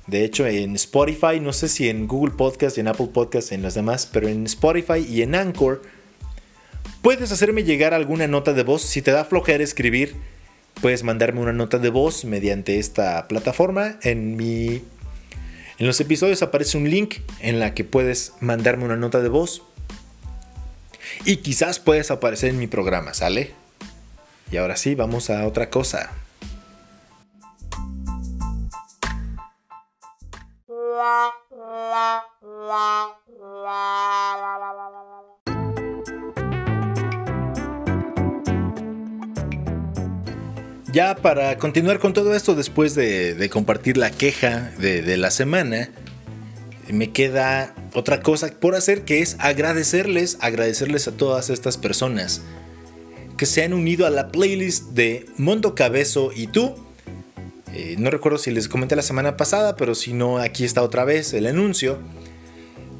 de 0.07 0.23
hecho, 0.23 0.47
en 0.47 0.75
Spotify, 0.75 1.41
no 1.41 1.51
sé 1.51 1.67
si 1.67 1.89
en 1.89 2.07
Google 2.07 2.33
Podcast 2.33 2.77
en 2.77 2.87
Apple 2.87 3.09
Podcast, 3.13 3.51
en 3.51 3.61
las 3.61 3.73
demás, 3.73 4.09
pero 4.11 4.29
en 4.29 4.45
Spotify 4.45 5.05
y 5.05 5.21
en 5.21 5.35
Anchor, 5.35 5.81
puedes 7.01 7.29
hacerme 7.33 7.65
llegar 7.65 7.93
alguna 7.93 8.25
nota 8.27 8.53
de 8.53 8.63
voz. 8.63 8.83
Si 8.83 9.01
te 9.01 9.11
da 9.11 9.25
flojera 9.25 9.65
escribir, 9.65 10.15
puedes 10.81 11.03
mandarme 11.03 11.41
una 11.41 11.51
nota 11.51 11.77
de 11.77 11.89
voz 11.89 12.23
mediante 12.23 12.79
esta 12.79 13.27
plataforma. 13.27 13.99
En 14.01 14.37
mi. 14.37 14.81
En 15.77 15.85
los 15.85 15.99
episodios 15.99 16.41
aparece 16.41 16.77
un 16.77 16.89
link 16.89 17.17
en 17.41 17.59
la 17.59 17.73
que 17.73 17.83
puedes 17.83 18.33
mandarme 18.39 18.85
una 18.85 18.95
nota 18.95 19.19
de 19.19 19.29
voz. 19.29 19.61
Y 21.25 21.37
quizás 21.37 21.79
puedes 21.79 22.11
aparecer 22.11 22.49
en 22.51 22.59
mi 22.59 22.67
programa, 22.67 23.13
¿sale? 23.13 23.51
Y 24.51 24.57
ahora 24.57 24.77
sí, 24.77 24.95
vamos 24.95 25.29
a 25.29 25.45
otra 25.45 25.69
cosa. 25.69 26.11
Ya 40.93 41.15
para 41.15 41.57
continuar 41.59 41.99
con 41.99 42.13
todo 42.13 42.33
esto, 42.33 42.55
después 42.55 42.95
de, 42.95 43.49
compartir 43.51 43.97
la 43.97 44.09
queja 44.09 44.71
de, 44.79 45.17
la 45.17 45.29
semana, 45.29 45.89
me 46.89 47.11
queda 47.11 47.75
otra 47.93 48.21
cosa 48.21 48.49
por 48.59 48.73
hacer 48.73 49.03
que 49.03 49.21
es 49.21 49.35
agradecerles, 49.39 50.37
agradecerles 50.41 51.07
a 51.07 51.11
todas 51.11 51.49
estas 51.49 51.77
personas 51.77 52.41
que 53.37 53.45
se 53.45 53.63
han 53.63 53.73
unido 53.73 54.07
a 54.07 54.09
la 54.09 54.31
playlist 54.31 54.85
de 54.93 55.27
Mondo 55.37 55.75
Cabezo 55.75 56.31
y 56.35 56.47
tú 56.47 56.73
eh, 57.77 57.95
no 57.99 58.09
recuerdo 58.09 58.39
si 58.39 58.49
les 58.49 58.67
comenté 58.67 58.95
la 58.95 59.03
semana 59.03 59.37
pasada, 59.37 59.75
pero 59.75 59.93
si 59.93 60.11
no, 60.11 60.39
aquí 60.39 60.65
está 60.65 60.81
otra 60.81 61.05
vez 61.05 61.31
el 61.33 61.45
anuncio. 61.45 61.99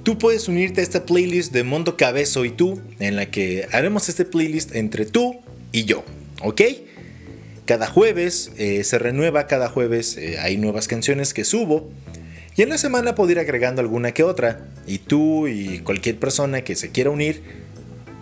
Tú 0.04 0.20
puedes 0.20 0.48
unirte 0.48 0.82
a 0.82 0.84
esta 0.84 1.04
playlist 1.04 1.52
de 1.52 1.64
Mondo 1.64 1.98
Cabezo 1.98 2.46
y 2.46 2.52
tú, 2.52 2.80
en 3.00 3.16
la 3.16 3.32
que 3.32 3.68
haremos 3.72 4.08
este 4.08 4.24
playlist 4.24 4.76
entre 4.76 5.08
tú 5.08 5.42
y 5.72 5.86
yo, 5.86 6.04
¿ok? 6.44 6.62
Cada 7.66 7.88
jueves 7.88 8.52
eh, 8.58 8.84
se 8.84 9.00
renueva, 9.00 9.48
cada 9.48 9.68
jueves 9.68 10.16
eh, 10.16 10.38
hay 10.38 10.58
nuevas 10.58 10.88
canciones 10.88 11.34
que 11.34 11.44
subo. 11.44 11.90
Y 12.56 12.62
en 12.62 12.70
la 12.70 12.78
semana 12.78 13.16
puedo 13.16 13.32
ir 13.32 13.40
agregando 13.40 13.82
alguna 13.82 14.12
que 14.12 14.22
otra. 14.22 14.68
Y 14.86 15.00
tú 15.00 15.48
y 15.48 15.80
cualquier 15.80 16.20
persona 16.20 16.62
que 16.64 16.76
se 16.76 16.92
quiera 16.92 17.10
unir 17.10 17.42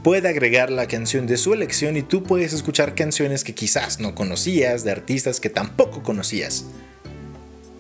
puede 0.05 0.27
agregar 0.27 0.69
la 0.69 0.87
canción 0.87 1.25
de 1.25 1.35
su 1.35 1.51
elección 1.51 1.97
y 1.97 2.03
tú 2.03 2.21
puedes 2.21 2.53
escuchar 2.53 2.93
canciones 2.93 3.43
que 3.43 3.55
quizás 3.55 3.99
no 3.99 4.13
conocías, 4.13 4.83
de 4.83 4.91
artistas 4.91 5.39
que 5.39 5.49
tampoco 5.49 6.03
conocías. 6.03 6.67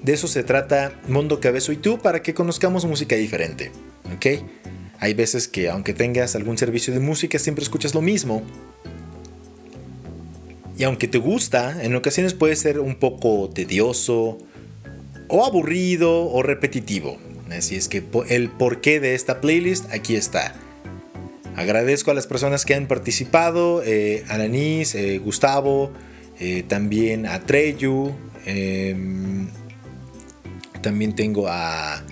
De 0.01 0.13
eso 0.13 0.27
se 0.27 0.43
trata 0.43 0.99
Mundo 1.07 1.39
Cabezo 1.39 1.71
y 1.71 1.77
tú 1.77 1.99
para 1.99 2.23
que 2.23 2.33
conozcamos 2.33 2.83
música 2.85 3.15
diferente, 3.15 3.71
¿ok? 4.15 4.43
Hay 4.97 5.13
veces 5.13 5.47
que 5.47 5.69
aunque 5.69 5.93
tengas 5.93 6.35
algún 6.35 6.57
servicio 6.57 6.91
de 6.95 6.99
música 6.99 7.37
siempre 7.37 7.63
escuchas 7.63 7.93
lo 7.93 8.01
mismo. 8.01 8.41
Y 10.79 10.83
aunque 10.83 11.07
te 11.07 11.19
gusta, 11.19 11.83
en 11.83 11.95
ocasiones 11.95 12.33
puede 12.33 12.55
ser 12.55 12.79
un 12.79 12.95
poco 12.95 13.51
tedioso, 13.51 14.39
o 15.27 15.45
aburrido, 15.45 16.25
o 16.31 16.41
repetitivo. 16.41 17.19
Así 17.51 17.75
es 17.75 17.87
que 17.87 18.03
el 18.29 18.49
porqué 18.49 18.99
de 18.99 19.13
esta 19.13 19.41
playlist 19.41 19.93
aquí 19.93 20.15
está. 20.15 20.55
Agradezco 21.55 22.11
a 22.11 22.13
las 22.13 22.27
personas 22.27 22.65
que 22.65 22.75
han 22.75 22.87
participado, 22.87 23.81
eh, 23.83 24.25
eh, 24.29 25.21
Gustavo, 25.23 25.93
eh, 26.37 26.63
también 26.67 27.25
a 27.25 27.45
Treyu, 27.45 28.13
em, 28.45 29.47
también 30.81 31.15
tengo 31.15 31.47
a, 31.47 32.03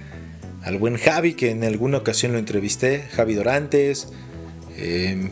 al 0.64 0.78
buen 0.78 0.96
Javi, 0.96 1.34
que 1.34 1.52
en 1.52 1.64
alguna 1.66 1.98
ocasión 1.98 2.32
lo 2.32 2.39
entrevisté, 2.39 3.04
Javi 3.12 3.34
Dorantes, 3.34 4.08
em, 4.78 5.30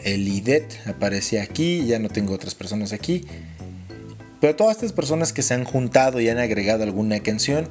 el 0.00 0.28
IDET 0.28 0.80
aquí, 1.40 1.86
ya 1.86 1.98
no 1.98 2.10
tengo 2.10 2.34
otras 2.34 2.54
personas 2.54 2.92
aquí, 2.92 3.24
pero 4.42 4.56
todas 4.56 4.76
estas 4.76 4.92
personas 4.92 5.32
que 5.32 5.42
se 5.42 5.54
han 5.54 5.64
juntado 5.64 6.20
y 6.20 6.28
han 6.28 6.38
agregado 6.38 6.82
alguna 6.82 7.20
canción, 7.20 7.66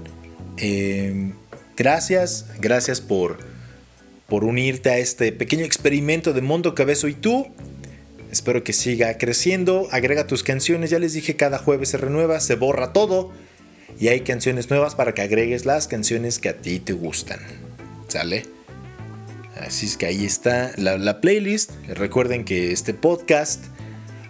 em, 0.58 1.34
gracias, 1.78 2.48
gracias 2.60 3.00
por 3.00 3.49
por 4.30 4.44
unirte 4.44 4.90
a 4.92 4.98
este 4.98 5.32
pequeño 5.32 5.66
experimento 5.66 6.34
de 6.34 6.42
Mundo 6.42 6.76
Cabezo 6.76 7.08
y 7.08 7.14
tú. 7.14 7.48
Espero 8.32 8.64
que 8.64 8.74
siga 8.74 9.18
creciendo. 9.18 9.88
Agrega 9.92 10.28
tus 10.28 10.44
canciones. 10.44 10.92
Ya 10.92 11.00
les 11.00 11.14
dije, 11.14 11.36
cada 11.36 11.58
jueves 11.58 11.90
se 11.90 11.98
renueva, 11.98 12.40
se 12.40 12.56
borra 12.56 12.94
todo. 12.94 13.32
Y 14.00 14.08
hay 14.10 14.22
canciones 14.22 14.70
nuevas 14.70 14.96
para 14.96 15.14
que 15.14 15.24
agregues 15.24 15.66
las 15.66 15.88
canciones 15.88 16.40
que 16.40 16.50
a 16.50 16.58
ti 16.58 16.80
te 16.80 16.94
gustan. 16.94 17.40
¿Sale? 18.08 18.46
Así 19.60 19.88
es 19.88 19.98
que 19.98 20.06
ahí 20.06 20.26
está 20.26 20.72
la, 20.78 21.20
playlist. 21.20 21.72
Recuerden 21.88 22.46
que 22.46 22.72
este 22.72 22.94
podcast 22.94 23.66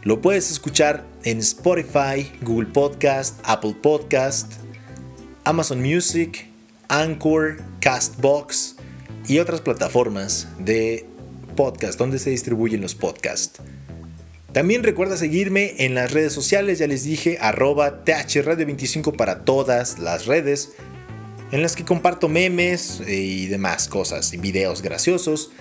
lo 0.04 0.22
puedes 0.22 0.50
escuchar 0.50 1.06
en 1.24 1.40
Spotify, 1.40 2.32
Google 2.42 2.70
Podcast, 2.70 3.40
Apple 3.44 3.76
Podcast, 3.82 4.54
Amazon 5.44 5.82
Music, 5.82 6.48
Anchor, 6.88 7.58
Castbox 7.82 8.79
y 9.30 9.38
otras 9.38 9.62
plataformas 9.62 10.48
de 10.58 11.06
podcast 11.56 12.00
donde 12.00 12.18
se 12.18 12.32
distribuyen 12.32 12.82
los 12.82 12.96
podcasts. 12.96 13.62
También 14.52 14.82
recuerda 14.82 15.16
seguirme 15.16 15.76
en 15.86 15.94
las 15.94 16.12
redes 16.12 16.34
sociales, 16.34 16.80
ya 16.80 16.88
les 16.88 17.04
dije, 17.04 17.38
arroba 17.40 18.04
THRadio25 18.04 19.16
para 19.16 19.46
todas 19.46 20.00
las 20.00 20.26
redes, 20.26 20.72
en 21.52 21.62
las 21.62 21.76
que 21.76 21.86
comparto 21.86 22.28
memes 22.28 23.02
eh, 23.06 23.16
y 23.16 23.46
demás 23.46 23.88
cosas, 23.88 24.34
y 24.34 24.38
videos 24.38 24.82
graciosos. 24.82 25.52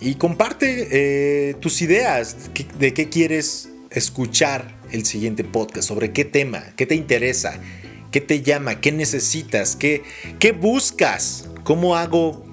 Y 0.00 0.16
comparte 0.16 0.88
eh, 0.90 1.54
tus 1.54 1.80
ideas 1.80 2.50
de 2.78 2.92
qué 2.92 3.08
quieres 3.08 3.70
escuchar 3.90 4.78
el 4.90 5.06
siguiente 5.06 5.42
podcast, 5.44 5.88
sobre 5.88 6.12
qué 6.12 6.26
tema, 6.26 6.62
qué 6.76 6.84
te 6.84 6.94
interesa, 6.94 7.58
qué 8.10 8.20
te 8.20 8.42
llama, 8.42 8.82
qué 8.82 8.92
necesitas, 8.92 9.76
qué, 9.76 10.02
qué 10.38 10.52
buscas, 10.52 11.48
cómo 11.64 11.96
hago 11.96 12.43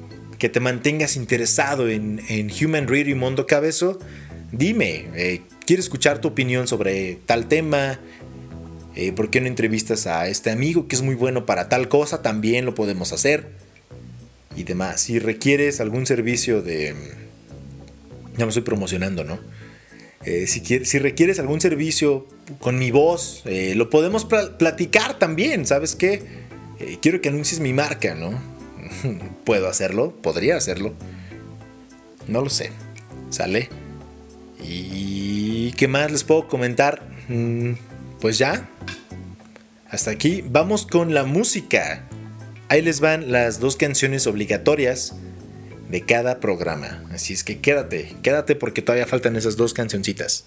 que 0.42 0.50
te 0.50 0.60
mantengas 0.60 1.18
interesado 1.18 1.88
en, 1.88 2.20
en 2.28 2.50
Human 2.50 2.88
Reader 2.88 3.10
y 3.10 3.14
Mundo 3.14 3.46
Cabezo 3.46 4.00
dime, 4.52 5.06
eh, 5.16 5.42
quiero 5.68 5.82
escuchar 5.82 6.20
tu 6.20 6.30
opinión 6.30 6.68
sobre 6.68 7.20
tal 7.28 7.48
tema. 7.48 8.00
Eh, 8.96 9.12
¿Por 9.12 9.30
qué 9.30 9.39
no 9.39 9.46
entrevistas 9.46 10.08
a 10.08 10.28
este 10.28 10.50
amigo 10.50 10.88
que 10.88 10.96
es 10.96 11.04
muy 11.04 11.14
bueno 11.14 11.46
para 11.46 11.70
tal 11.70 11.89
cosa? 11.89 12.24
También 12.24 12.66
lo 12.66 12.74
podemos 12.74 13.14
hacer. 13.14 13.50
Y 14.56 14.64
demás. 14.64 15.02
Si 15.02 15.20
requieres 15.20 15.80
algún 15.80 16.08
servicio 16.08 16.64
de... 16.64 16.96
Ya 18.36 18.46
me 18.46 18.50
estoy 18.50 18.64
promocionando, 18.64 19.24
¿no? 19.24 19.39
Eh, 20.26 20.48
si, 20.48 20.60
si, 20.86 20.98
requieres 20.98 21.38
algún 21.38 21.62
servicio 21.62 22.28
con 22.60 22.80
mi 22.80 22.89
voz, 22.89 23.44
lo 23.46 23.92
podemos 23.92 24.26
platicar 24.26 25.20
también, 25.20 25.68
¿sabes 25.68 25.96
qué? 25.96 26.42
quiero 27.02 27.22
que 27.22 27.30
anuncies 27.30 27.60
mi 27.60 27.74
marca, 27.74 28.16
¿no? 28.16 28.39
¿Puedo 29.45 29.68
hacerlo? 29.68 30.14
¿Podría 30.22 30.58
hacerlo? 30.58 30.93
No 32.28 32.41
lo 32.41 32.49
sé. 32.49 32.72
¿Sale? 33.30 33.70
¿Y 34.62 35.72
qué 35.74 35.88
más 35.88 36.12
les 36.12 36.24
puedo 36.24 36.47
comentar? 36.47 37.02
Mm, 37.28 37.74
pues 38.20 38.38
ya. 38.38 38.70
Hasta 39.89 40.12
aquí. 40.12 40.43
Vamos 40.47 40.86
con 40.86 41.14
la 41.14 41.24
música. 41.24 42.08
Ahí 42.70 42.82
les 42.82 42.99
van 42.99 43.32
las 43.32 43.60
dos 43.60 43.76
canciones 43.76 44.28
obligatorias 44.28 45.16
de 45.89 46.06
cada 46.06 46.39
programa. 46.39 47.04
Así 47.12 47.34
es 47.34 47.43
que 47.43 47.60
quédate, 47.60 48.16
quédate 48.24 48.56
porque 48.56 48.82
todavía 48.82 49.06
faltan 49.08 49.36
esas 49.36 49.58
dos 49.58 49.74
cancioncitas. 49.74 50.45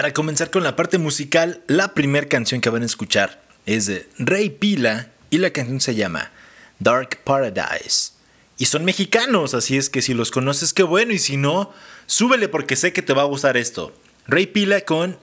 Para 0.00 0.14
comenzar 0.14 0.50
con 0.50 0.62
la 0.62 0.76
parte 0.76 0.96
musical, 0.96 1.62
la 1.66 1.92
primera 1.92 2.26
canción 2.26 2.62
que 2.62 2.70
van 2.70 2.80
a 2.80 2.86
escuchar 2.86 3.42
es 3.66 3.84
de 3.84 4.08
Rey 4.16 4.48
Pila 4.48 5.10
y 5.28 5.36
la 5.36 5.50
canción 5.50 5.78
se 5.78 5.94
llama 5.94 6.30
Dark 6.78 7.18
Paradise. 7.22 8.12
Y 8.56 8.64
son 8.64 8.86
mexicanos, 8.86 9.52
así 9.52 9.76
es 9.76 9.90
que 9.90 10.00
si 10.00 10.14
los 10.14 10.30
conoces, 10.30 10.72
qué 10.72 10.84
bueno. 10.84 11.12
Y 11.12 11.18
si 11.18 11.36
no, 11.36 11.70
súbele 12.06 12.48
porque 12.48 12.76
sé 12.76 12.94
que 12.94 13.02
te 13.02 13.12
va 13.12 13.20
a 13.20 13.26
gustar 13.26 13.58
esto. 13.58 13.94
Rey 14.26 14.46
Pila 14.46 14.80
con 14.86 15.18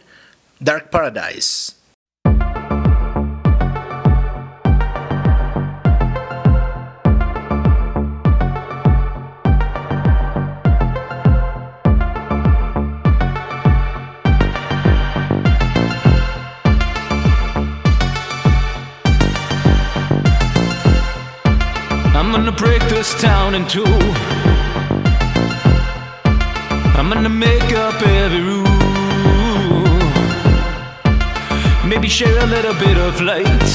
Dark 0.60 0.92
Paradise. 0.92 1.77
This 22.98 23.14
town 23.22 23.54
in 23.54 23.64
two. 23.68 23.84
I'm 26.98 27.08
gonna 27.14 27.30
make 27.30 27.72
up 27.86 28.02
every 28.02 28.42
rule. 28.42 28.66
Maybe 31.86 32.08
share 32.08 32.40
a 32.48 32.48
little 32.56 32.74
bit 32.86 32.98
of 32.98 33.22
light. 33.22 33.74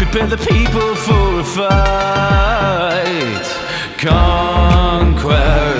Prepare 0.00 0.26
the 0.34 0.40
people 0.52 0.90
for 1.06 1.40
a 1.44 1.46
fight. 1.56 3.46
Conquest, 3.98 5.71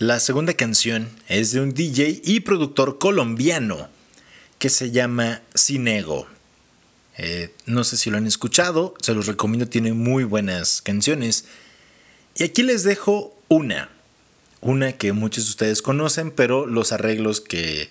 La 0.00 0.18
segunda 0.18 0.54
canción 0.54 1.10
es 1.28 1.52
de 1.52 1.60
un 1.60 1.74
DJ 1.74 2.22
y 2.24 2.40
productor 2.40 2.96
colombiano 2.96 3.90
que 4.58 4.70
se 4.70 4.92
llama 4.92 5.42
Cinego. 5.54 6.26
Eh, 7.18 7.52
no 7.66 7.84
sé 7.84 7.98
si 7.98 8.08
lo 8.08 8.16
han 8.16 8.26
escuchado, 8.26 8.94
se 9.02 9.12
los 9.12 9.26
recomiendo, 9.26 9.68
tiene 9.68 9.92
muy 9.92 10.24
buenas 10.24 10.80
canciones. 10.80 11.44
Y 12.34 12.44
aquí 12.44 12.62
les 12.62 12.82
dejo 12.82 13.38
una, 13.48 13.90
una 14.62 14.92
que 14.92 15.12
muchos 15.12 15.44
de 15.44 15.50
ustedes 15.50 15.82
conocen, 15.82 16.30
pero 16.30 16.64
los 16.64 16.92
arreglos 16.92 17.42
que, 17.42 17.90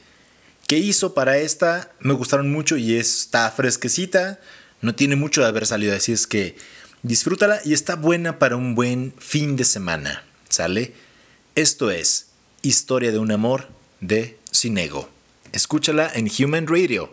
que 0.65 0.79
hizo 0.79 1.13
para 1.13 1.37
esta 1.37 1.91
me 1.99 2.15
gustaron 2.15 2.51
mucho 2.51 2.75
y 2.75 2.95
está 2.95 3.51
fresquecita, 3.51 4.39
no 4.81 4.95
tiene 4.95 5.15
mucho 5.15 5.41
de 5.41 5.47
haber 5.47 5.67
salido, 5.67 5.95
así 5.95 6.11
es 6.11 6.25
que 6.25 6.55
disfrútala 7.03 7.61
y 7.63 7.73
está 7.73 7.95
buena 7.95 8.39
para 8.39 8.55
un 8.55 8.73
buen 8.73 9.13
fin 9.19 9.55
de 9.55 9.63
semana, 9.63 10.23
¿sale? 10.49 10.95
Esto 11.59 11.91
es 11.91 12.27
Historia 12.61 13.11
de 13.11 13.19
un 13.19 13.33
amor 13.33 13.67
de 13.99 14.39
Cinego. 14.49 15.09
Escúchala 15.51 16.09
en 16.15 16.29
Human 16.31 16.65
Radio. 16.67 17.09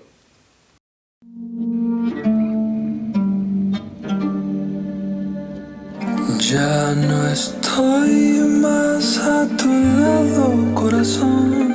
Ya 6.39 6.95
no 6.95 7.27
estoy 7.27 8.39
más 8.63 9.19
a 9.19 9.49
tu 9.57 9.67
lado, 9.67 10.75
corazón. 10.77 11.75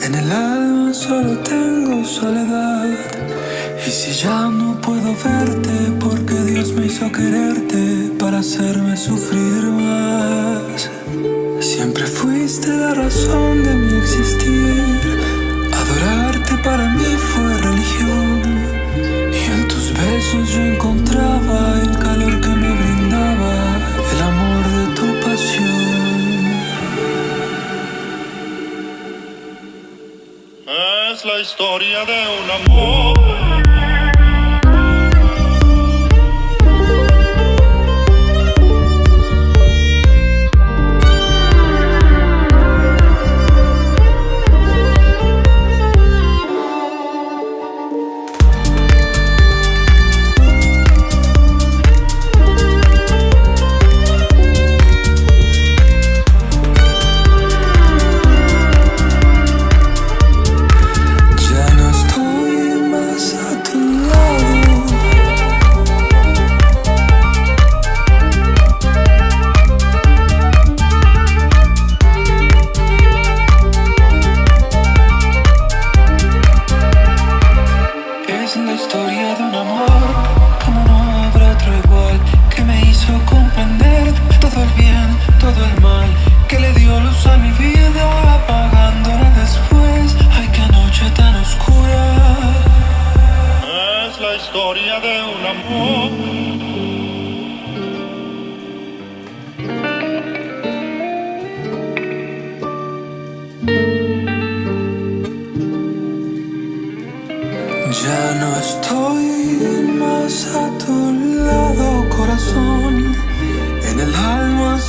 En 0.00 0.14
el 0.14 0.30
alma 0.30 0.94
solo 0.94 1.40
tengo 1.40 2.04
soledad. 2.04 2.88
Y 3.84 3.90
si 3.90 4.12
ya 4.12 4.48
no 4.48 4.80
puedo 4.80 5.12
verte, 5.24 5.76
porque 5.98 6.34
Dios 6.34 6.70
me 6.72 6.86
hizo 6.86 7.10
quererte 7.10 8.12
para 8.16 8.38
hacerme 8.38 8.96
sufrir 8.96 9.64
más. 9.72 10.88
Siempre 11.72 12.04
fuiste 12.04 12.66
la 12.66 12.94
razón 12.94 13.62
de 13.62 13.72
mi 13.76 13.96
existir. 13.98 14.98
Adorarte 15.72 16.56
para 16.64 16.88
mí 16.88 17.04
fue 17.30 17.58
religión. 17.58 18.42
Y 19.32 19.52
en 19.52 19.68
tus 19.68 19.92
besos 19.92 20.50
yo 20.52 20.62
encontraba 20.62 21.80
el 21.80 21.96
calor 21.96 22.40
que 22.40 22.48
me 22.48 22.70
brindaba 22.74 23.54
el 24.12 24.20
amor 24.20 24.64
de 24.78 24.84
tu 24.96 25.20
pasión. 25.24 25.70
Es 31.12 31.24
la 31.24 31.38
historia 31.38 32.04
de 32.04 32.20
un 32.40 32.50
amor. 32.50 33.49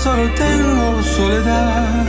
Solo 0.03 0.23
tengo 0.33 1.03
soledad. 1.03 2.05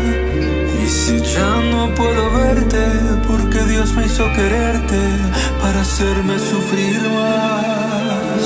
Y 0.82 0.86
si 0.88 1.20
ya 1.20 1.50
no 1.72 1.94
puedo 1.94 2.30
verte, 2.30 2.84
porque 3.28 3.60
Dios 3.72 3.92
me 3.94 4.06
hizo 4.06 4.24
quererte 4.32 5.00
para 5.60 5.80
hacerme 5.82 6.38
sufrir 6.38 7.00
más. 7.18 8.42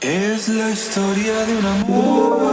Es 0.00 0.48
la 0.48 0.70
historia 0.70 1.34
de 1.46 1.56
un 1.58 1.66
amor. 1.66 2.49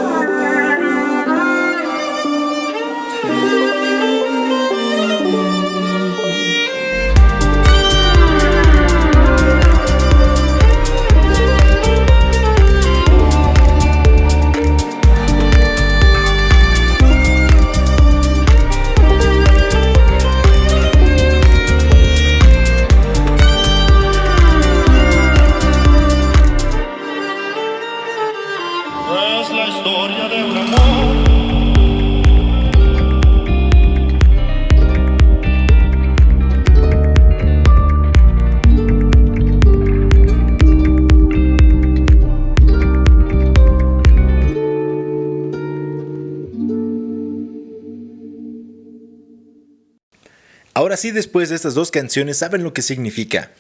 Ahora 50.98 51.14
después 51.14 51.50
de 51.50 51.56
estas 51.56 51.76
dos 51.76 51.92
canciones, 51.92 52.38
saben 52.38 52.64
lo 52.64 52.74
que 52.74 52.82
significa. 52.82 53.52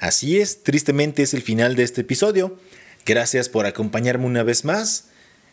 Así 0.00 0.38
es, 0.38 0.62
tristemente 0.64 1.22
es 1.22 1.32
el 1.32 1.40
final 1.40 1.76
de 1.76 1.82
este 1.82 2.02
episodio. 2.02 2.58
Gracias 3.06 3.48
por 3.48 3.64
acompañarme 3.64 4.26
una 4.26 4.42
vez 4.42 4.66
más. 4.66 5.06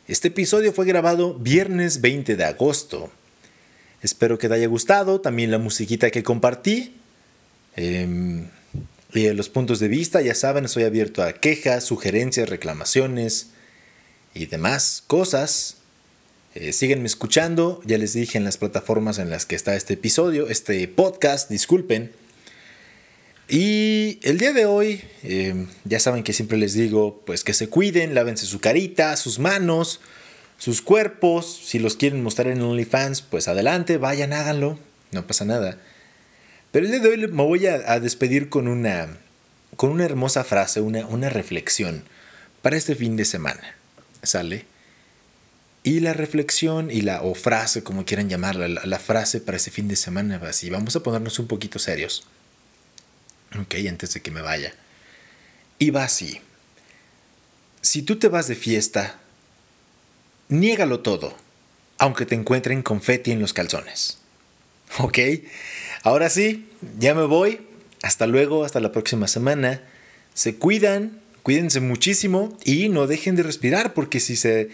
Este 0.10 0.28
episodio 0.28 0.74
fue 0.74 0.86
grabado 0.86 1.36
viernes 1.36 2.02
20 2.02 2.36
de 2.36 2.44
agosto. 2.44 3.12
Espero 4.02 4.38
que 4.38 4.50
te 4.50 4.56
haya 4.56 4.68
gustado 4.68 5.22
también 5.22 5.52
la 5.52 5.58
musiquita 5.58 6.12
que 6.12 6.22
compartí. 6.22 6.98
Em, 7.78 8.50
y 9.14 9.30
los 9.30 9.48
puntos 9.48 9.80
de 9.80 9.88
vista, 9.88 10.20
ya 10.22 10.36
saben, 10.36 10.66
estoy 10.66 10.84
abierto 10.84 11.24
a 11.24 11.32
quejas, 11.32 11.86
sugerencias, 11.86 12.50
reclamaciones 12.50 13.52
y 14.34 14.48
demás 14.48 15.02
cosas. 15.08 15.78
Eh, 16.54 16.74
síguenme 16.74 17.06
escuchando, 17.06 17.82
ya 17.86 17.98
les 17.98 18.12
dije 18.12 18.38
en 18.38 18.44
las 18.44 18.58
plataformas 18.58 19.20
en 19.20 19.30
las 19.30 19.46
que 19.46 19.56
está 19.56 19.76
este 19.76 19.94
episodio, 19.94 20.50
este 20.50 20.86
podcast, 20.90 21.50
disculpen. 21.50 22.12
Y 23.48 24.20
el 24.24 24.38
día 24.38 24.52
de 24.52 24.66
hoy, 24.66 25.02
eh, 25.24 25.66
ya 25.86 26.00
saben 26.02 26.24
que 26.24 26.34
siempre 26.34 26.58
les 26.58 26.74
digo, 26.74 27.22
pues 27.26 27.46
que 27.46 27.54
se 27.54 27.70
cuiden, 27.70 28.14
lávense 28.16 28.46
su 28.46 28.60
carita, 28.60 29.16
sus 29.16 29.40
manos, 29.40 30.02
sus 30.58 30.82
cuerpos. 30.82 31.62
Si 31.64 31.80
los 31.80 31.96
quieren 31.96 32.22
mostrar 32.22 32.48
en 32.48 32.62
OnlyFans, 32.62 33.22
pues 33.22 33.48
adelante, 33.48 33.98
vayan, 33.98 34.34
háganlo, 34.34 34.78
no 35.12 35.26
pasa 35.26 35.46
nada. 35.46 35.78
Pero 36.72 36.86
el 36.86 36.92
día 36.92 37.00
de 37.00 37.10
hoy 37.10 37.18
me 37.18 37.44
voy 37.44 37.68
a, 37.68 37.94
a 37.94 38.02
despedir 38.02 38.50
con 38.50 38.68
una, 38.68 39.20
con 39.78 39.90
una 39.90 40.04
hermosa 40.04 40.44
frase, 40.44 40.82
una, 40.82 41.06
una 41.08 41.30
reflexión 41.30 42.04
para 42.62 42.76
este 42.76 42.96
fin 42.96 43.16
de 43.16 43.24
semana. 43.24 43.76
¿Sale? 44.22 44.71
Y 45.84 46.00
la 46.00 46.14
reflexión 46.14 46.92
y 46.92 47.02
la 47.02 47.24
o 47.24 47.34
frase, 47.34 47.84
como 47.84 48.06
quieran 48.06 48.30
llamarla, 48.30 48.68
la, 48.68 49.00
frase 49.00 49.42
para 49.42 49.58
este 49.58 49.72
fin 49.72 49.88
de 49.88 49.96
semana 49.96 50.38
va 50.38 50.50
así. 50.50 50.70
Vamos 50.70 50.96
a 50.96 51.02
ponernos 51.02 51.40
un 51.40 51.48
poquito 51.48 51.80
serios. 51.80 52.28
Ok, 53.60 53.76
antes 53.90 54.14
de 54.14 54.22
que 54.22 54.30
me 54.30 54.42
vaya. 54.42 54.74
Y 55.80 55.90
va 55.90 56.04
así. 56.04 56.40
Si 57.82 58.04
tú 58.04 58.18
te 58.18 58.28
vas 58.28 58.48
de 58.48 58.56
fiesta, 58.56 59.20
niégalo 60.50 61.00
todo, 61.00 61.36
aunque 61.98 62.28
te 62.28 62.36
encuentren 62.36 62.84
confeti 62.84 63.32
en 63.32 63.42
los 63.42 63.54
calzones. 63.54 64.20
¿Ok? 65.00 65.18
Ahora 66.04 66.30
sí, 66.30 66.70
ya 67.00 67.16
me 67.16 67.26
voy. 67.26 67.62
Hasta 68.04 68.28
luego, 68.28 68.66
hasta 68.66 68.80
la 68.80 68.92
próxima 68.92 69.28
semana. 69.28 69.82
Se 70.36 70.56
cuidan, 70.56 71.22
cuídense 71.42 71.80
muchísimo 71.80 72.56
y 72.64 72.90
no 72.90 73.08
dejen 73.08 73.36
de 73.36 73.44
respirar 73.44 73.96
porque 73.96 74.20
si 74.20 74.36
se 74.36 74.70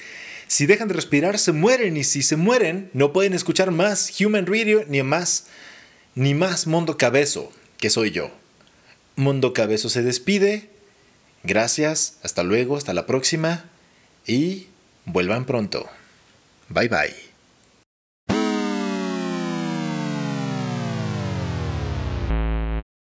si 0.47 0.65
dejan 0.65 0.87
de 0.87 0.93
respirar 0.93 1.39
se 1.39 1.51
mueren 1.51 1.97
y 1.97 2.03
si 2.03 2.23
se 2.23 2.35
mueren 2.35 2.89
no 2.93 3.13
pueden 3.13 3.33
escuchar 3.33 3.71
más 3.71 4.19
Human 4.21 4.45
Radio 4.45 4.85
ni 4.87 5.03
más 5.03 5.47
ni 6.15 6.33
más 6.33 6.65
Mundo 6.65 6.97
Cabezo, 6.97 7.51
que 7.77 7.91
soy 7.91 8.09
yo. 8.09 8.31
Mundo 9.15 9.53
Cabezo 9.53 9.87
se 9.87 10.01
despide. 10.01 10.67
Gracias, 11.43 12.17
hasta 12.23 12.41
luego, 12.41 12.75
hasta 12.75 12.95
la 12.95 13.05
próxima 13.05 13.65
y 14.25 14.67
vuelvan 15.05 15.45
pronto. 15.45 15.87
Bye 16.69 16.89
bye. 16.89 17.26